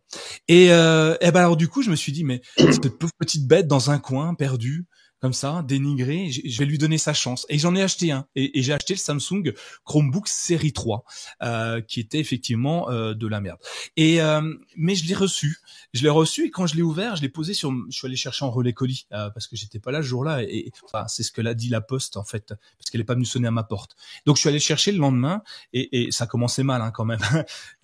Et, 0.47 0.71
euh, 0.71 1.17
et 1.21 1.31
ben 1.31 1.41
alors 1.41 1.57
du 1.57 1.67
coup, 1.67 1.81
je 1.81 1.89
me 1.89 1.95
suis 1.95 2.11
dit 2.11 2.23
mais 2.23 2.41
cette 2.57 2.97
petite 3.19 3.47
bête 3.47 3.67
dans 3.67 3.91
un 3.91 3.99
coin 3.99 4.35
perdue, 4.35 4.85
comme 5.19 5.33
ça, 5.33 5.63
dénigré. 5.67 6.29
Je 6.29 6.57
vais 6.59 6.65
lui 6.65 6.77
donner 6.77 6.97
sa 6.97 7.13
chance. 7.13 7.45
Et 7.49 7.57
j'en 7.59 7.75
ai 7.75 7.81
acheté 7.81 8.11
un. 8.11 8.25
Et, 8.35 8.59
et 8.59 8.63
j'ai 8.63 8.73
acheté 8.73 8.93
le 8.93 8.99
Samsung 8.99 9.53
Chromebook 9.83 10.27
série 10.27 10.73
3, 10.73 11.03
euh, 11.43 11.81
qui 11.81 11.99
était 11.99 12.19
effectivement 12.19 12.89
euh, 12.89 13.13
de 13.13 13.27
la 13.27 13.41
merde. 13.41 13.59
Et 13.95 14.21
euh, 14.21 14.41
mais 14.75 14.95
je 14.95 15.07
l'ai 15.07 15.15
reçu. 15.15 15.57
Je 15.93 16.03
l'ai 16.03 16.09
reçu 16.09 16.45
et 16.45 16.51
quand 16.51 16.67
je 16.67 16.75
l'ai 16.75 16.81
ouvert, 16.81 17.15
je 17.15 17.21
l'ai 17.21 17.29
posé 17.29 17.53
sur. 17.53 17.71
Je 17.89 17.97
suis 17.97 18.07
allé 18.07 18.15
chercher 18.15 18.45
en 18.45 18.51
relais 18.51 18.73
colis 18.73 19.07
euh, 19.13 19.29
parce 19.29 19.47
que 19.47 19.55
j'étais 19.55 19.79
pas 19.79 19.91
là 19.91 20.01
ce 20.01 20.07
jour-là. 20.07 20.43
Et, 20.43 20.71
enfin, 20.83 21.07
c'est 21.07 21.23
ce 21.23 21.31
que 21.31 21.41
l'a 21.41 21.53
dit 21.53 21.69
la 21.69 21.81
Poste 21.81 22.17
en 22.17 22.23
fait, 22.23 22.47
parce 22.47 22.89
qu'elle 22.91 23.01
est 23.01 23.05
pas 23.05 23.15
venue 23.15 23.25
sonner 23.25 23.47
à 23.47 23.51
ma 23.51 23.63
porte. 23.63 23.95
Donc 24.25 24.35
je 24.35 24.41
suis 24.41 24.49
allé 24.49 24.59
chercher 24.59 24.91
le 24.91 24.99
lendemain 24.99 25.41
et, 25.73 26.03
et 26.03 26.11
ça 26.11 26.27
commençait 26.27 26.63
mal 26.63 26.81
hein, 26.81 26.91
quand 26.91 27.05
même. 27.05 27.19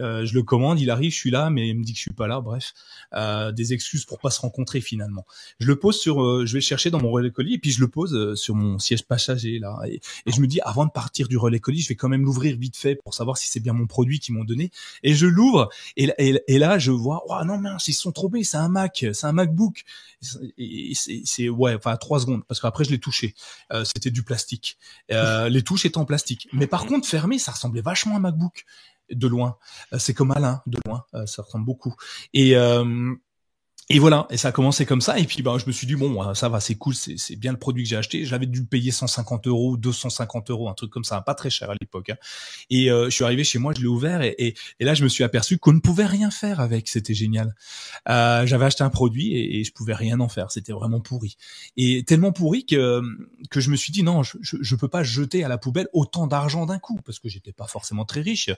Euh, 0.01 0.25
je 0.25 0.33
le 0.33 0.43
commande, 0.43 0.79
il 0.79 0.89
arrive, 0.89 1.11
je 1.11 1.17
suis 1.17 1.31
là, 1.31 1.49
mais 1.49 1.69
il 1.69 1.77
me 1.77 1.83
dit 1.83 1.93
que 1.93 1.97
je 1.97 2.01
suis 2.01 2.13
pas 2.13 2.27
là. 2.27 2.41
Bref, 2.41 2.73
euh, 3.13 3.51
des 3.51 3.73
excuses 3.73 4.05
pour 4.05 4.19
pas 4.19 4.31
se 4.31 4.41
rencontrer 4.41 4.81
finalement. 4.81 5.25
Je 5.59 5.67
le 5.67 5.77
pose 5.77 5.99
sur. 5.99 6.45
je 6.45 6.51
vais 6.51 6.59
le 6.59 6.63
chercher 6.63 6.89
dans 6.89 6.99
mon 6.99 7.11
relais 7.11 7.22
colis 7.31 7.55
et 7.55 7.57
puis 7.57 7.71
je 7.71 7.79
le 7.79 7.87
pose 7.87 8.13
euh, 8.13 8.35
sur 8.35 8.55
mon 8.55 8.79
siège 8.79 9.03
passager 9.03 9.59
là. 9.59 9.79
Et, 9.87 10.01
je 10.25 10.39
me 10.41 10.47
dis 10.47 10.59
avant 10.61 10.85
de 10.85 10.91
partir 10.91 11.27
du 11.27 11.37
relais 11.37 11.59
colis 11.59 11.81
je 11.81 11.89
vais 11.89 11.95
quand 11.95 12.09
même 12.09 12.23
l'ouvrir 12.23 12.57
vite 12.57 12.77
fait 12.77 12.95
pour 12.95 13.13
savoir 13.13 13.37
si 13.37 13.47
c'est 13.47 13.59
bien 13.59 13.73
mon 13.73 13.87
produit 13.87 14.19
qu'ils 14.19 14.35
m'ont 14.35 14.43
donné. 14.43 14.71
Et 15.03 15.13
je 15.13 15.27
l'ouvre 15.27 15.69
et, 15.97 16.11
et, 16.17 16.59
là 16.59 16.79
je 16.79 16.91
vois 16.91 17.23
oh 17.27 17.43
non 17.45 17.57
mince 17.57 17.87
ils 17.87 17.93
sont 17.93 18.11
trompés 18.11 18.43
c'est 18.43 18.57
un 18.57 18.69
Mac 18.69 19.05
c'est 19.13 19.27
un 19.27 19.31
MacBook. 19.33 19.83
Et 20.57 20.93
c'est 20.95 21.49
ouais 21.49 21.75
enfin 21.75 21.95
trois 21.97 22.19
secondes 22.19 22.43
parce 22.47 22.59
qu'après 22.59 22.83
je 22.83 22.91
l'ai 22.91 22.99
touché. 22.99 23.35
Euh, 23.71 23.83
c'était 23.85 24.11
du 24.11 24.23
plastique. 24.23 24.77
Euh, 25.11 25.49
les 25.49 25.63
touches 25.63 25.85
étaient 25.85 25.97
en 25.97 26.05
plastique. 26.05 26.47
Mais 26.53 26.67
par 26.67 26.85
contre 26.85 27.07
fermé 27.07 27.39
ça 27.39 27.51
ressemblait 27.51 27.81
vachement 27.81 28.15
à 28.15 28.17
un 28.17 28.21
MacBook 28.21 28.65
de 29.11 29.27
loin. 29.27 29.57
C'est 29.97 30.13
comme 30.13 30.31
Alain 30.31 30.61
de 30.65 30.77
loin. 30.85 31.05
Ça 31.25 31.41
ressemble 31.43 31.65
beaucoup. 31.65 31.95
Et 32.33 32.55
et 33.93 33.99
voilà, 33.99 34.25
et 34.31 34.37
ça 34.37 34.47
a 34.47 34.51
commencé 34.51 34.87
comme 34.87 35.01
ça. 35.01 35.19
Et 35.19 35.25
puis, 35.25 35.43
bah, 35.43 35.55
je 35.59 35.67
me 35.67 35.71
suis 35.71 35.85
dit 35.85 35.95
bon, 35.95 36.33
ça 36.33 36.49
va, 36.49 36.59
c'est 36.59 36.73
cool, 36.73 36.95
c'est 36.95 37.35
bien 37.35 37.51
le 37.51 37.59
produit 37.59 37.83
que 37.83 37.89
j'ai 37.89 37.95
acheté. 37.95 38.25
J'avais 38.25 38.47
dû 38.47 38.61
le 38.61 38.65
payer 38.65 38.89
150 38.89 39.45
euros, 39.45 39.77
250 39.77 40.49
euros, 40.49 40.67
un 40.67 40.73
truc 40.73 40.89
comme 40.89 41.03
ça, 41.03 41.21
pas 41.21 41.35
très 41.35 41.51
cher 41.51 41.69
à 41.69 41.75
l'époque. 41.79 42.09
Hein. 42.09 42.15
Et 42.71 42.89
euh, 42.89 43.05
je 43.05 43.09
suis 43.11 43.23
arrivé 43.23 43.43
chez 43.43 43.59
moi, 43.59 43.71
je 43.75 43.81
l'ai 43.81 43.87
ouvert, 43.87 44.23
et, 44.23 44.35
et, 44.39 44.55
là, 44.83 44.95
je 44.95 45.03
me 45.03 45.09
suis 45.09 45.23
aperçu 45.23 45.59
qu'on 45.59 45.73
ne 45.73 45.79
pouvait 45.79 46.07
rien 46.07 46.31
faire 46.31 46.59
avec. 46.59 46.87
C'était 46.87 47.13
génial. 47.13 47.53
Euh, 48.09 48.47
J'avais 48.47 48.65
acheté 48.65 48.83
un 48.83 48.89
produit 48.89 49.35
et, 49.37 49.63
je 49.63 49.71
pouvais 49.71 49.93
rien 49.93 50.19
en 50.21 50.27
faire. 50.27 50.49
C'était 50.49 50.73
vraiment 50.73 50.99
pourri, 50.99 51.37
et 51.77 52.03
tellement 52.03 52.31
pourri 52.31 52.65
que 52.65 52.99
que 53.51 53.59
je 53.61 53.69
me 53.69 53.75
suis 53.75 53.91
dit 53.91 54.01
non, 54.01 54.23
je, 54.23 54.39
je, 54.41 54.57
je 54.59 54.75
peux 54.75 54.87
pas 54.87 55.03
jeter 55.03 55.43
à 55.43 55.47
la 55.47 55.59
poubelle 55.59 55.87
autant 55.93 56.25
d'argent 56.25 56.65
d'un 56.65 56.79
coup 56.79 56.99
parce 57.05 57.19
que 57.19 57.29
j'étais 57.29 57.51
pas 57.51 57.67
forcément 57.67 58.05
très 58.05 58.21
riche. 58.21 58.49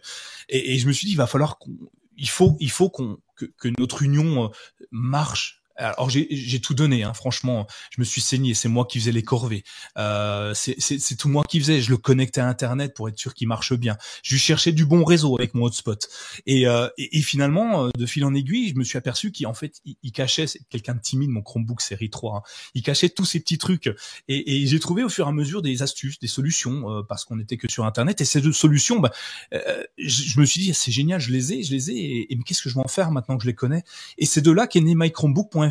Et, 0.47 0.75
et 0.75 0.79
je 0.79 0.87
me 0.87 0.93
suis 0.93 1.07
dit, 1.07 1.11
il 1.11 1.17
va 1.17 1.27
falloir 1.27 1.57
qu'on 1.57 1.73
il 2.17 2.29
faut, 2.29 2.55
il 2.59 2.71
faut 2.71 2.89
qu'on 2.89 3.17
que, 3.35 3.45
que, 3.45 3.69
notre 3.77 4.03
union 4.03 4.45
euh, 4.45 4.47
marche 4.91 5.61
alors 5.77 6.09
j'ai 6.09 6.61
tout 6.61 6.73
donné, 6.73 7.03
hein, 7.03 7.13
franchement, 7.13 7.67
je 7.91 7.99
me 7.99 8.05
suis 8.05 8.21
saigné, 8.21 8.53
c'est 8.53 8.69
moi 8.69 8.85
qui 8.85 8.99
faisais 8.99 9.11
les 9.11 9.23
corvées, 9.23 9.63
euh, 9.97 10.53
c'est 10.53 11.15
tout 11.17 11.27
moi 11.27 11.43
qui 11.47 11.59
faisais, 11.59 11.81
je 11.81 11.89
le 11.89 11.97
connectais 11.97 12.41
à 12.41 12.47
Internet 12.47 12.93
pour 12.93 13.09
être 13.09 13.19
sûr 13.19 13.33
qu'il 13.33 13.47
marche 13.47 13.73
bien, 13.73 13.97
je 14.23 14.37
cherchais 14.37 14.71
du 14.71 14.85
bon 14.85 15.03
réseau 15.03 15.37
avec 15.37 15.53
mon 15.53 15.65
hotspot, 15.65 16.07
et, 16.45 16.67
euh, 16.67 16.87
et, 16.97 17.21
finalement, 17.21 17.85
euh, 17.85 17.89
de 17.97 18.05
fil 18.05 18.23
en 18.23 18.33
aiguille, 18.33 18.69
je 18.69 18.75
me 18.75 18.83
suis 18.83 18.97
aperçu 18.97 19.31
qu'en 19.31 19.53
fait, 19.53 19.81
il, 20.01 20.11
cachait, 20.11 20.47
c'est 20.47 20.61
quelqu'un 20.69 20.95
de 20.95 21.01
timide, 21.01 21.29
mon 21.29 21.41
Chromebook 21.41 21.81
série 21.81 22.09
3, 22.09 22.37
hein, 22.37 22.41
il 22.73 22.81
cachait 22.81 23.09
tous 23.09 23.25
ces 23.25 23.41
petits 23.41 23.57
trucs, 23.57 23.87
et, 24.27 24.63
et 24.63 24.67
j'ai 24.67 24.79
trouvé 24.79 25.03
au 25.03 25.09
fur 25.09 25.25
et 25.25 25.29
à 25.29 25.33
mesure 25.33 25.61
des 25.61 25.81
astuces, 25.81 26.19
des 26.19 26.27
solutions, 26.27 26.89
euh, 26.89 27.03
parce 27.03 27.25
qu'on 27.25 27.39
était 27.39 27.57
que 27.57 27.69
sur 27.69 27.85
Internet, 27.85 28.21
et 28.21 28.25
ces 28.25 28.39
deux 28.39 28.53
solutions, 28.53 28.99
bah, 28.99 29.11
euh, 29.53 29.83
je, 29.97 30.23
je, 30.23 30.39
me 30.39 30.45
suis 30.45 30.61
dit, 30.61 30.73
c'est 30.73 30.91
génial, 30.91 31.19
je 31.19 31.31
les 31.31 31.51
ai, 31.53 31.63
je 31.63 31.71
les 31.73 31.91
ai, 31.91 31.95
et, 31.95 32.33
et 32.33 32.39
qu'est-ce 32.45 32.63
que 32.63 32.69
je 32.69 32.75
vais 32.75 32.81
en 32.81 32.87
faire 32.87 33.11
maintenant 33.11 33.35
que 33.37 33.43
je 33.43 33.49
les 33.49 33.55
connais, 33.55 33.83
et 34.17 34.25
c'est 34.25 34.41
de 34.41 34.51
là 34.51 34.67
qu'est 34.67 34.81
né 34.81 34.95
mychromebook.fr 34.95 35.64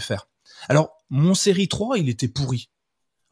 alors, 0.69 1.05
mon 1.11 1.35
série 1.35 1.69
3, 1.69 1.99
il 1.99 2.09
était 2.09 2.29
pourri. 2.29 2.71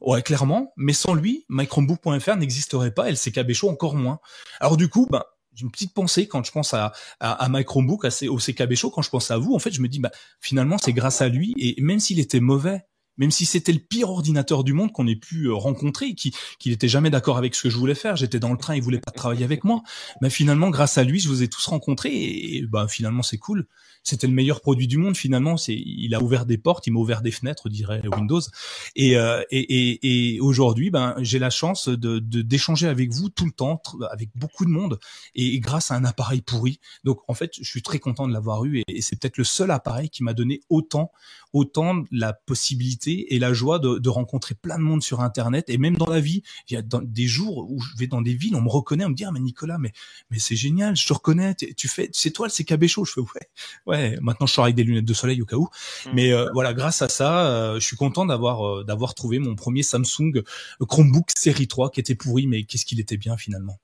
Ouais, 0.01 0.23
clairement, 0.23 0.73
mais 0.77 0.93
sans 0.93 1.15
lui, 1.15 1.45
mychromebook.fr 1.49 2.37
n'existerait 2.37 2.93
pas 2.93 3.09
et 3.09 3.13
le 3.13 3.17
CKB 3.17 3.53
Show 3.53 3.69
encore 3.69 3.95
moins. 3.95 4.19
Alors 4.59 4.77
du 4.77 4.89
coup, 4.89 5.07
bah, 5.09 5.27
j'ai 5.55 5.63
une 5.63 5.71
petite 5.71 5.95
pensée 5.95 6.27
quand 6.27 6.45
je 6.45 6.51
pense 6.51 6.75
à, 6.75 6.93
à, 7.21 7.45
à 7.45 7.49
au 7.49 8.39
CKB 8.39 8.75
Show, 8.75 8.91
quand 8.91 9.03
je 9.03 9.11
pense 9.11 9.31
à 9.31 9.39
vous, 9.39 9.55
en 9.55 9.61
fait, 9.61 9.71
je 9.71 9.81
me 9.81 9.89
dis, 9.89 10.01
bah, 10.01 10.11
finalement, 10.41 10.77
c'est 10.79 10.93
grâce 10.93 11.23
à 11.23 11.29
lui, 11.29 11.55
et 11.57 11.81
même 11.81 12.01
s'il 12.01 12.19
était 12.19 12.41
mauvais, 12.41 12.85
même 13.19 13.31
si 13.31 13.47
c'était 13.47 13.73
le 13.73 13.79
pire 13.79 14.11
ordinateur 14.11 14.65
du 14.65 14.73
monde 14.73 14.93
qu'on 14.93 15.07
ait 15.07 15.17
pu 15.17 15.47
euh, 15.47 15.55
rencontrer, 15.55 16.15
qui 16.15 16.35
qu'il 16.59 16.73
était 16.73 16.89
jamais 16.89 17.11
d'accord 17.11 17.39
avec 17.39 17.55
ce 17.55 17.63
que 17.63 17.71
je 17.71 17.77
voulais 17.77 17.95
faire, 17.95 18.17
j'étais 18.17 18.39
dans 18.39 18.53
le 18.53 18.59
train, 18.59 18.75
il 18.75 18.83
voulait 18.83 19.01
pas 19.01 19.11
travailler 19.11 19.45
avec 19.45 19.65
moi, 19.65 19.83
mais 20.21 20.31
finalement, 20.31 20.71
grâce 20.71 20.99
à 20.99 21.05
lui, 21.05 21.21
je 21.21 21.29
vous 21.29 21.43
ai 21.43 21.49
tous 21.49 21.67
rencontrés, 21.67 22.13
et, 22.13 22.65
bah, 22.67 22.87
finalement, 22.89 23.23
c'est 23.23 23.39
cool 23.39 23.67
c'était 24.03 24.27
le 24.27 24.33
meilleur 24.33 24.61
produit 24.61 24.87
du 24.87 24.99
monde 24.99 25.17
finalement. 25.17 25.57
C'est, 25.57 25.75
il 25.75 26.15
a 26.15 26.23
ouvert 26.23 26.47
des 26.47 26.59
portes, 26.59 26.87
il 26.87 26.93
m'a 26.93 27.01
ouvert 27.01 27.23
des 27.23 27.31
fenêtres, 27.31 27.69
dirait 27.69 28.03
Windows. 28.09 28.41
Et, 28.97 29.17
euh, 29.17 29.43
et, 29.51 29.61
et, 29.61 30.35
et 30.35 30.41
aujourd'hui, 30.41 30.91
ben, 30.91 31.15
j'ai 31.19 31.39
la 31.39 31.51
chance 31.51 31.89
de, 31.89 32.19
d'échanger 32.19 32.89
avec 32.89 33.13
vous 33.13 33.29
tout 33.29 33.47
le 33.47 33.53
temps, 33.53 33.81
avec 34.11 34.31
beaucoup 34.35 34.65
de 34.65 34.71
monde, 34.71 34.99
et, 35.35 35.61
grâce 35.61 35.91
à 35.91 35.95
un 35.95 36.05
appareil 36.05 36.43
pourri. 36.43 36.81
Donc 37.05 37.21
en 37.29 37.35
fait, 37.35 37.53
je 37.61 37.69
suis 37.69 37.83
très 37.83 37.99
content 37.99 38.27
de 38.27 38.33
l'avoir 38.33 38.65
eu, 38.65 38.83
et, 38.89 39.03
c'est 39.03 39.19
peut-être 39.19 39.39
le 39.39 39.45
seul 39.45 39.71
appareil 39.71 40.11
qui 40.11 40.23
m'a 40.23 40.35
donné 40.35 40.61
autant, 40.69 41.13
autant 41.53 42.03
la 42.11 42.33
possibilité 42.33 43.12
et 43.13 43.39
la 43.39 43.53
joie 43.53 43.79
de, 43.79 43.99
de, 43.99 44.09
rencontrer 44.09 44.55
plein 44.55 44.79
de 44.79 44.83
monde 44.83 45.03
sur 45.03 45.21
Internet, 45.21 45.69
et 45.69 45.79
même 45.79 45.97
dans 45.97 46.11
la 46.11 46.21
vie. 46.21 46.43
Il 46.69 46.75
y 46.75 46.77
a 46.77 46.83
des 46.83 47.27
jours 47.27 47.71
où 47.71 47.81
je 47.81 47.97
vais 47.97 48.07
dans 48.07 48.23
des 48.23 48.35
villes, 48.35 48.57
on 48.57 48.63
me 48.63 48.69
reconnaît, 48.69 49.05
on 49.05 49.11
me 49.11 49.15
dit 49.15 49.25
ah 49.25 49.33
mais 49.33 49.41
Nicolas, 49.41 49.79
mais 49.79 49.93
mais 50.31 50.39
c'est 50.39 50.57
génial, 50.57 50.97
je 50.97 51.07
te 51.07 51.13
reconnais, 51.13 51.55
tu 51.55 51.89
fais, 51.89 52.11
c'est 52.13 52.31
toi 52.31 52.47
le 52.47 52.53
CKB 52.53 52.87
Show. 52.87 53.05
Je 53.05 53.13
fais 53.13 53.21
ouais 53.21 53.49
ouais, 53.87 54.19
maintenant 54.21 54.47
je 54.47 54.53
sors 54.53 54.65
avec 54.65 54.77
des 54.77 54.85
lunettes 54.85 55.05
de 55.05 55.15
soleil 55.15 55.41
au 55.43 55.47
cas 55.47 55.57
où. 55.57 55.69
Mmh. 56.07 56.11
Mais 56.15 56.33
euh, 56.33 56.49
voilà, 56.53 56.75
grâce 56.75 57.03
à 57.03 57.09
ça, 57.09 57.47
euh, 57.47 57.81
je 57.81 57.87
suis 57.87 57.97
content 57.97 58.27
d'avoir 58.27 58.67
euh, 58.67 58.85
d'avoir 58.85 59.15
trouvé 59.15 59.39
mon 59.39 59.55
premier 59.55 59.83
Samsung 59.83 60.43
Chromebook 60.81 61.31
série 61.37 61.69
3 61.69 61.91
qui 61.91 62.01
était 62.01 62.15
pourri, 62.15 62.47
mais 62.47 62.65
qu'est-ce 62.65 62.85
qu'il 62.85 63.01
était 63.01 63.17
bien 63.17 63.37
finalement. 63.37 63.79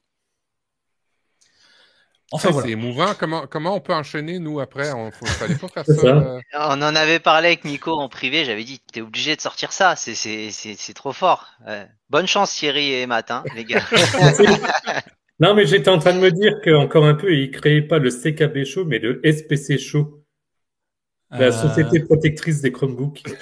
Enfin, 2.30 2.50
voilà. 2.50 2.66
C'est 2.66 2.72
émouvant. 2.72 3.14
Comment, 3.18 3.46
comment 3.46 3.74
on 3.74 3.80
peut 3.80 3.94
enchaîner, 3.94 4.38
nous, 4.38 4.60
après? 4.60 4.92
On 4.92 5.10
faut, 5.10 5.24
fallait 5.26 5.54
pas 5.54 5.68
faire 5.68 5.86
ça. 5.86 6.40
On 6.54 6.82
en 6.82 6.94
avait 6.94 7.20
parlé 7.20 7.48
avec 7.48 7.64
Nico 7.64 7.92
en 7.92 8.08
privé. 8.08 8.44
J'avais 8.44 8.64
dit, 8.64 8.80
t'es 8.92 9.00
obligé 9.00 9.34
de 9.34 9.40
sortir 9.40 9.72
ça. 9.72 9.96
C'est 9.96 10.94
trop 10.94 11.12
fort. 11.12 11.46
bonne 12.10 12.26
chance, 12.26 12.54
Thierry 12.54 12.92
et 12.92 13.06
Matt, 13.06 13.30
hein, 13.30 13.44
les 13.54 13.64
gars. 13.64 13.82
Non, 15.40 15.54
mais 15.54 15.66
j'étais 15.66 15.88
en 15.88 15.98
train 16.00 16.14
de 16.14 16.18
me 16.18 16.32
dire 16.32 16.54
qu'encore 16.64 17.06
un 17.06 17.14
peu, 17.14 17.32
il 17.32 17.52
créait 17.52 17.82
pas 17.82 17.98
le 17.98 18.10
CKB 18.10 18.64
Show, 18.64 18.84
mais 18.84 18.98
le 18.98 19.20
SPC 19.24 19.78
Show. 19.78 20.24
La 21.30 21.46
euh. 21.46 21.52
Société 21.52 22.00
Protectrice 22.00 22.60
des 22.60 22.72
Chromebooks. 22.72 23.22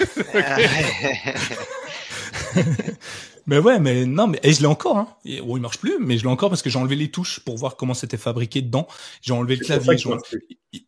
mais 3.47 3.59
ouais, 3.59 3.79
mais 3.79 4.07
non, 4.07 4.27
mais 4.27 4.41
et 4.43 4.53
je 4.53 4.61
l'ai 4.61 4.67
encore. 4.67 4.97
Hein. 4.97 5.09
bon, 5.25 5.57
il 5.57 5.61
marche 5.61 5.79
plus, 5.79 5.99
mais 6.01 6.19
je 6.19 6.23
l'ai 6.23 6.29
encore 6.29 6.51
parce 6.51 6.63
que 6.63 6.71
j'ai 6.71 6.79
enlevé 6.79 6.97
les 6.97 7.11
touches 7.11 7.41
pour 7.41 7.57
voir 7.57 7.77
comment 7.77 7.95
c'était 7.95 8.17
fabriqué 8.17 8.63
dedans. 8.63 8.87
J'ai 9.23 9.33
enlevé 9.33 9.57
le 9.57 9.65
clavier. 9.65 9.97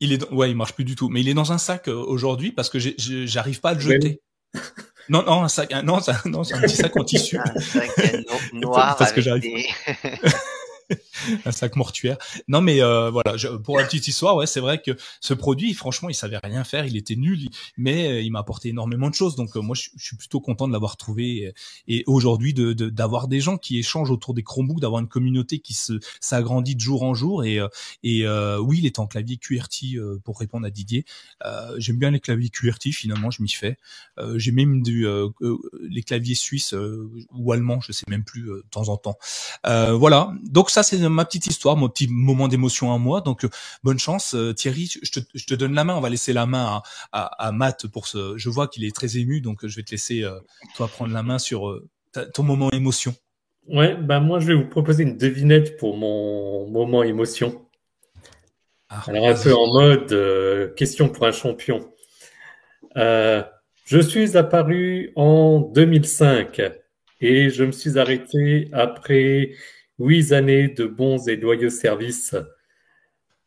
Il, 0.01 0.13
est, 0.13 0.31
ouais, 0.31 0.51
il 0.51 0.57
marche 0.57 0.73
plus 0.75 0.85
du 0.85 0.97
tout. 0.97 1.09
Mais 1.09 1.21
il 1.21 1.29
est 1.29 1.35
dans 1.35 1.53
un 1.53 1.59
sac 1.59 1.89
euh, 1.89 1.95
aujourd'hui 1.95 2.53
parce 2.53 2.69
que 2.69 2.79
j'arrive 2.79 3.61
pas 3.61 3.71
à 3.71 3.75
le 3.75 3.81
jeter. 3.81 4.21
Non, 5.09 5.23
non, 5.23 5.45
un 5.45 5.49
sac, 5.49 5.71
non, 5.85 6.01
non, 6.27 6.45
c'est 6.45 6.55
un 6.55 6.61
petit 6.61 6.77
sac 6.77 6.97
en 6.97 7.05
tissu. 7.05 7.39
Un 7.39 7.61
sac 7.61 7.91
noir 8.53 8.97
parce 8.97 9.13
que 9.13 9.21
j'arrive. 9.21 9.45
un 11.45 11.53
sac 11.53 11.77
mortuaire. 11.77 12.19
Non, 12.49 12.61
mais 12.61 12.83
euh, 12.83 13.11
voilà, 13.11 13.35
pour 13.65 13.79
la 13.79 13.85
petite 13.85 14.09
histoire, 14.09 14.37
ouais, 14.37 14.47
c'est 14.47 14.61
vrai 14.61 14.81
que 14.81 14.93
ce 15.21 15.35
produit, 15.35 15.75
franchement, 15.75 16.09
il 16.09 16.15
savait 16.15 16.39
rien 16.43 16.65
faire, 16.65 16.87
il 16.87 16.97
était 16.97 17.17
nul, 17.17 17.49
mais 17.77 18.09
euh, 18.09 18.21
il 18.23 18.31
m'a 18.31 18.41
apporté 18.41 18.71
énormément 18.71 19.11
de 19.11 19.15
choses. 19.15 19.37
Donc 19.37 19.57
euh, 19.57 19.61
moi, 19.61 19.75
je, 19.77 19.91
suis 19.97 20.17
plutôt 20.17 20.41
content 20.41 20.69
de 20.69 20.73
l'avoir 20.73 20.97
trouvé 20.97 21.53
et, 21.87 22.05
aujourd'hui 22.07 22.55
de 22.55 22.73
d'avoir 22.73 23.29
des 23.29 23.41
gens 23.41 23.59
qui 23.59 23.79
échangent 23.79 24.11
autour 24.11 24.35
des 24.35 24.43
Chromebooks, 24.43 24.81
d'avoir 24.81 25.01
une 25.01 25.09
communauté 25.09 25.59
qui 25.59 25.75
se 25.75 25.95
s'agrandit 26.21 26.75
de 26.75 26.81
jour 26.81 27.03
en 27.03 27.15
jour. 27.15 27.45
Et 27.45 27.59
et 28.03 28.27
oui, 28.61 28.79
il 28.79 28.87
est 28.87 28.99
en 28.99 29.07
clavier 29.07 29.37
QWERTY 29.37 29.99
pour 30.25 30.39
répondre 30.39 30.67
à 30.67 30.71
Didier. 30.71 31.05
J'aime 31.77 31.97
bien 31.97 32.11
les 32.11 32.21
claviers 32.21 32.51
QWERTY. 32.51 32.93
Finalement, 32.93 33.31
je 33.31 33.43
m'y 33.43 33.49
fais. 33.49 33.77
J'ai 34.37 34.53
même 34.53 34.83
du 34.83 35.07
les 35.81 36.03
claviers 36.03 36.35
suisses 36.35 36.75
ou 37.33 37.53
allemands, 37.53 37.81
je 37.81 37.93
sais 37.93 38.05
même 38.09 38.25
plus 38.25 38.43
de 38.43 38.65
temps 38.71 38.89
en 38.89 38.97
temps. 38.97 39.19
voilà. 39.65 40.33
Donc 40.45 40.71
ça, 40.71 40.83
c'est 40.83 40.99
ma 41.15 41.25
petite 41.25 41.47
histoire, 41.47 41.77
mon 41.77 41.89
petit 41.89 42.09
moment 42.09 42.49
d'émotion 42.49 42.93
à 42.93 42.99
moi. 42.99 43.21
Donc, 43.21 43.45
euh, 43.45 43.51
bonne 43.83 43.99
chance, 43.99 44.35
euh, 44.35 44.53
Thierry. 44.53 44.93
Je 45.03 45.11
te, 45.11 45.21
je 45.35 45.45
te, 45.47 45.55
donne 45.55 45.75
la 45.75 45.85
main. 45.85 45.97
On 45.97 46.01
va 46.01 46.11
laisser 46.11 46.33
la 46.33 46.47
main 46.47 46.65
à, 46.65 46.83
à, 47.13 47.49
à 47.49 47.53
Matt 47.53 47.87
pour 47.87 48.07
ce. 48.07 48.37
Je 48.37 48.49
vois 48.49 48.69
qu'il 48.69 48.85
est 48.85 48.95
très 48.95 49.17
ému, 49.17 49.41
donc 49.41 49.67
je 49.67 49.77
vais 49.77 49.83
te 49.83 49.91
laisser 49.91 50.23
euh, 50.23 50.39
toi 50.77 50.89
prendre 50.89 51.13
la 51.13 51.23
main 51.23 51.39
sur 51.39 51.81
ton 52.35 52.43
moment 52.43 52.71
émotion. 52.71 53.15
Ouais, 53.69 53.95
bah 53.95 54.19
moi 54.19 54.41
je 54.41 54.47
vais 54.47 54.55
vous 54.55 54.67
proposer 54.67 55.03
une 55.03 55.17
devinette 55.17 55.77
pour 55.77 55.97
mon 55.97 56.69
moment 56.71 57.03
émotion. 57.03 57.67
Ah, 58.89 59.03
Alors 59.09 59.29
un 59.29 59.35
peu 59.35 59.55
en 59.55 59.73
mode 59.73 60.75
question 60.75 61.11
pour 61.11 61.27
un 61.27 61.33
champion. 61.33 61.93
je 62.97 64.01
suis 64.01 64.37
apparu 64.37 65.13
en 65.17 65.61
2005 65.61 66.63
et 67.21 67.51
je 67.51 67.65
me 67.65 67.73
suis 67.73 67.99
arrêté 67.99 68.69
après 68.73 69.53
Huit 69.99 70.33
années 70.33 70.69
de 70.69 70.87
bons 70.87 71.29
et 71.29 71.37
loyaux 71.37 71.71
services. 71.71 72.37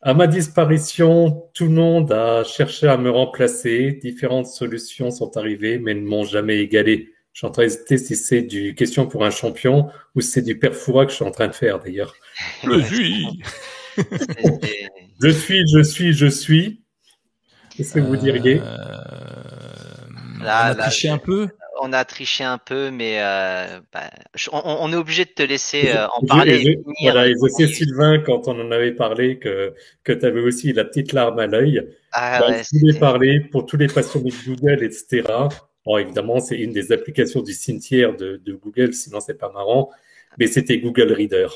À 0.01 0.13
ma 0.13 0.27
disparition, 0.27 1.49
tout 1.53 1.65
le 1.65 1.71
monde 1.71 2.11
a 2.11 2.43
cherché 2.43 2.87
à 2.87 2.97
me 2.97 3.11
remplacer. 3.11 3.99
Différentes 4.01 4.47
solutions 4.47 5.11
sont 5.11 5.37
arrivées, 5.37 5.77
mais 5.77 5.93
ne 5.93 6.01
m'ont 6.01 6.23
jamais 6.23 6.57
égalé. 6.57 7.09
Je 7.33 7.39
suis 7.39 7.47
en 7.47 7.51
train 7.51 7.63
d'hésiter 7.63 7.97
si 7.97 8.15
c'est 8.15 8.41
du 8.41 8.75
question 8.75 9.07
pour 9.07 9.23
un 9.23 9.29
champion 9.29 9.89
ou 10.15 10.21
si 10.21 10.31
c'est 10.31 10.41
du 10.41 10.57
perfoura 10.59 11.05
que 11.05 11.11
je 11.11 11.17
suis 11.17 11.25
en 11.25 11.31
train 11.31 11.47
de 11.47 11.53
faire 11.53 11.79
d'ailleurs. 11.79 12.13
Je 12.63 12.81
suis. 12.81 13.27
je 15.21 15.29
suis, 15.29 15.67
je 15.67 15.83
suis, 15.83 16.13
je 16.13 16.27
suis. 16.27 16.81
Qu'est-ce 17.75 17.93
que 17.93 17.99
vous 17.99 18.17
diriez? 18.17 18.59
Euh... 18.59 19.41
Là, 20.43 20.75
on 20.75 20.79
a 20.79 21.13
un 21.13 21.17
peu 21.17 21.47
on 21.81 21.93
a 21.93 22.05
triché 22.05 22.43
un 22.43 22.57
peu, 22.57 22.91
mais 22.91 23.17
euh, 23.19 23.79
bah, 23.91 24.09
on, 24.51 24.91
est 24.93 24.95
obligé 24.95 25.25
de 25.25 25.31
te 25.31 25.43
laisser 25.43 25.89
euh, 25.89 26.07
en 26.07 26.25
parler. 26.25 26.79
voilà, 27.01 27.27
et 27.27 27.33
je 27.33 27.65
Sylvain, 27.65 28.19
quand 28.19 28.47
on 28.47 28.59
en 28.59 28.71
avait 28.71 28.93
parlé, 28.93 29.39
que, 29.39 29.73
que 30.03 30.11
tu 30.11 30.25
avais 30.25 30.41
aussi 30.41 30.73
la 30.73 30.85
petite 30.85 31.11
larme 31.11 31.39
à 31.39 31.47
l'œil. 31.47 31.87
Ah, 32.11 32.39
bah, 32.39 32.49
ouais, 32.49 32.61
je 32.63 32.79
voulais 32.79 32.99
parler 32.99 33.39
pour 33.39 33.65
tous 33.65 33.77
les 33.77 33.87
passionnés 33.87 34.29
de 34.31 34.45
Google, 34.45 34.83
etc. 34.83 35.23
Bon, 35.85 35.97
évidemment, 35.97 36.39
c'est 36.39 36.57
une 36.57 36.71
des 36.71 36.91
applications 36.91 37.41
du 37.41 37.53
cimetière 37.53 38.15
de, 38.15 38.37
de 38.37 38.53
Google, 38.53 38.93
sinon 38.93 39.19
c'est 39.19 39.37
pas 39.37 39.51
marrant, 39.51 39.89
mais 40.37 40.47
c'était 40.47 40.77
Google 40.77 41.11
Reader. 41.11 41.47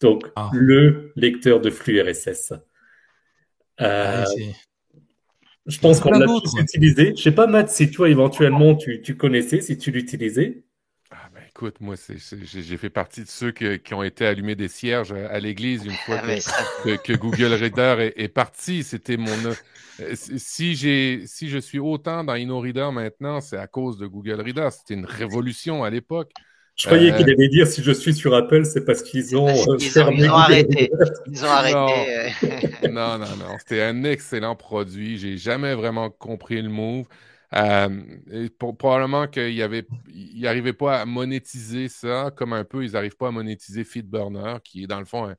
Donc, 0.00 0.26
ah. 0.36 0.50
le 0.52 1.12
lecteur 1.16 1.60
de 1.60 1.70
flux 1.70 2.00
RSS. 2.00 2.52
Euh, 3.80 4.24
ah, 4.24 4.24
je 5.68 5.78
pense 5.78 6.00
qu'on 6.00 6.10
l'a 6.10 6.24
tous 6.24 6.54
utilisé. 6.58 7.14
Je 7.16 7.22
sais 7.22 7.32
pas, 7.32 7.46
Matt, 7.46 7.68
si 7.68 7.90
toi, 7.90 8.08
éventuellement, 8.08 8.74
tu, 8.74 9.02
tu 9.02 9.16
connaissais, 9.16 9.60
si 9.60 9.76
tu 9.76 9.90
l'utilisais. 9.90 10.64
Ah, 11.10 11.28
ben 11.34 11.42
écoute, 11.46 11.76
moi, 11.80 11.94
j'ai 12.42 12.76
fait 12.76 12.90
partie 12.90 13.22
de 13.22 13.28
ceux 13.28 13.50
qui 13.50 13.94
ont 13.94 14.02
été 14.02 14.26
allumés 14.26 14.54
des 14.54 14.68
cierges 14.68 15.12
à, 15.12 15.38
l'église 15.38 15.84
une 15.84 15.92
fois 15.92 16.20
ah, 16.22 16.96
que, 17.04 17.12
Google 17.14 17.52
Reader 17.52 18.12
est, 18.16 18.28
parti. 18.28 18.82
C'était 18.82 19.18
mon. 19.18 19.30
Euh, 20.00 20.14
si, 20.14 20.76
si 21.26 21.48
je 21.48 21.58
suis 21.58 21.78
autant 21.78 22.24
dans 22.24 22.34
InnoReader 22.34 22.90
maintenant, 22.92 23.40
c'est 23.40 23.58
à 23.58 23.66
cause 23.66 23.98
de 23.98 24.06
Google 24.06 24.40
Reader. 24.40 24.68
C'était 24.70 24.94
une 24.94 25.06
révolution 25.06 25.84
à 25.84 25.90
l'époque. 25.90 26.32
Je 26.78 26.86
croyais 26.86 27.12
qu'il 27.16 27.28
euh, 27.28 27.32
allait 27.32 27.48
dire 27.48 27.66
si 27.66 27.82
je 27.82 27.90
suis 27.90 28.14
sur 28.14 28.34
Apple, 28.34 28.64
c'est 28.64 28.84
parce 28.84 29.02
qu'ils 29.02 29.36
ont, 29.36 29.48
euh, 29.48 29.78
fermé 29.78 30.18
ils 30.18 30.30
ont 30.30 30.34
arrêté. 30.34 30.90
Ils 31.26 31.44
ont 31.44 31.48
arrêté. 31.48 32.32
Non, 32.90 33.18
non, 33.18 33.36
non. 33.36 33.56
C'était 33.58 33.82
un 33.82 34.04
excellent 34.04 34.54
produit. 34.54 35.18
J'ai 35.18 35.36
jamais 35.36 35.74
vraiment 35.74 36.08
compris 36.10 36.62
le 36.62 36.68
move. 36.68 37.06
Euh, 37.54 38.48
probablement 38.58 39.26
qu'ils 39.26 39.58
n'arrivaient 40.36 40.72
pas 40.72 41.00
à 41.00 41.04
monétiser 41.04 41.88
ça, 41.88 42.30
comme 42.36 42.52
un 42.52 42.64
peu 42.64 42.84
ils 42.84 42.92
n'arrivent 42.92 43.16
pas 43.16 43.28
à 43.28 43.32
monétiser 43.32 43.84
FeedBurner, 43.84 44.56
qui 44.62 44.84
est 44.84 44.86
dans 44.86 45.00
le 45.00 45.06
fond 45.06 45.34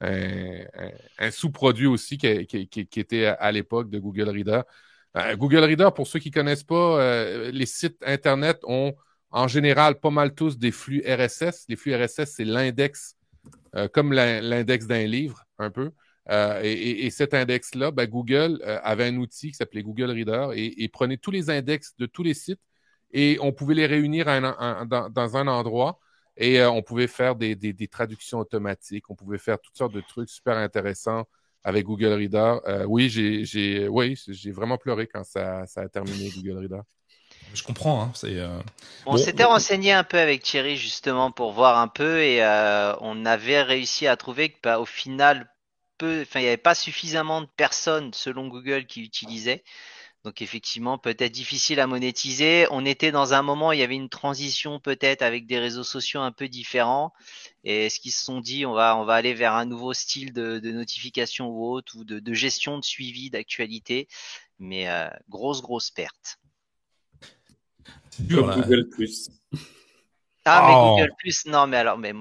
un, 0.00 1.30
sous-produit 1.30 1.86
aussi 1.86 2.18
qui, 2.18 2.26
était 2.26 3.26
à, 3.26 3.52
l'époque 3.52 3.90
de 3.90 3.98
Google 3.98 4.28
Reader. 4.28 4.62
Euh, 5.16 5.36
Google 5.36 5.64
Reader, 5.64 5.90
pour 5.94 6.06
ceux 6.06 6.18
qui 6.18 6.30
ne 6.30 6.34
connaissent 6.34 6.64
pas, 6.64 7.00
euh, 7.00 7.50
les 7.52 7.66
sites 7.66 8.02
Internet 8.04 8.58
ont 8.64 8.94
en 9.34 9.48
général 9.48 10.00
pas 10.00 10.10
mal 10.10 10.34
tous 10.34 10.58
des 10.58 10.70
flux 10.70 11.02
RSS. 11.06 11.66
Les 11.68 11.76
flux 11.76 11.94
RSS, 11.94 12.34
c'est 12.36 12.44
l'index, 12.44 13.16
comme 13.92 14.12
l'index 14.12 14.86
d'un 14.86 15.06
livre, 15.06 15.44
un 15.58 15.70
peu. 15.70 15.90
Euh, 16.30 16.60
et, 16.62 17.10
cet 17.10 17.34
index-là, 17.34 17.90
ben, 17.90 18.06
Google 18.06 18.58
euh, 18.64 18.78
avait 18.82 19.04
un 19.04 19.16
outil 19.16 19.50
qui 19.50 19.56
s'appelait 19.56 19.82
Google 19.82 20.10
Reader 20.10 20.48
et, 20.54 20.88
prenait 20.88 21.18
tous 21.18 21.30
les 21.30 21.50
index 21.50 21.94
de 21.98 22.06
tous 22.06 22.22
les 22.22 22.34
sites 22.34 22.60
et 23.12 23.38
on 23.40 23.52
pouvait 23.52 23.74
les 23.74 23.86
réunir 23.86 24.26
dans, 24.86 25.36
un 25.36 25.46
endroit 25.46 25.98
et 26.36 26.60
euh, 26.60 26.70
on 26.70 26.82
pouvait 26.82 27.06
faire 27.08 27.36
des, 27.36 27.88
traductions 27.90 28.38
automatiques, 28.38 29.10
on 29.10 29.14
pouvait 29.14 29.38
faire 29.38 29.60
toutes 29.60 29.76
sortes 29.76 29.92
de 29.94 30.00
trucs 30.00 30.30
super 30.30 30.56
intéressants 30.56 31.24
avec 31.62 31.84
Google 31.84 32.14
Reader. 32.14 32.60
oui, 32.88 33.08
j'ai 33.08 34.50
vraiment 34.50 34.78
pleuré 34.78 35.06
quand 35.06 35.24
ça, 35.24 35.64
a 35.76 35.88
terminé 35.88 36.30
Google 36.30 36.58
Reader. 36.58 36.80
Je 37.52 37.62
comprends. 37.62 38.02
Hein, 38.02 38.62
on 39.06 39.16
s'était 39.16 39.44
renseigné 39.44 39.92
un 39.92 40.04
peu 40.04 40.18
avec 40.18 40.42
Thierry 40.42 40.76
justement 40.76 41.30
pour 41.30 41.52
voir 41.52 41.78
un 41.78 41.88
peu 41.88 42.22
et 42.22 42.42
on 43.00 43.26
avait 43.26 43.62
réussi 43.62 44.06
à 44.06 44.16
trouver 44.16 44.50
que 44.50 44.58
bah, 44.62 44.80
au 44.80 44.86
final 44.86 45.48
enfin, 46.02 46.40
il 46.40 46.42
n'y 46.42 46.48
avait 46.48 46.56
pas 46.56 46.74
suffisamment 46.74 47.42
de 47.42 47.48
personnes 47.56 48.12
selon 48.12 48.48
Google 48.48 48.86
qui 48.86 49.02
utilisaient. 49.02 49.64
Donc 50.24 50.40
effectivement, 50.40 50.96
peut-être 50.96 51.32
difficile 51.32 51.80
à 51.80 51.86
monétiser. 51.86 52.66
On 52.70 52.86
était 52.86 53.12
dans 53.12 53.34
un 53.34 53.42
moment, 53.42 53.72
il 53.72 53.80
y 53.80 53.82
avait 53.82 53.94
une 53.94 54.08
transition 54.08 54.80
peut-être 54.80 55.20
avec 55.20 55.46
des 55.46 55.58
réseaux 55.58 55.84
sociaux 55.84 56.20
un 56.20 56.32
peu 56.32 56.48
différents. 56.48 57.12
Et 57.62 57.90
ce 57.90 58.00
qu'ils 58.00 58.12
se 58.12 58.24
sont 58.24 58.40
dit, 58.40 58.64
on 58.64 58.72
va, 58.72 58.96
on 58.96 59.04
va 59.04 59.14
aller 59.14 59.34
vers 59.34 59.52
un 59.52 59.66
nouveau 59.66 59.92
style 59.92 60.32
de, 60.32 60.58
notification 60.60 61.48
ou 61.48 61.70
autre, 61.70 61.98
ou 61.98 62.04
de, 62.04 62.32
gestion 62.32 62.78
de 62.78 62.84
suivi 62.84 63.28
d'actualité. 63.28 64.08
Mais 64.58 64.88
euh, 64.88 65.10
grosse, 65.28 65.60
grosse 65.60 65.90
perte. 65.90 66.38
Google 68.20 68.88
Plus. 68.90 69.30
Ah, 70.46 70.66
mais 70.66 70.74
oh. 70.76 70.96
Google 70.96 71.12
Plus, 71.18 71.46
non, 71.46 71.66
mais 71.66 71.78
alors, 71.78 71.96
mais, 71.96 72.12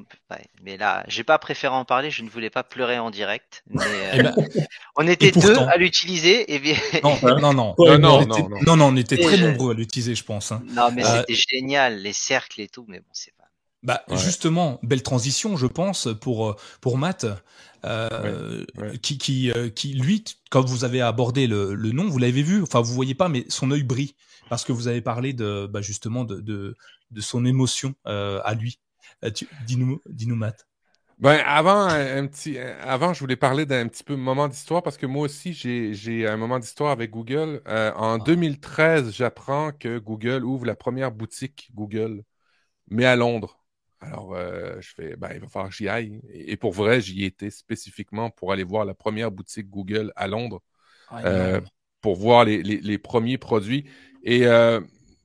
mais 0.61 0.78
là, 0.78 1.03
j'ai 1.07 1.26
pas 1.26 1.38
préféré 1.38 1.74
en 1.74 1.84
parler, 1.84 2.09
je 2.09 2.24
ne 2.24 2.30
voulais 2.30 2.49
pas 2.49 2.64
pleurer 2.64 2.97
en 2.97 3.11
direct. 3.11 3.64
Mais, 3.70 3.84
eh 4.14 4.20
euh, 4.20 4.24
ben, 4.24 4.36
on 4.95 5.07
était 5.07 5.32
deux 5.32 5.57
à 5.57 5.76
l'utiliser. 5.76 6.53
Et 6.53 6.59
bien... 6.59 6.76
non, 7.03 7.18
non, 7.24 7.53
non, 7.53 7.76
non, 7.78 7.99
non, 7.99 8.49
non, 8.66 8.78
non, 8.78 8.86
on 8.86 8.95
était 8.95 9.18
très 9.18 9.38
nombreux 9.38 9.72
à 9.72 9.74
l'utiliser, 9.74 10.16
je 10.16 10.24
pense. 10.24 10.53
Hein. 10.53 10.64
Non, 10.70 10.89
mais 10.93 11.05
euh, 11.05 11.20
c'était 11.20 11.41
génial, 11.49 12.01
les 12.01 12.14
cercles 12.14 12.61
et 12.61 12.70
tout, 12.70 12.86
mais 12.88 12.99
bon, 12.99 13.09
c'est 13.11 13.36
pas. 13.36 13.43
Bah, 13.84 14.01
justement, 14.11 14.80
belle 14.84 15.03
transition, 15.03 15.57
je 15.57 15.68
pense, 15.68 16.07
pour, 16.22 16.51
euh, 16.51 16.55
pour 16.80 16.97
Matt. 16.97 17.26
Euh, 17.86 18.64
qui, 19.01 19.18
qui, 19.18 19.51
qui, 19.76 19.93
lui, 19.93 20.24
quand 20.49 20.66
vous 20.66 20.86
avez 20.86 21.01
abordé 21.01 21.47
le, 21.47 21.76
le 21.76 21.91
nom, 21.91 22.07
vous 22.07 22.18
l'avez 22.18 22.41
vu, 22.41 22.64
enfin 22.64 22.80
vous 22.80 22.93
voyez 22.93 23.14
pas, 23.14 23.28
mais 23.28 23.43
son 23.49 23.72
œil 23.72 23.84
brille 23.84 24.16
parce 24.54 24.66
que 24.66 24.72
vous 24.72 24.88
avez 24.88 25.01
parlé 25.01 25.34
de, 25.34 25.66
bah, 25.66 25.82
justement 25.82 26.26
de, 26.26 26.39
de, 26.39 26.78
de 27.10 27.22
son 27.22 27.43
émotion 27.43 27.95
euh, 28.06 28.39
à 28.43 28.54
lui. 28.54 28.80
Euh, 29.26 29.32
dis-nous, 29.66 29.99
dis-nous, 30.08 30.36
Matt. 30.36 30.68
Ben, 31.18 31.41
avant, 31.43 31.88
un, 31.88 32.28
petit, 32.28 32.60
avant, 32.60 33.16
je 33.16 33.20
voulais 33.20 33.36
parler 33.36 33.66
d'un 33.66 33.88
petit 33.88 34.04
peu 34.04 34.16
moment 34.16 34.47
d'histoire 34.47 34.84
parce 34.84 34.97
que 34.97 35.08
moi 35.08 35.24
aussi, 35.24 35.54
j'ai 35.54 36.28
un 36.28 36.38
moment 36.38 36.60
d'histoire 36.60 36.91
avec 36.91 37.10
Google. 37.10 37.64
Euh, 37.68 37.91
en 37.95 38.20
2013, 38.20 39.06
ah. 39.08 39.12
j'apprends 39.12 39.72
que 39.72 39.97
Google 39.97 40.43
ouvre 40.43 40.68
la 40.68 40.76
première 40.76 41.12
boutique 41.12 41.72
Google, 41.74 42.22
mais 42.91 43.06
à 43.06 43.16
Londres. 43.16 43.58
Alors, 44.01 44.36
je 44.36 44.93
fais, 44.93 45.16
ben, 45.16 45.32
il 45.34 45.39
va 45.39 45.47
falloir 45.47 45.72
que 45.72 45.76
j'y 45.76 45.89
aille. 45.89 46.22
Et, 46.30 46.58
pour 46.58 46.74
vrai, 46.74 47.01
j'y 47.01 47.26
étais 47.26 47.49
spécifiquement 47.49 48.30
pour 48.30 48.51
aller 48.51 48.64
voir 48.64 48.86
la 48.86 48.93
première 48.93 49.32
boutique 49.32 49.72
Google 49.72 50.14
à 50.16 50.28
Londres, 50.28 50.62
ah, 51.10 51.60
pour 52.01 52.18
voir 52.18 52.45
les, 52.45 52.62
les, 52.62 52.82
les, 52.82 52.97
premiers 52.99 53.39
produits. 53.39 53.86
Et 54.24 54.48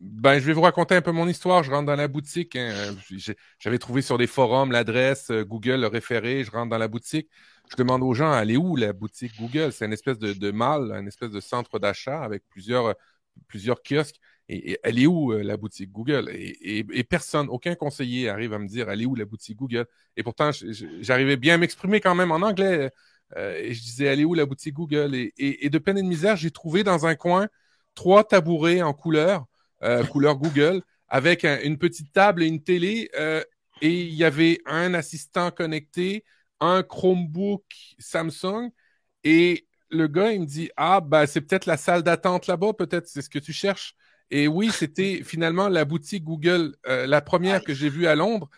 ben, 0.01 0.39
je 0.39 0.45
vais 0.45 0.53
vous 0.53 0.61
raconter 0.61 0.95
un 0.95 1.03
peu 1.03 1.11
mon 1.11 1.27
histoire. 1.29 1.65
Je 1.65 1.71
rentre 1.71 1.87
dans 1.87 1.97
la 1.97 2.09
boutique. 2.09 2.55
Hein. 2.57 2.95
J'avais 3.59 3.79
trouvé 3.79 4.01
sur 4.03 4.17
des 4.17 4.29
forums 4.29 4.71
l'adresse, 4.71 5.31
euh, 5.31 5.45
Google 5.45 5.81
le 5.81 5.87
référé. 5.89 6.45
Je 6.45 6.51
rentre 6.53 6.71
dans 6.71 6.79
la 6.79 6.89
boutique. 6.89 7.29
Je 7.69 7.77
demande 7.77 8.03
aux 8.03 8.15
gens, 8.15 8.33
est 8.41 8.57
où 8.57 8.77
la 8.77 8.93
boutique 8.93 9.37
Google? 9.39 9.73
C'est 9.73 9.87
une 9.87 9.93
espèce 9.93 10.19
de, 10.19 10.33
de 10.33 10.51
mall, 10.51 10.93
une 10.93 11.09
espèce 11.09 11.31
de 11.31 11.41
centre 11.41 11.79
d'achat 11.79 12.23
avec 12.23 12.45
plusieurs, 12.49 12.95
plusieurs 13.49 13.83
kiosques. 13.83 14.21
Et, 14.49 14.79
elle 14.85 14.99
est 15.01 15.07
où 15.07 15.33
euh, 15.33 15.43
la 15.43 15.57
boutique 15.57 15.91
Google? 15.91 16.31
Et, 16.33 16.79
et, 16.79 17.05
personne, 17.05 17.49
aucun 17.49 17.75
conseiller 17.75 18.29
arrive 18.29 18.53
à 18.55 18.59
me 18.59 18.69
dire, 18.69 18.89
elle 18.89 19.03
est 19.03 19.07
où 19.07 19.17
la 19.17 19.25
boutique 19.25 19.59
Google? 19.59 19.87
Et 20.17 20.23
pourtant, 20.23 20.51
j'arrivais 21.01 21.37
bien 21.37 21.55
à 21.55 21.59
m'exprimer 21.59 22.01
quand 22.01 22.15
même 22.15 22.31
en 22.31 22.37
anglais. 22.37 22.91
Euh, 23.37 23.57
et 23.57 23.75
je 23.75 23.83
disais, 23.83 24.05
elle 24.07 24.21
est 24.21 24.25
où 24.25 24.35
la 24.35 24.47
boutique 24.47 24.75
Google? 24.75 25.15
Et, 25.17 25.69
de 25.69 25.79
peine 25.79 25.99
et 25.99 26.03
de 26.03 26.09
misère, 26.09 26.37
j'ai 26.37 26.53
trouvé 26.53 26.85
dans 26.85 27.05
un 27.07 27.17
coin 27.17 27.49
trois 27.99 28.23
tabourets 28.23 28.81
en 28.81 28.93
couleur 28.93 29.45
euh, 29.83 30.05
couleur 30.05 30.37
Google, 30.37 30.83
avec 31.09 31.45
une 31.45 31.79
petite 31.79 32.13
table 32.13 32.45
et 32.45 32.47
une 32.47 32.63
télé. 32.63 33.11
Euh, 33.19 33.43
et 33.83 34.03
il 34.03 34.15
y 34.15 34.23
avait 34.23 34.61
un 34.67 34.95
assistant 34.95 35.51
connecté, 35.51 36.25
un 36.61 36.85
Chromebook 36.85 37.65
Samsung. 37.99 38.71
Et 39.25 39.67
le 39.91 40.07
gars, 40.07 40.31
il 40.31 40.43
me 40.43 40.47
dit 40.47 40.71
Ah, 40.77 41.01
ben, 41.01 41.27
c'est 41.27 41.41
peut-être 41.41 41.67
la 41.67 41.77
salle 41.77 42.05
d'attente 42.05 42.47
là-bas, 42.47 42.73
peut-être 42.73 43.09
c'est 43.09 43.21
ce 43.21 43.29
que 43.29 43.41
tu 43.41 43.53
cherches. 43.53 43.97
Et 44.31 44.47
oui, 44.47 44.71
c'était 44.71 45.23
finalement 45.25 45.69
la 45.69 45.85
boutique 45.85 46.23
Google, 46.23 46.77
euh, 46.87 47.05
la 47.09 47.21
première 47.21 47.65
que 47.65 47.75
j'ai 47.75 47.89
vue 47.89 48.07
à 48.07 48.15
Londres, 48.15 48.49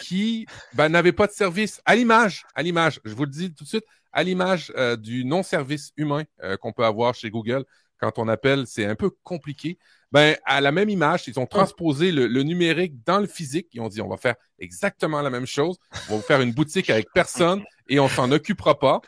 qui 0.00 0.44
ben, 0.74 0.90
n'avait 0.90 1.12
pas 1.12 1.28
de 1.28 1.32
service 1.32 1.80
à 1.86 1.94
l'image, 1.94 2.44
à 2.54 2.62
l'image, 2.62 3.00
je 3.06 3.14
vous 3.14 3.24
le 3.24 3.30
dis 3.30 3.54
tout 3.54 3.62
de 3.62 3.68
suite, 3.68 3.86
à 4.12 4.22
l'image 4.22 4.70
du 4.98 5.24
non-service 5.24 5.92
humain 5.96 6.24
qu'on 6.60 6.72
peut 6.72 6.84
avoir 6.84 7.14
chez 7.14 7.30
Google. 7.30 7.64
Quand 8.02 8.18
on 8.18 8.26
appelle, 8.26 8.66
c'est 8.66 8.84
un 8.84 8.96
peu 8.96 9.10
compliqué 9.22 9.78
ben, 10.12 10.36
à 10.44 10.60
la 10.60 10.72
même 10.72 10.90
image, 10.90 11.26
ils 11.26 11.40
ont 11.40 11.46
transposé 11.46 12.12
le, 12.12 12.42
numérique 12.42 13.02
dans 13.06 13.18
le 13.18 13.26
physique. 13.26 13.68
Ils 13.72 13.80
ont 13.80 13.88
dit, 13.88 14.02
on 14.02 14.08
va 14.08 14.18
faire 14.18 14.34
exactement 14.58 15.22
la 15.22 15.30
même 15.30 15.46
chose. 15.46 15.78
On 16.08 16.12
va 16.12 16.16
vous 16.16 16.22
faire 16.22 16.42
une 16.42 16.52
boutique 16.52 16.90
avec 16.90 17.06
personne 17.14 17.64
et 17.88 17.98
on 17.98 18.08
s'en 18.08 18.30
occupera 18.30 18.78
pas. 18.78 19.00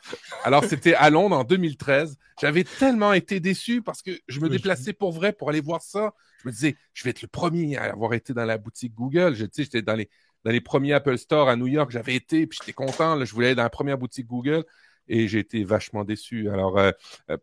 Alors, 0.44 0.64
c'était 0.64 0.94
à 0.94 1.10
Londres 1.10 1.36
en 1.36 1.44
2013. 1.44 2.16
J'avais 2.40 2.64
tellement 2.64 3.12
été 3.12 3.38
déçu 3.38 3.82
parce 3.82 4.00
que 4.00 4.12
je 4.28 4.40
me 4.40 4.48
déplaçais 4.48 4.94
pour 4.94 5.12
vrai 5.12 5.34
pour 5.34 5.50
aller 5.50 5.60
voir 5.60 5.82
ça. 5.82 6.14
Je 6.42 6.48
me 6.48 6.52
disais, 6.52 6.76
je 6.94 7.04
vais 7.04 7.10
être 7.10 7.22
le 7.22 7.28
premier 7.28 7.76
à 7.76 7.92
avoir 7.92 8.14
été 8.14 8.32
dans 8.32 8.46
la 8.46 8.56
boutique 8.56 8.94
Google. 8.94 9.34
Je, 9.34 9.44
j'étais 9.54 9.82
dans 9.82 9.96
les, 9.96 10.08
dans 10.44 10.52
les 10.52 10.62
premiers 10.62 10.94
Apple 10.94 11.18
Store 11.18 11.50
à 11.50 11.56
New 11.56 11.66
York. 11.66 11.90
J'avais 11.90 12.14
été, 12.14 12.46
puis 12.46 12.58
j'étais 12.62 12.72
content. 12.72 13.14
Là, 13.14 13.26
je 13.26 13.34
voulais 13.34 13.48
aller 13.48 13.56
dans 13.56 13.62
la 13.62 13.70
première 13.70 13.98
boutique 13.98 14.26
Google 14.26 14.64
et 15.08 15.28
j'ai 15.28 15.38
été 15.38 15.64
vachement 15.64 16.04
déçu. 16.04 16.48
Alors, 16.48 16.78
euh, 16.78 16.90
euh, 17.30 17.36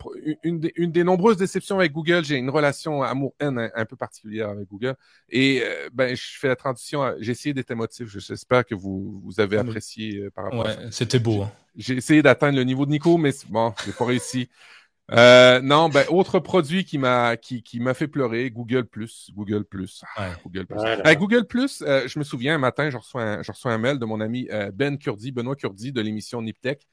une, 0.43 0.59
des, 0.59 0.73
une, 0.75 0.91
des, 0.91 1.03
nombreuses 1.03 1.37
déceptions 1.37 1.77
avec 1.79 1.91
Google, 1.91 2.23
j'ai 2.23 2.37
une 2.37 2.49
relation 2.49 3.03
amour-haine 3.03 3.69
un, 3.73 3.85
peu 3.85 3.95
particulière 3.95 4.49
avec 4.49 4.67
Google. 4.67 4.95
Et 5.29 5.61
euh, 5.63 5.89
ben, 5.93 6.15
je 6.15 6.39
fais 6.39 6.47
la 6.47 6.55
transition. 6.55 7.15
J'ai 7.19 7.31
essayé 7.31 7.53
d'être 7.53 7.71
émotif. 7.71 8.07
J'espère 8.17 8.65
que 8.65 8.75
vous, 8.75 9.21
vous 9.23 9.39
avez 9.39 9.57
apprécié 9.57 10.29
par 10.31 10.45
rapport 10.45 10.67
à 10.67 10.73
ça. 10.73 10.91
C'était 10.91 11.19
beau. 11.19 11.43
Hein. 11.43 11.51
J'ai 11.75 11.95
essayé 11.95 12.21
d'atteindre 12.21 12.57
le 12.57 12.63
niveau 12.63 12.85
de 12.85 12.91
Nico, 12.91 13.17
mais 13.17 13.31
bon, 13.49 13.73
j'ai 13.85 13.93
pas 13.93 14.05
réussi. 14.05 14.49
Euh, 15.11 15.59
non, 15.61 15.89
ben 15.89 16.05
autre 16.09 16.39
produit 16.39 16.85
qui 16.85 16.97
m'a 16.97 17.35
qui, 17.35 17.63
qui 17.63 17.81
m'a 17.81 17.93
fait 17.93 18.07
pleurer, 18.07 18.49
Google 18.49 18.85
Plus, 18.85 19.29
Google 19.33 19.65
Plus, 19.65 20.03
ah, 20.15 20.29
Google 20.43 20.65
Plus. 20.65 21.15
Google 21.17 21.45
Plus, 21.45 21.83
je 21.85 22.17
me 22.17 22.23
souviens 22.23 22.55
un 22.55 22.59
matin, 22.59 22.89
je 22.89 22.95
reçois 22.95 23.23
un, 23.23 23.43
je 23.43 23.51
reçois 23.51 23.73
un 23.73 23.77
mail 23.77 23.99
de 23.99 24.05
mon 24.05 24.21
ami 24.21 24.47
Ben 24.73 24.97
Kurdi, 24.97 25.33
Benoît 25.33 25.57
Kurdi 25.57 25.91
de 25.91 25.99
l'émission 25.99 26.41
Niptech, 26.41 26.87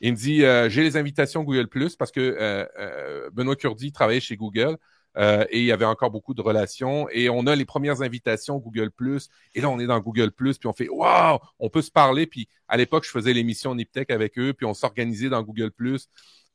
il 0.00 0.12
me 0.12 0.16
dit 0.16 0.44
euh, 0.44 0.68
j'ai 0.68 0.82
les 0.82 0.96
invitations 0.96 1.42
Google 1.42 1.68
Plus 1.68 1.96
parce 1.96 2.12
que 2.12 2.20
euh, 2.20 2.66
euh, 2.78 3.30
Benoît 3.32 3.56
Curdi 3.56 3.92
travaillait 3.92 4.20
chez 4.20 4.36
Google 4.36 4.76
et 5.18 5.60
il 5.60 5.64
y 5.64 5.72
avait 5.72 5.86
encore 5.86 6.10
beaucoup 6.10 6.34
de 6.34 6.42
relations. 6.42 7.08
Et 7.08 7.30
on 7.30 7.46
a 7.46 7.56
les 7.56 7.64
premières 7.64 8.02
invitations 8.02 8.58
Google 8.58 8.90
Plus. 8.90 9.30
Et 9.54 9.62
là 9.62 9.70
on 9.70 9.78
est 9.78 9.86
dans 9.86 9.98
Google 9.98 10.30
Plus 10.30 10.58
puis 10.58 10.68
on 10.68 10.74
fait 10.74 10.90
waouh 10.90 11.38
on 11.58 11.70
peut 11.70 11.80
se 11.80 11.90
parler. 11.90 12.26
Puis 12.26 12.48
à 12.68 12.76
l'époque 12.76 13.04
je 13.04 13.10
faisais 13.10 13.32
l'émission 13.32 13.74
Niptech 13.74 14.10
avec 14.10 14.38
eux 14.38 14.52
puis 14.52 14.66
on 14.66 14.74
s'organisait 14.74 15.30
dans 15.30 15.42
Google 15.42 15.70
Plus. 15.70 16.10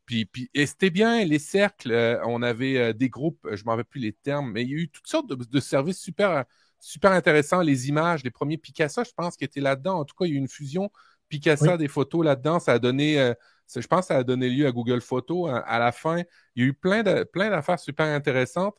Puis, 0.05 0.25
puis 0.25 0.49
et 0.53 0.67
c'était 0.67 0.91
bien 0.91 1.25
les 1.25 1.39
cercles 1.39 2.19
on 2.25 2.43
avait 2.43 2.93
des 2.93 3.09
groupes 3.09 3.47
je 3.51 3.63
m'en 3.63 3.71
rappelle 3.71 3.85
plus 3.85 4.01
les 4.01 4.13
termes 4.13 4.51
mais 4.51 4.61
il 4.61 4.69
y 4.69 4.73
a 4.73 4.77
eu 4.77 4.89
toutes 4.89 5.07
sortes 5.07 5.27
de, 5.27 5.35
de 5.35 5.59
services 5.59 5.99
super 5.99 6.45
super 6.81 7.11
intéressant. 7.11 7.61
Les 7.61 7.87
images, 7.87 8.23
les 8.23 8.31
premiers 8.31 8.57
Picasa, 8.57 9.03
je 9.03 9.11
pense, 9.15 9.37
qui 9.37 9.45
étaient 9.45 9.61
là-dedans. 9.61 9.99
En 9.99 10.05
tout 10.05 10.15
cas, 10.15 10.25
il 10.25 10.29
y 10.29 10.33
a 10.33 10.35
eu 10.35 10.39
une 10.39 10.47
fusion 10.47 10.91
Picasa 11.31 11.77
des 11.77 11.87
photos 11.87 12.25
là-dedans. 12.25 12.59
Ça 12.59 12.73
a 12.73 12.79
donné, 12.79 13.19
euh, 13.19 13.33
je 13.73 13.87
pense, 13.87 14.07
ça 14.07 14.17
a 14.17 14.23
donné 14.23 14.49
lieu 14.49 14.67
à 14.67 14.71
Google 14.71 15.01
Photos 15.01 15.49
à, 15.49 15.59
à, 15.59 15.79
la 15.79 15.91
fin. 15.93 16.17
Il 16.55 16.63
y 16.63 16.65
a 16.65 16.69
eu 16.69 16.73
plein 16.73 17.03
de, 17.03 17.23
plein 17.23 17.49
d'affaires 17.49 17.79
super 17.79 18.05
intéressantes. 18.05 18.75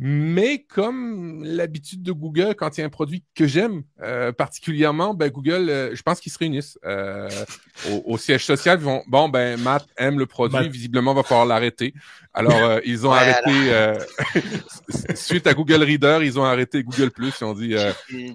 Mais 0.00 0.62
comme 0.62 1.42
l'habitude 1.42 2.04
de 2.04 2.12
Google, 2.12 2.54
quand 2.54 2.76
il 2.76 2.80
y 2.80 2.84
a 2.84 2.86
un 2.86 2.90
produit 2.90 3.24
que 3.34 3.48
j'aime 3.48 3.82
euh, 4.00 4.30
particulièrement, 4.30 5.12
ben 5.12 5.28
Google, 5.28 5.68
euh, 5.68 5.92
je 5.92 6.02
pense 6.02 6.20
qu'ils 6.20 6.30
se 6.30 6.38
réunissent 6.38 6.78
euh, 6.84 7.28
au, 8.04 8.16
siège 8.16 8.44
social. 8.44 8.78
Ils 8.78 8.84
vont, 8.84 9.02
bon, 9.08 9.28
ben 9.28 9.58
Matt 9.60 9.88
aime 9.96 10.20
le 10.20 10.26
produit, 10.26 10.68
visiblement, 10.68 11.14
va 11.14 11.24
falloir 11.24 11.46
l'arrêter. 11.46 11.94
Alors, 12.32 12.78
ils 12.84 13.08
ont 13.08 13.10
arrêté, 13.10 13.50
suite 15.16 15.48
à 15.48 15.54
Google 15.54 15.82
Reader, 15.82 16.20
ils 16.22 16.38
ont 16.38 16.44
arrêté 16.44 16.84
Google 16.84 17.10
Plus. 17.10 17.34
Ils 17.40 17.44
ont 17.44 17.54
dit, 17.54 17.74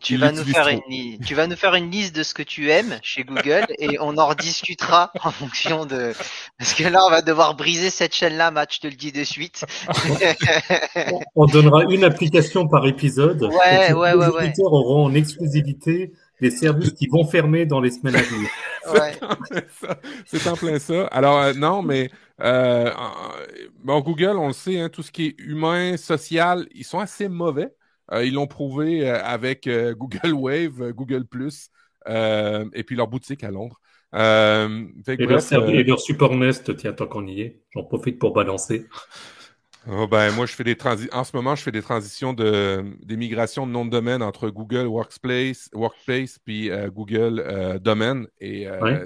tu, 0.01 0.17
vas 0.17 0.33
nous 0.33 0.43
faire 0.43 0.67
une, 0.67 1.19
tu 1.19 1.33
vas 1.33 1.47
nous 1.47 1.55
faire 1.55 1.75
une 1.75 1.89
liste 1.89 2.13
de 2.13 2.23
ce 2.23 2.33
que 2.33 2.43
tu 2.43 2.71
aimes 2.71 2.99
chez 3.01 3.23
Google 3.23 3.65
et 3.79 3.97
on 4.01 4.17
en 4.17 4.27
rediscutera 4.27 5.13
en 5.23 5.31
fonction 5.31 5.85
de... 5.85 6.11
Parce 6.57 6.73
que 6.73 6.83
là, 6.83 7.05
on 7.05 7.09
va 7.09 7.21
devoir 7.21 7.55
briser 7.55 7.89
cette 7.89 8.13
chaîne-là, 8.13 8.51
Matt, 8.51 8.73
je 8.73 8.79
te 8.81 8.87
le 8.87 8.95
dis 8.95 9.13
de 9.13 9.23
suite 9.23 9.63
donnera 11.53 11.83
une 11.89 12.03
application 12.03 12.67
par 12.67 12.85
épisode. 12.87 13.43
Ouais, 13.43 13.93
ouais, 13.93 14.13
ouais, 14.13 14.27
Les 14.27 14.47
auditeurs 14.47 14.73
auront 14.73 15.05
en 15.05 15.13
exclusivité 15.13 16.11
des 16.41 16.51
services 16.51 16.91
qui 16.91 17.07
vont 17.07 17.25
fermer 17.25 17.65
dans 17.65 17.79
les 17.79 17.91
semaines 17.91 18.15
à 18.15 18.21
venir. 18.21 18.49
C'est 20.25 20.45
en 20.47 20.55
plein 20.55 20.79
ça. 20.79 21.05
Alors, 21.07 21.37
euh, 21.39 21.53
non, 21.53 21.81
mais 21.81 22.09
euh, 22.41 22.91
bon, 23.83 24.01
Google, 24.01 24.37
on 24.37 24.47
le 24.47 24.53
sait, 24.53 24.79
hein, 24.79 24.89
tout 24.89 25.03
ce 25.03 25.11
qui 25.11 25.27
est 25.27 25.35
humain, 25.39 25.95
social, 25.95 26.67
ils 26.73 26.83
sont 26.83 26.99
assez 26.99 27.29
mauvais. 27.29 27.73
Euh, 28.11 28.25
ils 28.25 28.33
l'ont 28.33 28.47
prouvé 28.47 29.09
avec 29.09 29.69
Google 29.69 30.33
Wave, 30.33 30.91
Google 30.91 31.25
Plus, 31.25 31.69
et 32.07 32.83
puis 32.85 32.95
leur 32.95 33.07
boutique 33.07 33.43
à 33.43 33.51
Londres. 33.51 33.79
et, 34.13 34.17
leur, 34.17 35.69
et, 35.69 35.83
leur, 35.83 35.99
support 35.99 36.35
Nest, 36.35 36.75
tiens, 36.75 36.91
tant 36.91 37.07
qu'on 37.07 37.25
y 37.25 37.41
est, 37.41 37.61
j'en 37.71 37.83
profite 37.83 38.19
pour 38.19 38.33
balancer. 38.33 38.85
Oh 39.85 40.07
ben, 40.07 40.31
moi, 40.31 40.45
je 40.45 40.53
fais 40.53 40.63
des 40.63 40.77
En 41.11 41.23
ce 41.23 41.35
moment, 41.35 41.55
je 41.55 41.63
fais 41.63 41.71
des 41.71 41.81
transitions 41.81 42.33
de 42.33 42.85
des 43.01 43.17
migrations 43.17 43.67
de 43.67 43.71
nom 43.71 43.83
de 43.83 43.89
domaine 43.89 44.23
entre 44.23 44.49
Google 44.49 44.85
Workspace, 44.85 45.69
Workplace 45.73 46.39
puis 46.39 46.69
euh, 46.69 46.89
Google 46.89 47.43
euh, 47.45 47.79
Domaine. 47.79 48.27
Et, 48.39 48.67
euh, 48.67 49.05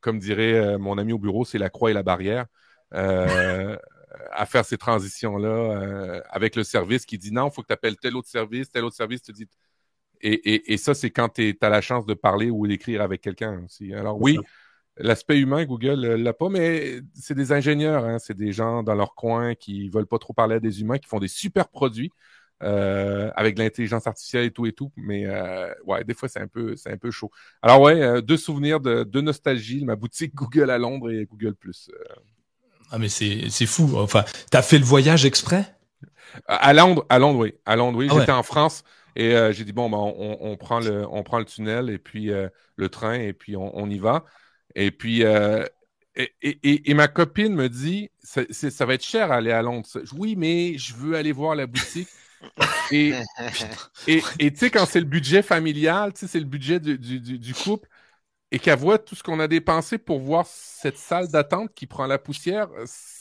comme 0.00 0.18
dirait 0.18 0.76
mon 0.76 0.98
ami 0.98 1.14
au 1.14 1.18
bureau, 1.18 1.44
c'est 1.46 1.58
la 1.58 1.70
croix 1.70 1.90
et 1.90 1.94
la 1.94 2.02
barrière 2.02 2.46
à 2.92 4.44
faire 4.44 4.64
ces 4.64 4.76
transitions-là 4.76 6.22
avec 6.30 6.56
le 6.56 6.64
service 6.64 7.06
qui 7.06 7.16
dit 7.16 7.32
non, 7.32 7.48
il 7.48 7.52
faut 7.52 7.62
que 7.62 7.68
tu 7.68 7.72
appelles 7.72 7.96
tel 7.96 8.16
autre 8.16 8.28
service, 8.28 8.70
tel 8.70 8.84
autre 8.84 8.96
service 8.96 9.22
te 9.22 9.32
dit. 9.32 9.48
Et, 10.20 10.32
et, 10.32 10.74
et 10.74 10.76
ça, 10.76 10.92
c'est 10.92 11.10
quand 11.10 11.30
tu 11.30 11.56
as 11.58 11.68
la 11.70 11.80
chance 11.80 12.04
de 12.04 12.12
parler 12.12 12.50
ou 12.50 12.66
d'écrire 12.66 13.00
avec 13.00 13.22
quelqu'un 13.22 13.62
aussi. 13.64 13.94
Alors 13.94 14.20
oui, 14.20 14.38
L'aspect 14.96 15.38
humain, 15.38 15.64
Google 15.64 16.04
euh, 16.04 16.16
l'a 16.16 16.32
pas, 16.32 16.48
mais 16.48 17.00
c'est 17.14 17.34
des 17.34 17.52
ingénieurs, 17.52 18.04
hein, 18.04 18.18
c'est 18.18 18.36
des 18.36 18.52
gens 18.52 18.82
dans 18.82 18.94
leur 18.94 19.14
coin 19.14 19.54
qui 19.54 19.88
veulent 19.88 20.06
pas 20.06 20.18
trop 20.18 20.32
parler 20.32 20.56
à 20.56 20.60
des 20.60 20.80
humains, 20.80 20.98
qui 20.98 21.08
font 21.08 21.20
des 21.20 21.28
super 21.28 21.68
produits 21.68 22.12
euh, 22.62 23.30
avec 23.34 23.58
l'intelligence 23.58 24.06
artificielle 24.06 24.44
et 24.44 24.50
tout 24.50 24.66
et 24.66 24.72
tout. 24.72 24.92
Mais 24.96 25.26
euh, 25.26 25.72
ouais, 25.86 26.04
des 26.04 26.12
fois 26.12 26.28
c'est 26.28 26.40
un 26.40 26.48
peu, 26.48 26.76
c'est 26.76 26.90
un 26.90 26.98
peu 26.98 27.10
chaud. 27.10 27.30
Alors 27.62 27.80
ouais, 27.80 28.20
deux 28.20 28.36
souvenirs 28.36 28.80
de, 28.80 29.04
de, 29.04 29.20
nostalgie, 29.20 29.84
ma 29.84 29.96
boutique 29.96 30.34
Google 30.34 30.70
à 30.70 30.76
Londres 30.76 31.10
et 31.10 31.24
Google 31.24 31.54
Plus. 31.54 31.90
Ah 32.90 32.98
mais 32.98 33.08
c'est, 33.08 33.48
c'est 33.48 33.66
fou. 33.66 33.92
Enfin, 33.96 34.24
t'as 34.50 34.62
fait 34.62 34.78
le 34.78 34.84
voyage 34.84 35.24
exprès? 35.24 35.64
À 36.46 36.74
Londres, 36.74 37.06
à 37.08 37.18
Londres, 37.18 37.38
oui. 37.38 37.54
À 37.64 37.76
Londres, 37.76 37.98
oui. 37.98 38.08
Ah 38.10 38.16
J'étais 38.18 38.32
en 38.32 38.42
France. 38.42 38.82
Et 39.16 39.34
j'ai 39.52 39.64
dit 39.64 39.72
bon, 39.72 39.88
ben, 39.88 39.98
on, 39.98 40.38
on, 40.40 40.56
prend 40.56 40.80
le, 40.80 41.06
on 41.10 41.22
prend 41.22 41.38
le 41.38 41.44
tunnel 41.44 41.90
et 41.90 41.98
puis 41.98 42.30
le 42.76 42.88
train 42.88 43.14
et 43.14 43.32
puis 43.32 43.56
on, 43.56 43.76
on 43.78 43.88
y 43.88 43.98
va. 43.98 44.24
Et 44.74 44.90
puis, 44.90 45.24
euh, 45.24 45.64
et, 46.42 46.94
ma 46.94 47.08
copine 47.08 47.54
me 47.54 47.68
dit, 47.68 48.10
ça, 48.22 48.42
ça 48.50 48.86
va 48.86 48.94
être 48.94 49.04
cher 49.04 49.32
aller 49.32 49.52
à 49.52 49.62
Londres. 49.62 49.86
Oui, 50.16 50.34
mais 50.36 50.76
je 50.78 50.94
veux 50.94 51.16
aller 51.16 51.32
voir 51.32 51.54
la 51.54 51.66
boutique. 51.66 52.08
et 52.90 53.12
tu 54.06 54.56
sais, 54.56 54.70
quand 54.70 54.86
c'est 54.86 55.00
le 55.00 55.06
budget 55.06 55.42
familial, 55.42 56.12
tu 56.12 56.20
sais, 56.20 56.26
c'est 56.26 56.40
le 56.40 56.46
budget 56.46 56.80
du, 56.80 56.98
du 56.98 57.54
couple, 57.54 57.88
et 58.52 58.58
qu'elle 58.58 58.78
voit 58.78 58.98
tout 58.98 59.14
ce 59.14 59.22
qu'on 59.22 59.38
a 59.40 59.48
dépensé 59.48 59.98
pour 59.98 60.20
voir 60.20 60.46
cette 60.46 60.98
salle 60.98 61.28
d'attente 61.28 61.70
qui 61.74 61.86
prend 61.86 62.06
la 62.06 62.18
poussière. 62.18 62.68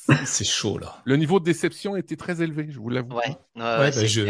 C'est 0.25 0.45
chaud, 0.45 0.79
là. 0.79 1.01
Le 1.05 1.17
niveau 1.17 1.39
de 1.39 1.45
déception 1.45 1.95
était 1.95 2.15
très 2.15 2.41
élevé, 2.41 2.67
je 2.69 2.79
vous 2.79 2.89
l'avoue. 2.89 3.15
Ouais, 3.15 3.27
ouais, 3.27 3.91
bah, 3.91 3.91
je... 3.91 4.21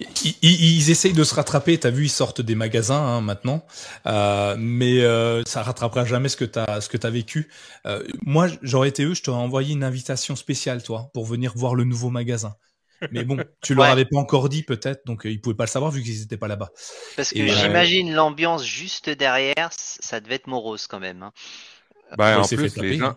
ils, 0.00 0.36
ils, 0.42 0.90
essayent 0.90 1.14
de 1.14 1.24
se 1.24 1.34
rattraper. 1.34 1.78
T'as 1.78 1.90
vu, 1.90 2.04
ils 2.04 2.10
sortent 2.10 2.42
des 2.42 2.54
magasins 2.54 3.00
hein, 3.00 3.20
maintenant, 3.22 3.64
euh, 4.06 4.54
mais 4.58 5.00
euh, 5.00 5.42
ça 5.46 5.62
rattrapera 5.62 6.04
jamais 6.04 6.28
ce 6.28 6.36
que 6.36 6.44
t'as 6.44 6.80
ce 6.82 6.90
que 6.90 6.98
t'as 6.98 7.10
vécu. 7.10 7.48
Euh, 7.86 8.02
moi, 8.22 8.48
j'aurais 8.60 8.88
été 8.88 9.04
eux, 9.04 9.14
je 9.14 9.22
t'aurais 9.22 9.38
envoyé 9.38 9.72
une 9.72 9.84
invitation 9.84 10.36
spéciale, 10.36 10.82
toi, 10.82 11.10
pour 11.14 11.24
venir 11.24 11.52
voir 11.56 11.74
le 11.74 11.84
nouveau 11.84 12.10
magasin. 12.10 12.54
Mais 13.10 13.24
bon, 13.24 13.38
tu 13.62 13.74
leur 13.74 13.86
avais 13.86 14.04
pas 14.04 14.18
encore 14.18 14.48
dit 14.48 14.62
peut-être, 14.62 15.06
donc 15.06 15.26
euh, 15.26 15.30
ils 15.30 15.40
pouvaient 15.40 15.56
pas 15.56 15.64
le 15.64 15.70
savoir 15.70 15.90
vu 15.90 16.02
qu'ils 16.02 16.20
n'étaient 16.20 16.36
pas 16.36 16.48
là-bas. 16.48 16.70
Parce 17.16 17.30
que 17.30 17.46
j'imagine 17.46 18.12
l'ambiance 18.12 18.64
juste 18.64 19.10
derrière, 19.10 19.70
ça 19.72 20.20
devait 20.20 20.36
être 20.36 20.46
morose 20.46 20.86
quand 20.86 21.00
même. 21.00 21.22
Hein. 21.22 21.32
Ben, 22.16 22.38
en 22.38 22.46
plus, 22.46 22.76
les 22.76 22.98
gens, 22.98 23.16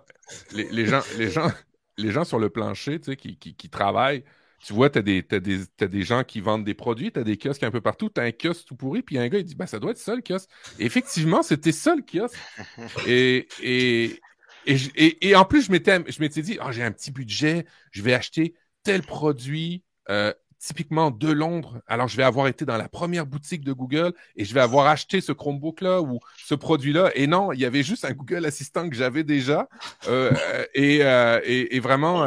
les, 0.51 0.69
les, 0.71 0.85
gens, 0.85 1.01
les, 1.17 1.29
gens, 1.29 1.51
les 1.97 2.11
gens 2.11 2.23
sur 2.23 2.39
le 2.39 2.49
plancher 2.49 2.99
tu 2.99 3.11
sais, 3.11 3.15
qui, 3.15 3.37
qui, 3.37 3.55
qui 3.55 3.69
travaillent, 3.69 4.23
tu 4.63 4.73
vois, 4.73 4.89
tu 4.89 4.99
as, 4.99 5.01
des, 5.01 5.25
as, 5.31 5.39
des, 5.39 5.61
as 5.81 5.87
des 5.87 6.01
gens 6.03 6.23
qui 6.23 6.41
vendent 6.41 6.63
des 6.63 6.73
produits, 6.73 7.11
tu 7.11 7.19
as 7.19 7.23
des 7.23 7.37
kiosques 7.37 7.63
un 7.63 7.71
peu 7.71 7.81
partout, 7.81 8.09
tu 8.09 8.19
as 8.19 8.23
un 8.23 8.31
kiosque 8.31 8.65
tout 8.65 8.75
pourri, 8.75 9.01
puis 9.01 9.17
un 9.17 9.27
gars, 9.27 9.37
il 9.37 9.45
dit, 9.45 9.55
bah, 9.55 9.67
ça 9.67 9.79
doit 9.79 9.91
être 9.91 9.97
ça 9.97 10.15
le 10.15 10.21
kiosque. 10.21 10.49
Et 10.79 10.85
effectivement, 10.85 11.43
c'était 11.43 11.71
ça 11.71 11.95
le 11.95 12.01
kiosque. 12.01 12.35
et, 13.07 13.47
et, 13.61 14.19
et, 14.65 15.29
et, 15.29 15.35
en 15.35 15.45
plus, 15.45 15.63
je 15.63 15.71
m'étais 15.71 16.41
dit, 16.41 16.57
oh, 16.63 16.71
j'ai 16.71 16.83
un 16.83 16.91
petit 16.91 17.11
budget, 17.11 17.65
je 17.91 18.01
vais 18.01 18.13
acheter 18.13 18.55
tel 18.87 19.03
produit, 19.03 19.83
euh, 20.09 20.31
typiquement 20.59 21.11
de 21.11 21.29
Londres, 21.29 21.81
alors 21.87 22.07
je 22.07 22.15
vais 22.15 22.23
avoir 22.23 22.47
été 22.47 22.63
dans 22.63 22.77
la 22.77 22.87
première 22.87 23.25
boutique 23.25 23.65
de 23.65 23.73
Google 23.73 24.13
et 24.37 24.45
je 24.45 24.53
vais 24.53 24.61
avoir 24.61 24.87
acheté 24.87 25.19
ce 25.19 25.33
Chromebook-là 25.33 26.01
ou 26.01 26.21
ce 26.37 26.55
produit-là. 26.55 27.11
Et 27.13 27.27
non, 27.27 27.51
il 27.51 27.59
y 27.59 27.65
avait 27.65 27.83
juste 27.83 28.05
un 28.05 28.13
Google 28.13 28.45
Assistant 28.45 28.89
que 28.89 28.95
j'avais 28.95 29.25
déjà 29.25 29.67
euh, 30.07 30.31
et, 30.73 31.03
euh, 31.03 31.41
et, 31.43 31.75
et, 31.75 31.81
vraiment 31.81 32.25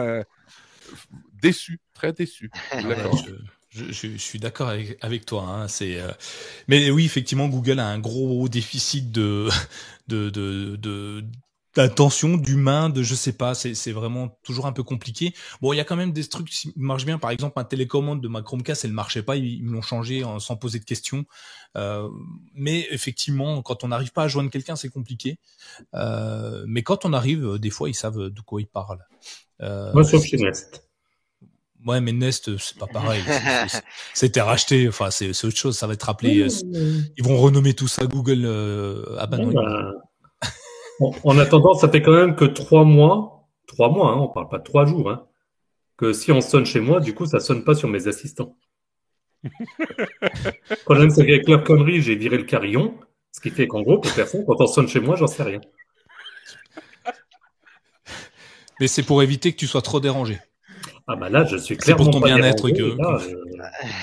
déçu, 1.40 1.80
très 1.94 2.12
déçu. 2.12 2.50
Je, 3.72 3.84
je, 3.92 4.08
je, 4.08 4.16
suis 4.16 4.40
d'accord 4.40 4.68
avec, 4.68 4.98
avec, 5.00 5.24
toi. 5.24 5.44
Hein, 5.44 5.68
c'est, 5.68 6.00
mais 6.66 6.90
oui, 6.90 7.04
effectivement, 7.04 7.46
Google 7.46 7.78
a 7.78 7.86
un 7.86 8.00
gros 8.00 8.48
déficit 8.48 9.12
de, 9.12 9.48
de, 10.08 10.28
de, 10.28 10.74
de 10.74 11.24
d'attention, 11.76 12.36
d'humain, 12.36 12.88
de 12.88 13.02
je 13.02 13.14
sais 13.14 13.32
pas, 13.32 13.54
c'est 13.54 13.92
vraiment 13.92 14.38
toujours 14.42 14.66
un 14.66 14.72
peu 14.72 14.82
compliqué. 14.82 15.34
Bon, 15.60 15.72
il 15.72 15.76
y 15.76 15.80
a 15.80 15.84
quand 15.84 15.96
même 15.96 16.12
des 16.12 16.24
trucs 16.24 16.48
qui 16.48 16.72
marchent 16.76 17.04
bien. 17.04 17.18
Par 17.18 17.30
exemple, 17.30 17.58
un 17.58 17.64
télécommande 17.64 18.20
de 18.20 18.28
ma 18.28 18.42
Chromecast, 18.42 18.84
elle 18.84 18.92
marchait 18.92 19.22
pas, 19.22 19.36
ils, 19.36 19.62
me 19.64 19.72
l'ont 19.72 19.82
changé 19.82 20.24
sans 20.38 20.56
poser 20.56 20.78
de 20.78 20.84
questions. 20.84 21.24
Euh, 21.76 22.08
mais 22.54 22.88
effectivement, 22.90 23.62
quand 23.62 23.84
on 23.84 23.88
n'arrive 23.88 24.12
pas 24.12 24.24
à 24.24 24.28
joindre 24.28 24.50
quelqu'un, 24.50 24.76
c'est 24.76 24.88
compliqué. 24.88 25.38
Euh, 25.94 26.64
mais 26.66 26.82
quand 26.82 27.04
on 27.04 27.12
arrive, 27.12 27.58
des 27.58 27.70
fois, 27.70 27.88
ils 27.88 27.94
savent 27.94 28.30
de 28.30 28.40
quoi 28.40 28.60
ils 28.60 28.66
parlent. 28.66 29.06
Euh, 29.62 29.92
Moi, 29.92 30.04
sauf 30.04 30.24
chez 30.24 30.38
Nest. 30.38 30.88
Ouais, 31.86 32.00
mais 32.00 32.12
Nest, 32.12 32.56
c'est 32.58 32.76
pas 32.76 32.86
pareil. 32.86 33.22
C'était 34.14 34.42
racheté. 34.42 34.88
Enfin, 34.88 35.10
c'est 35.10 35.30
autre 35.30 35.56
chose. 35.56 35.78
Ça 35.78 35.86
va 35.86 35.94
être 35.94 36.02
rappelé. 36.02 36.46
Ils 37.16 37.24
vont 37.24 37.38
renommer 37.38 37.74
tout 37.74 37.88
ça 37.88 38.06
Google 38.06 38.42
euh, 38.44 39.16
Abandon. 39.18 39.54
En 41.00 41.38
attendant, 41.38 41.74
ça 41.74 41.88
fait 41.88 42.02
quand 42.02 42.12
même 42.12 42.36
que 42.36 42.44
trois 42.44 42.84
mois, 42.84 43.48
trois 43.66 43.90
mois, 43.90 44.12
hein, 44.12 44.18
on 44.18 44.28
parle 44.28 44.48
pas 44.48 44.58
de 44.58 44.64
trois 44.64 44.84
jours, 44.84 45.10
hein, 45.10 45.26
que 45.96 46.12
si 46.12 46.30
on 46.30 46.40
sonne 46.40 46.66
chez 46.66 46.80
moi, 46.80 47.00
du 47.00 47.14
coup, 47.14 47.26
ça 47.26 47.40
sonne 47.40 47.64
pas 47.64 47.74
sur 47.74 47.88
mes 47.88 48.06
assistants. 48.06 48.56
le 49.42 50.84
problème, 50.84 51.10
c'est 51.10 51.24
qu'avec 51.24 51.48
leur 51.48 51.64
connerie, 51.64 52.02
j'ai 52.02 52.16
viré 52.16 52.36
le 52.36 52.44
carillon, 52.44 52.94
ce 53.32 53.40
qui 53.40 53.50
fait 53.50 53.66
qu'en 53.66 53.82
gros, 53.82 53.98
pour 53.98 54.12
personne, 54.12 54.44
quand 54.44 54.60
on 54.60 54.66
sonne 54.66 54.88
chez 54.88 55.00
moi, 55.00 55.16
j'en 55.16 55.26
sais 55.26 55.42
rien. 55.42 55.60
Mais 58.80 58.88
c'est 58.88 59.02
pour 59.02 59.22
éviter 59.22 59.52
que 59.52 59.58
tu 59.58 59.66
sois 59.66 59.82
trop 59.82 60.00
dérangé. 60.00 60.38
Ah 61.06 61.16
bah 61.16 61.28
là, 61.28 61.44
je 61.44 61.56
suis 61.56 61.76
clairement 61.76 62.04
pour 62.04 62.12
ton 62.12 62.20
bien-être 62.20 62.70
que. 62.70 62.82
Euh, 62.82 63.18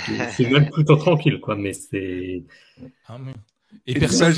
je, 0.08 0.34
suis 0.34 0.48
même 0.48 0.70
plutôt 0.70 0.98
tranquille, 0.98 1.39
quoi. 1.39 1.56
Mais 1.56 1.74
c'est. 1.74 2.43
Ah, 3.08 3.18
et, 3.86 3.99
personne. 3.99 4.34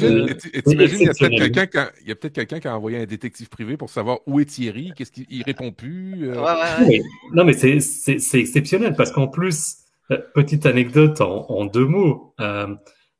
T'imagines, 0.65 0.99
il 0.99 1.05
y 1.05 1.09
a 1.09 1.13
peut-être 1.13 1.38
quelqu'un 1.38 1.65
qui 1.67 1.77
a, 1.77 1.91
il 2.01 2.07
y 2.07 2.11
a 2.11 2.15
peut-être 2.15 2.34
quelqu'un 2.34 2.59
qui 2.59 2.67
a 2.67 2.75
envoyé 2.75 2.97
un 2.99 3.05
détective 3.05 3.49
privé 3.49 3.77
pour 3.77 3.89
savoir 3.89 4.19
où 4.25 4.39
est 4.39 4.45
Thierry, 4.45 4.91
qu'est-ce 4.95 5.11
qu'il 5.11 5.43
répond 5.43 5.71
plus. 5.71 6.30
Euh... 6.30 6.41
Ouais, 6.41 6.88
ouais, 6.88 7.01
Non, 7.34 7.43
mais 7.45 7.53
c'est, 7.53 8.39
exceptionnel 8.39 8.95
parce 8.95 9.11
qu'en 9.11 9.27
plus, 9.27 9.77
euh, 10.11 10.17
petite 10.34 10.65
anecdote 10.65 11.21
en, 11.21 11.45
en 11.49 11.65
deux 11.65 11.86
mots. 11.86 12.34
Euh, 12.39 12.73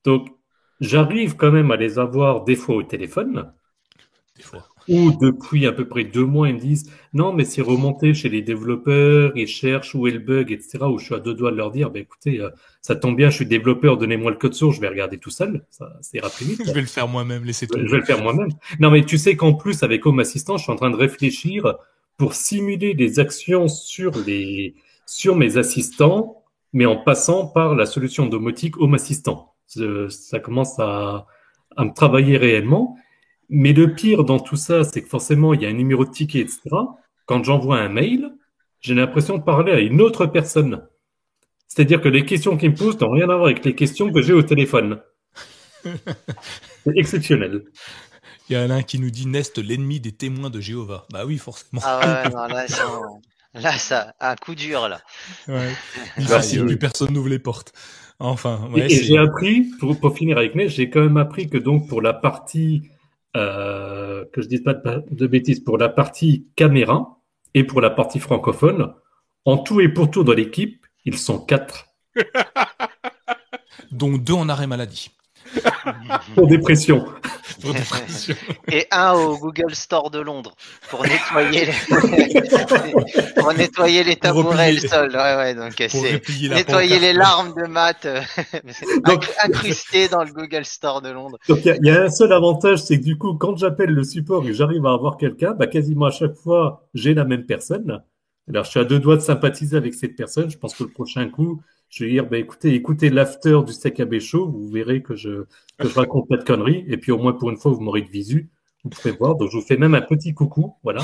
donc, 0.04 0.30
j'arrive 0.80 1.36
quand 1.36 1.52
même 1.52 1.72
à 1.72 1.76
les 1.76 2.00
avoir 2.00 2.44
des 2.44 2.56
fois 2.56 2.76
au 2.76 2.84
téléphone. 2.84 3.52
Des 4.36 4.44
fois. 4.44 4.66
Où 4.90 5.12
depuis 5.12 5.68
à 5.68 5.72
peu 5.72 5.88
près 5.88 6.04
deux 6.04 6.26
mois, 6.26 6.50
ils 6.50 6.56
me 6.56 6.60
disent 6.60 6.92
non, 7.14 7.32
mais 7.32 7.46
c'est 7.46 7.62
remonté 7.62 8.14
chez 8.14 8.28
les 8.28 8.42
développeurs, 8.42 9.32
ils 9.36 9.48
cherchent 9.48 9.94
où 9.94 10.08
est 10.08 10.12
le 10.12 10.20
bug, 10.20 10.52
etc. 10.52 10.80
Où 10.82 10.98
je 10.98 11.06
suis 11.06 11.16
à 11.16 11.20
deux 11.20 11.36
doigts 11.36 11.52
de 11.52 11.58
leur 11.58 11.70
dire, 11.70 11.92
bah, 11.92 12.00
écoutez, 12.00 12.40
euh, 12.40 12.50
ça 12.82 12.96
tombe 12.96 13.16
bien, 13.16 13.30
je 13.30 13.36
suis 13.36 13.46
développeur, 13.46 13.98
donnez-moi 13.98 14.32
le 14.32 14.38
code 14.38 14.56
source, 14.56 14.76
je 14.76 14.82
vais 14.82 14.88
regarder 14.88 15.20
tout 15.20 15.30
seul. 15.30 15.64
Ça, 15.70 15.94
c'est 16.02 16.20
rapide. 16.20 16.62
je 16.66 16.72
vais 16.72 16.82
le 16.82 16.88
faire 16.88 17.08
moi-même, 17.08 17.46
laissez 17.46 17.68
tomber. 17.68 17.86
Je 17.86 17.92
vais 17.92 18.00
le 18.00 18.06
faire 18.06 18.22
moi-même. 18.22 18.50
Non, 18.80 18.90
mais 18.90 19.06
tu 19.06 19.18
sais 19.18 19.36
qu'en 19.36 19.54
plus, 19.54 19.84
avec 19.84 20.06
Home 20.06 20.20
Assistant, 20.20 20.58
je 20.58 20.64
suis 20.64 20.72
en 20.72 20.76
train 20.76 20.90
de 20.90 20.96
réfléchir 20.96 21.76
pour 22.18 22.34
simuler 22.34 22.96
des 22.96 23.20
actions 23.20 23.68
sur 23.68 24.12
les, 24.26 24.76
sur 25.06 25.36
mes 25.36 25.58
assistants, 25.58 26.44
mais 26.74 26.86
en 26.86 26.98
passant 26.98 27.48
par 27.48 27.76
la 27.76 27.86
solution 27.86 28.26
domotique 28.26 28.78
Home 28.78 28.96
Assistant. 28.96 29.54
Ça 29.68 30.40
commence 30.40 30.80
à, 30.80 31.28
à 31.78 31.86
me 31.86 31.94
travailler 31.94 32.38
réellement. 32.38 32.98
Mais 33.50 33.74
le 33.74 33.94
pire 33.94 34.24
dans 34.24 34.40
tout 34.40 34.56
ça, 34.56 34.84
c'est 34.84 35.02
que 35.02 35.10
forcément, 35.10 35.54
il 35.54 35.62
y 35.62 35.66
a 35.66 35.70
un 35.70 35.74
numéro 35.74 36.06
de 36.06 36.12
ticket, 36.12 36.40
etc. 36.40 36.62
Quand 37.26 37.44
j'envoie 37.44 37.80
un 37.80 37.90
mail, 37.90 38.32
j'ai 38.80 38.94
l'impression 38.94 39.38
de 39.38 39.44
parler 39.44 39.72
à 39.72 39.80
une 39.80 40.02
autre 40.02 40.28
personne. 40.28 40.88
C'est-à-dire 41.68 42.02
que 42.02 42.10
les 42.10 42.26
questions 42.26 42.58
qu'il 42.58 42.72
me 42.72 42.76
pose 42.76 43.00
n'ont 43.00 43.12
rien 43.12 43.30
à 43.30 43.36
voir 43.36 43.46
avec 43.46 43.66
les 43.66 43.76
questions 43.76 44.12
que 44.12 44.22
j'ai 44.22 44.34
au 44.34 44.44
téléphone. 44.44 45.02
c'est 45.84 46.98
exceptionnel. 46.98 47.64
Il 48.50 48.58
y 48.58 48.58
en 48.58 48.70
a 48.70 48.76
un 48.76 48.84
qui 48.84 49.00
nous 49.00 49.12
dit 49.12 49.28
Nest, 49.28 49.58
l'ennemi 49.60 50.00
des 50.00 50.12
témoins 50.12 50.50
de 50.50 50.60
Jéhovah. 50.60 51.06
Bah 51.12 51.26
oui, 51.26 51.38
forcément. 51.38 51.82
Ah 51.84 52.24
ouais, 52.24 52.30
non, 52.32 52.48
là, 52.48 52.68
ça, 52.68 52.84
là, 53.54 53.72
ça, 53.74 54.14
un 54.20 54.36
coup 54.36 54.56
dur, 54.56 54.88
là. 54.88 55.02
Ouais. 55.48 55.72
si 56.42 56.60
plus 56.60 56.78
personne 56.78 57.14
n'ouvre 57.14 57.30
les 57.30 57.40
portes. 57.40 57.74
Enfin, 58.20 58.70
ouais, 58.74 58.92
et, 58.92 59.04
j'ai 59.04 59.18
appris, 59.18 59.70
pour, 59.80 60.00
pour 60.00 60.16
finir 60.16 60.38
avec 60.38 60.56
Nest, 60.56 60.76
j'ai 60.76 60.90
quand 60.90 61.02
même 61.02 61.18
appris 61.18 61.50
que 61.50 61.58
donc 61.58 61.88
pour 61.88 62.02
la 62.02 62.14
partie 62.14 62.90
euh, 63.38 64.26
que 64.34 64.42
je 64.42 64.48
dise 64.48 64.64
pas 64.64 64.74
de, 64.74 65.28
bêtises, 65.28 65.60
pour 65.60 65.78
la 65.78 65.90
partie 65.90 66.48
caméra 66.56 67.20
et 67.54 67.64
pour 67.64 67.82
la 67.82 67.90
partie 67.90 68.20
francophone, 68.20 68.94
en 69.46 69.58
tout 69.58 69.82
et 69.82 69.90
pour 69.90 70.10
tout 70.10 70.24
dans 70.24 70.34
l'équipe, 70.34 70.86
ils 71.06 71.18
sont 71.18 71.40
quatre. 71.40 71.88
Dont 73.92 74.18
deux 74.18 74.34
en 74.34 74.50
arrêt 74.50 74.68
maladie. 74.68 75.12
pour 76.36 76.48
dépression. 76.48 77.06
Et 78.72 78.88
un 78.92 79.14
au 79.14 79.38
Google 79.38 79.76
Store 79.76 80.10
de 80.10 80.20
Londres 80.20 80.56
pour 80.90 81.04
nettoyer 81.04 81.66
les, 81.66 81.74
pour 83.36 83.54
nettoyer 83.54 84.04
les 84.04 84.16
tabourets 84.16 84.72
et 84.72 84.74
le 84.74 84.88
sol. 84.88 85.12
Ouais, 85.14 85.36
ouais, 85.36 85.56
donc 85.56 85.74
c'est 85.78 86.22
nettoyer 86.50 87.00
les 87.00 87.14
larmes 87.14 87.54
de 87.56 87.68
maths 87.68 88.06
euh, 88.06 88.22
incrustées 89.44 90.08
dans 90.08 90.24
le 90.24 90.32
Google 90.32 90.66
Store 90.66 91.02
de 91.02 91.10
Londres. 91.10 91.38
Donc 91.48 91.66
il 91.66 91.86
y, 91.86 91.90
a 91.90 92.04
un 92.04 92.10
seul 92.10 92.32
avantage, 92.32 92.80
c'est 92.80 93.00
que 93.00 93.04
du 93.04 93.18
coup, 93.18 93.34
quand 93.36 93.58
j'appelle 93.58 93.92
le 93.92 94.04
support 94.04 94.46
et 94.48 94.54
j'arrive 94.54 94.86
à 94.86 94.94
avoir 94.94 95.18
quelqu'un, 95.18 95.54
bah, 95.54 95.68
quasiment 95.68 96.06
à 96.06 96.12
chaque 96.12 96.36
fois, 96.36 96.88
j'ai 96.94 97.14
la 97.14 97.26
même 97.26 97.46
personne. 97.46 98.02
Alors 98.48 98.64
je 98.64 98.72
suis 98.72 98.80
à 98.80 98.86
deux 98.86 99.00
doigts 99.00 99.16
de 99.16 99.22
sympathiser 99.22 99.78
avec 99.78 99.94
cette 99.94 100.16
personne. 100.16 100.50
Je 100.50 100.58
pense 100.58 100.74
que 100.74 100.84
le 100.84 100.90
prochain 100.90 101.28
coup, 101.30 101.62
je 101.90 102.04
vais 102.04 102.12
dire, 102.12 102.30
bah, 102.30 102.38
écoutez, 102.38 102.74
écoutez 102.74 103.10
l'after 103.10 103.60
du 103.66 103.74
steak 103.74 104.00
à 104.00 104.20
chaud, 104.20 104.48
vous 104.48 104.70
verrez 104.70 105.02
que 105.02 105.16
je, 105.16 105.46
que 105.78 105.88
je 105.88 105.96
raconte 105.96 106.28
pas 106.30 106.38
de 106.38 106.44
conneries, 106.44 106.86
et 106.88 106.98
puis 106.98 107.12
au 107.12 107.18
moins 107.18 107.34
pour 107.34 107.50
une 107.50 107.58
fois, 107.58 107.72
vous 107.72 107.82
m'aurez 107.82 108.02
de 108.02 108.10
visu, 108.10 108.50
vous 108.84 108.90
pourrez 108.90 109.12
voir. 109.12 109.36
Donc 109.36 109.50
je 109.52 109.58
vous 109.58 109.64
fais 109.64 109.78
même 109.78 109.96
un 109.96 110.02
petit 110.02 110.34
coucou, 110.34 110.76
voilà. 110.84 111.04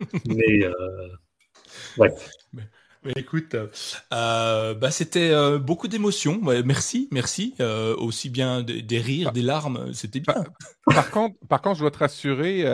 Mais 0.26 0.64
euh, 0.64 1.08
ouais 1.98 2.10
écoute, 3.16 3.56
euh, 4.12 4.74
bah 4.74 4.90
c'était 4.90 5.30
euh, 5.30 5.58
beaucoup 5.58 5.88
d'émotions. 5.88 6.40
merci, 6.64 7.08
merci. 7.12 7.54
Euh, 7.60 7.94
aussi 7.96 8.30
bien 8.30 8.62
des 8.62 8.98
rires, 8.98 9.32
des 9.32 9.42
larmes, 9.42 9.92
c'était 9.92 10.20
bien. 10.20 10.44
Par, 10.86 11.10
contre, 11.10 11.36
par 11.48 11.62
contre, 11.62 11.76
je 11.76 11.80
dois 11.80 11.90
te 11.90 11.98
rassurer, 11.98 12.64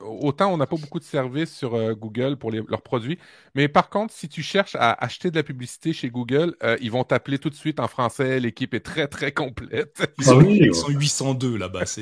autant 0.00 0.52
on 0.52 0.56
n'a 0.56 0.66
pas 0.66 0.76
beaucoup 0.76 0.98
de 0.98 1.04
services 1.04 1.54
sur 1.54 1.94
Google 1.94 2.36
pour 2.36 2.50
leurs 2.50 2.82
produits, 2.82 3.18
mais 3.54 3.68
par 3.68 3.90
contre, 3.90 4.12
si 4.12 4.28
tu 4.28 4.42
cherches 4.42 4.76
à 4.76 4.92
acheter 4.92 5.30
de 5.30 5.36
la 5.36 5.42
publicité 5.42 5.92
chez 5.92 6.10
Google, 6.10 6.56
ils 6.80 6.90
vont 6.90 7.04
t'appeler 7.04 7.38
tout 7.38 7.50
de 7.50 7.54
suite 7.54 7.80
en 7.80 7.88
français. 7.88 8.40
L'équipe 8.40 8.74
est 8.74 8.80
très, 8.80 9.08
très 9.08 9.32
complète. 9.32 10.06
Ils 10.18 10.24
sont, 10.24 10.40
ils 10.42 10.74
sont 10.74 10.88
802 10.88 11.56
là-bas. 11.56 11.84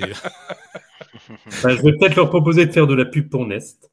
Ben, 1.62 1.76
je 1.76 1.82
vais 1.82 1.92
peut-être 1.96 2.16
leur 2.16 2.28
proposer 2.28 2.66
de 2.66 2.72
faire 2.72 2.86
de 2.86 2.94
la 2.94 3.04
pub 3.04 3.28
pour 3.28 3.46
Nest. 3.46 3.90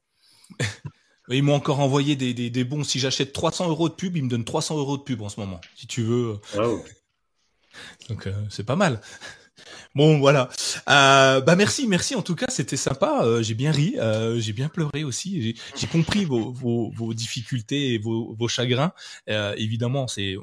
Ils 1.30 1.42
m'ont 1.42 1.54
encore 1.54 1.80
envoyé 1.80 2.16
des, 2.16 2.32
des, 2.32 2.64
bons. 2.64 2.84
Si 2.84 2.98
j'achète 2.98 3.32
300 3.32 3.68
euros 3.68 3.88
de 3.88 3.94
pub, 3.94 4.16
ils 4.16 4.24
me 4.24 4.28
donnent 4.28 4.44
300 4.44 4.78
euros 4.78 4.96
de 4.96 5.02
pub 5.02 5.20
en 5.22 5.28
ce 5.28 5.40
moment, 5.40 5.60
si 5.76 5.86
tu 5.86 6.02
veux. 6.02 6.38
Donc 8.08 8.26
euh, 8.26 8.32
c'est 8.50 8.64
pas 8.64 8.76
mal. 8.76 9.00
Bon 9.94 10.18
voilà. 10.18 10.48
Euh, 10.88 11.40
bah 11.40 11.56
merci, 11.56 11.86
merci 11.86 12.14
en 12.14 12.22
tout 12.22 12.34
cas, 12.34 12.46
c'était 12.48 12.76
sympa. 12.76 13.20
Euh, 13.22 13.42
j'ai 13.42 13.54
bien 13.54 13.72
ri, 13.72 13.96
euh, 13.98 14.38
j'ai 14.38 14.52
bien 14.52 14.68
pleuré 14.68 15.04
aussi. 15.04 15.56
J'ai 15.76 15.86
compris 15.86 16.24
vos, 16.24 16.52
vos, 16.52 16.90
vos, 16.94 17.14
difficultés 17.14 17.94
et 17.94 17.98
vos, 17.98 18.34
vos 18.38 18.48
chagrins. 18.48 18.92
évidemment, 19.26 20.06
c'est 20.06 20.36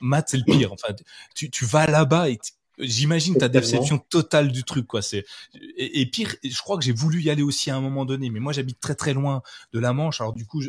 Matt, 0.00 0.28
c'est 0.30 0.38
le 0.38 0.44
pire. 0.44 0.72
Enfin, 0.72 0.94
tu, 1.34 1.50
tu 1.50 1.64
vas 1.64 1.86
là-bas 1.86 2.28
et 2.28 2.38
J'imagine 2.78 3.36
ta 3.36 3.48
déception 3.48 3.98
totale 3.98 4.52
du 4.52 4.64
truc, 4.64 4.86
quoi. 4.86 5.02
C'est 5.02 5.24
et, 5.76 6.06
pire, 6.06 6.34
je 6.42 6.58
crois 6.60 6.78
que 6.78 6.84
j'ai 6.84 6.92
voulu 6.92 7.22
y 7.22 7.30
aller 7.30 7.42
aussi 7.42 7.70
à 7.70 7.76
un 7.76 7.80
moment 7.80 8.04
donné, 8.04 8.30
mais 8.30 8.40
moi 8.40 8.52
j'habite 8.52 8.80
très 8.80 8.94
très 8.94 9.14
loin 9.14 9.42
de 9.72 9.78
la 9.78 9.92
Manche, 9.92 10.20
alors 10.20 10.32
du 10.32 10.46
coup 10.46 10.62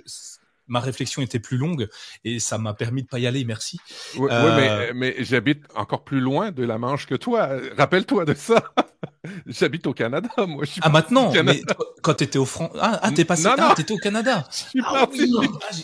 ma 0.69 0.79
réflexion 0.79 1.21
était 1.21 1.39
plus 1.39 1.57
longue 1.57 1.89
et 2.23 2.39
ça 2.39 2.57
m'a 2.57 2.73
permis 2.73 3.03
de 3.03 3.07
pas 3.07 3.19
y 3.19 3.27
aller. 3.27 3.43
Merci. 3.43 3.79
Oui, 4.17 4.29
euh, 4.31 4.91
mais, 4.95 5.15
j'habite 5.19 5.63
encore 5.75 6.03
plus 6.03 6.21
loin 6.21 6.51
de 6.51 6.63
la 6.63 6.77
Manche 6.77 7.07
que 7.07 7.15
toi. 7.15 7.49
Rappelle-toi 7.77 8.25
de 8.25 8.33
ça. 8.35 8.63
j'habite 9.47 9.87
au 9.87 9.93
Canada, 9.93 10.29
moi. 10.47 10.63
Je 10.63 10.71
suis 10.71 10.81
ah 10.83 10.89
maintenant, 10.89 11.33
mais 11.43 11.61
quand 12.01 12.13
t'étais 12.13 12.39
au 12.39 12.45
France, 12.45 12.71
ah, 12.79 12.99
ah 13.01 13.11
t'es 13.11 13.25
passé, 13.25 13.43
non, 13.43 13.55
ah, 13.57 13.73
t'étais 13.75 13.93
au 13.93 13.97
Canada. 13.97 14.47
Je 14.51 14.57
suis 14.57 14.81
ah, 14.85 14.93
parti. 14.93 15.33
Ah, 15.41 15.79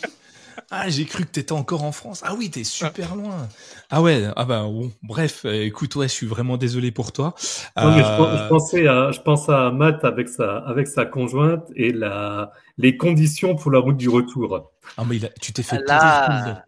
j'ai 0.88 1.04
cru 1.04 1.24
que 1.24 1.30
t'étais 1.30 1.52
encore 1.52 1.84
en 1.84 1.92
France. 1.92 2.22
Ah 2.24 2.34
oui, 2.34 2.50
t'es 2.50 2.64
super 2.64 3.14
loin. 3.14 3.48
Ah 3.90 4.02
ouais, 4.02 4.24
ah 4.36 4.44
bah 4.44 4.62
bon, 4.62 4.90
bref, 5.02 5.44
euh, 5.44 5.64
écoute, 5.64 5.94
ouais, 5.96 6.08
je 6.08 6.12
suis 6.12 6.26
vraiment 6.26 6.56
désolé 6.56 6.90
pour 6.90 7.12
toi. 7.12 7.34
Non, 7.76 7.96
je, 7.96 8.02
euh, 8.02 8.48
pensais 8.48 8.86
à, 8.88 9.12
je 9.12 9.20
pense 9.20 9.48
à 9.48 9.70
Matt 9.70 10.04
avec 10.04 10.28
sa, 10.28 10.58
avec 10.58 10.88
sa 10.88 11.04
conjointe 11.04 11.66
et 11.76 11.92
la, 11.92 12.52
les 12.78 12.96
conditions 12.96 13.54
pour 13.54 13.70
la 13.70 13.78
route 13.78 13.96
du 13.96 14.08
retour. 14.08 14.72
Ah 14.96 15.04
mais 15.08 15.18
tu 15.40 15.52
t'es 15.52 15.62
fait 15.62 15.80
là, 15.86 16.64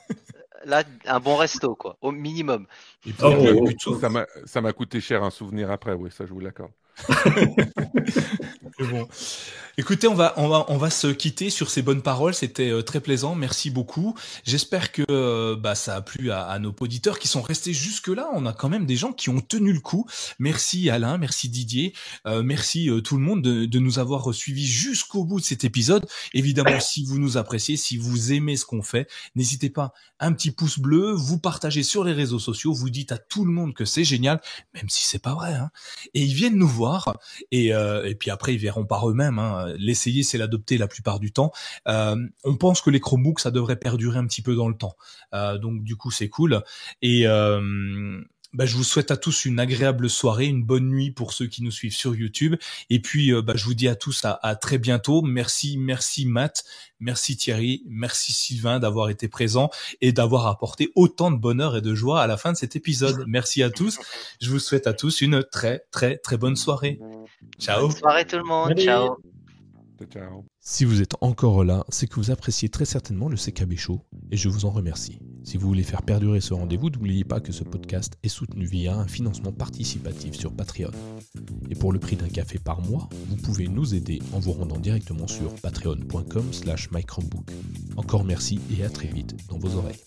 là, 0.64 0.82
un 1.06 1.20
bon 1.20 1.36
resto 1.36 1.74
quoi, 1.74 1.96
au 2.00 2.12
minimum. 2.12 2.66
Et 3.06 3.12
puis, 3.12 3.22
oh, 3.24 3.66
oh, 3.86 4.00
ça 4.44 4.60
m'a 4.60 4.72
coûté 4.72 5.00
cher 5.00 5.22
un 5.22 5.30
souvenir 5.30 5.70
après, 5.70 5.94
oui, 5.94 6.10
ça 6.10 6.26
je 6.26 6.32
vous 6.32 6.40
l'accorde. 6.40 6.72
bon. 8.90 9.08
Écoutez, 9.80 10.08
on 10.08 10.14
va, 10.14 10.34
on 10.36 10.46
va, 10.46 10.66
on 10.68 10.76
va 10.76 10.90
se 10.90 11.06
quitter 11.06 11.48
sur 11.48 11.70
ces 11.70 11.80
bonnes 11.80 12.02
paroles. 12.02 12.34
C'était 12.34 12.70
euh, 12.70 12.82
très 12.82 13.00
plaisant. 13.00 13.34
Merci 13.34 13.70
beaucoup. 13.70 14.14
J'espère 14.44 14.92
que 14.92 15.02
euh, 15.10 15.56
bah, 15.56 15.74
ça 15.74 15.96
a 15.96 16.02
plu 16.02 16.30
à, 16.30 16.58
nos 16.58 16.74
auditeurs 16.80 17.18
qui 17.18 17.28
sont 17.28 17.40
restés 17.40 17.72
jusque 17.72 18.08
là. 18.08 18.28
On 18.34 18.44
a 18.44 18.52
quand 18.52 18.68
même 18.68 18.84
des 18.84 18.96
gens 18.96 19.12
qui 19.12 19.30
ont 19.30 19.40
tenu 19.40 19.72
le 19.72 19.80
coup. 19.80 20.06
Merci 20.38 20.90
Alain, 20.90 21.16
merci 21.16 21.48
Didier, 21.48 21.94
euh, 22.26 22.42
merci 22.42 22.90
tout 23.04 23.16
le 23.16 23.22
monde 23.22 23.40
de, 23.40 23.64
de 23.64 23.78
nous 23.78 23.98
avoir 23.98 24.34
suivis 24.34 24.66
jusqu'au 24.66 25.24
bout 25.24 25.40
de 25.40 25.44
cet 25.46 25.64
épisode. 25.64 26.06
Évidemment, 26.34 26.78
si 26.80 27.04
vous 27.04 27.18
nous 27.18 27.38
appréciez, 27.38 27.78
si 27.78 27.96
vous 27.96 28.32
aimez 28.32 28.56
ce 28.56 28.66
qu'on 28.66 28.82
fait, 28.82 29.08
n'hésitez 29.34 29.70
pas 29.70 29.94
un 30.18 30.32
petit 30.32 30.50
pouce 30.50 30.78
bleu, 30.78 31.12
vous 31.12 31.38
partagez 31.38 31.82
sur 31.82 32.04
les 32.04 32.12
réseaux 32.12 32.38
sociaux, 32.38 32.74
vous 32.74 32.90
dites 32.90 33.12
à 33.12 33.18
tout 33.18 33.44
le 33.46 33.52
monde 33.52 33.72
que 33.72 33.86
c'est 33.86 34.04
génial, 34.04 34.40
même 34.74 34.88
si 34.90 35.06
c'est 35.06 35.22
pas 35.22 35.34
vrai. 35.34 35.54
Hein. 35.54 35.70
Et 36.12 36.20
ils 36.20 36.34
viennent 36.34 36.56
nous 36.56 36.68
voir 36.68 36.89
et, 37.50 37.68
et 37.68 38.14
puis 38.14 38.30
après 38.30 38.54
ils 38.54 38.58
verront 38.58 38.84
par 38.84 39.08
eux-mêmes. 39.08 39.38
Hein 39.38 39.70
l'essayer, 39.78 40.22
c'est 40.22 40.38
l'adopter 40.38 40.78
la 40.78 40.88
plupart 40.88 41.20
du 41.20 41.32
temps. 41.32 41.52
Euh, 41.88 42.16
on 42.44 42.56
pense 42.56 42.80
que 42.80 42.90
les 42.90 43.00
Chromebooks, 43.00 43.40
ça 43.40 43.50
devrait 43.50 43.76
perdurer 43.76 44.18
un 44.18 44.26
petit 44.26 44.42
peu 44.42 44.54
dans 44.54 44.68
le 44.68 44.76
temps. 44.76 44.96
Euh, 45.34 45.58
donc 45.58 45.82
du 45.82 45.96
coup, 45.96 46.10
c'est 46.10 46.28
cool. 46.28 46.62
Et 47.02 47.26
euh, 47.26 48.20
bah, 48.52 48.66
je 48.66 48.76
vous 48.76 48.84
souhaite 48.84 49.10
à 49.10 49.16
tous 49.16 49.44
une 49.44 49.60
agréable 49.60 50.10
soirée, 50.10 50.46
une 50.46 50.62
bonne 50.62 50.88
nuit 50.88 51.10
pour 51.10 51.32
ceux 51.32 51.46
qui 51.46 51.62
nous 51.62 51.70
suivent 51.70 51.94
sur 51.94 52.14
YouTube. 52.14 52.56
Et 52.88 53.00
puis, 53.00 53.32
bah, 53.42 53.54
je 53.56 53.64
vous 53.64 53.74
dis 53.74 53.88
à 53.88 53.94
tous 53.94 54.24
à, 54.24 54.56
très 54.56 54.78
bientôt. 54.78 55.22
Merci, 55.22 55.76
merci 55.78 56.26
Matt, 56.26 56.64
merci 56.98 57.36
Thierry, 57.36 57.82
merci 57.88 58.32
Sylvain 58.32 58.80
d'avoir 58.80 59.08
été 59.08 59.28
présent 59.28 59.70
et 60.00 60.12
d'avoir 60.12 60.46
apporté 60.46 60.90
autant 60.94 61.30
de 61.30 61.36
bonheur 61.36 61.76
et 61.76 61.80
de 61.80 61.94
joie 61.94 62.22
à 62.22 62.26
la 62.26 62.36
fin 62.36 62.52
de 62.52 62.56
cet 62.56 62.76
épisode. 62.76 63.24
Merci 63.26 63.62
à 63.62 63.70
tous. 63.70 63.98
Je 64.40 64.50
vous 64.50 64.58
souhaite 64.58 64.86
à 64.86 64.92
tous 64.92 65.20
une 65.20 65.44
très, 65.44 65.84
très, 65.90 66.18
très 66.18 66.36
bonne 66.36 66.56
soirée. 66.56 66.98
Ciao. 67.58 67.88
Bonne 67.88 67.96
soirée 67.96 68.26
tout 68.26 68.36
le 68.36 68.44
monde. 68.44 68.78
Ciao. 68.78 69.16
Si 70.60 70.84
vous 70.84 71.02
êtes 71.02 71.14
encore 71.20 71.64
là, 71.64 71.84
c'est 71.88 72.06
que 72.06 72.16
vous 72.16 72.30
appréciez 72.30 72.68
très 72.68 72.84
certainement 72.84 73.28
le 73.28 73.36
CKB 73.36 73.76
Show 73.76 74.00
et 74.30 74.36
je 74.36 74.48
vous 74.48 74.64
en 74.64 74.70
remercie. 74.70 75.18
Si 75.44 75.56
vous 75.56 75.68
voulez 75.68 75.82
faire 75.82 76.02
perdurer 76.02 76.40
ce 76.40 76.54
rendez-vous, 76.54 76.90
n'oubliez 76.90 77.24
pas 77.24 77.40
que 77.40 77.52
ce 77.52 77.64
podcast 77.64 78.14
est 78.22 78.28
soutenu 78.28 78.64
via 78.64 78.94
un 78.96 79.06
financement 79.06 79.52
participatif 79.52 80.34
sur 80.34 80.52
Patreon. 80.54 80.90
Et 81.70 81.74
pour 81.74 81.92
le 81.92 81.98
prix 81.98 82.16
d'un 82.16 82.28
café 82.28 82.58
par 82.58 82.80
mois, 82.82 83.08
vous 83.28 83.36
pouvez 83.36 83.68
nous 83.68 83.94
aider 83.94 84.20
en 84.32 84.38
vous 84.38 84.52
rendant 84.52 84.78
directement 84.78 85.26
sur 85.26 85.54
patreon.com 85.56 86.52
slash 86.52 86.88
Encore 87.96 88.24
merci 88.24 88.60
et 88.76 88.84
à 88.84 88.90
très 88.90 89.08
vite 89.08 89.36
dans 89.48 89.58
vos 89.58 89.76
oreilles. 89.76 90.00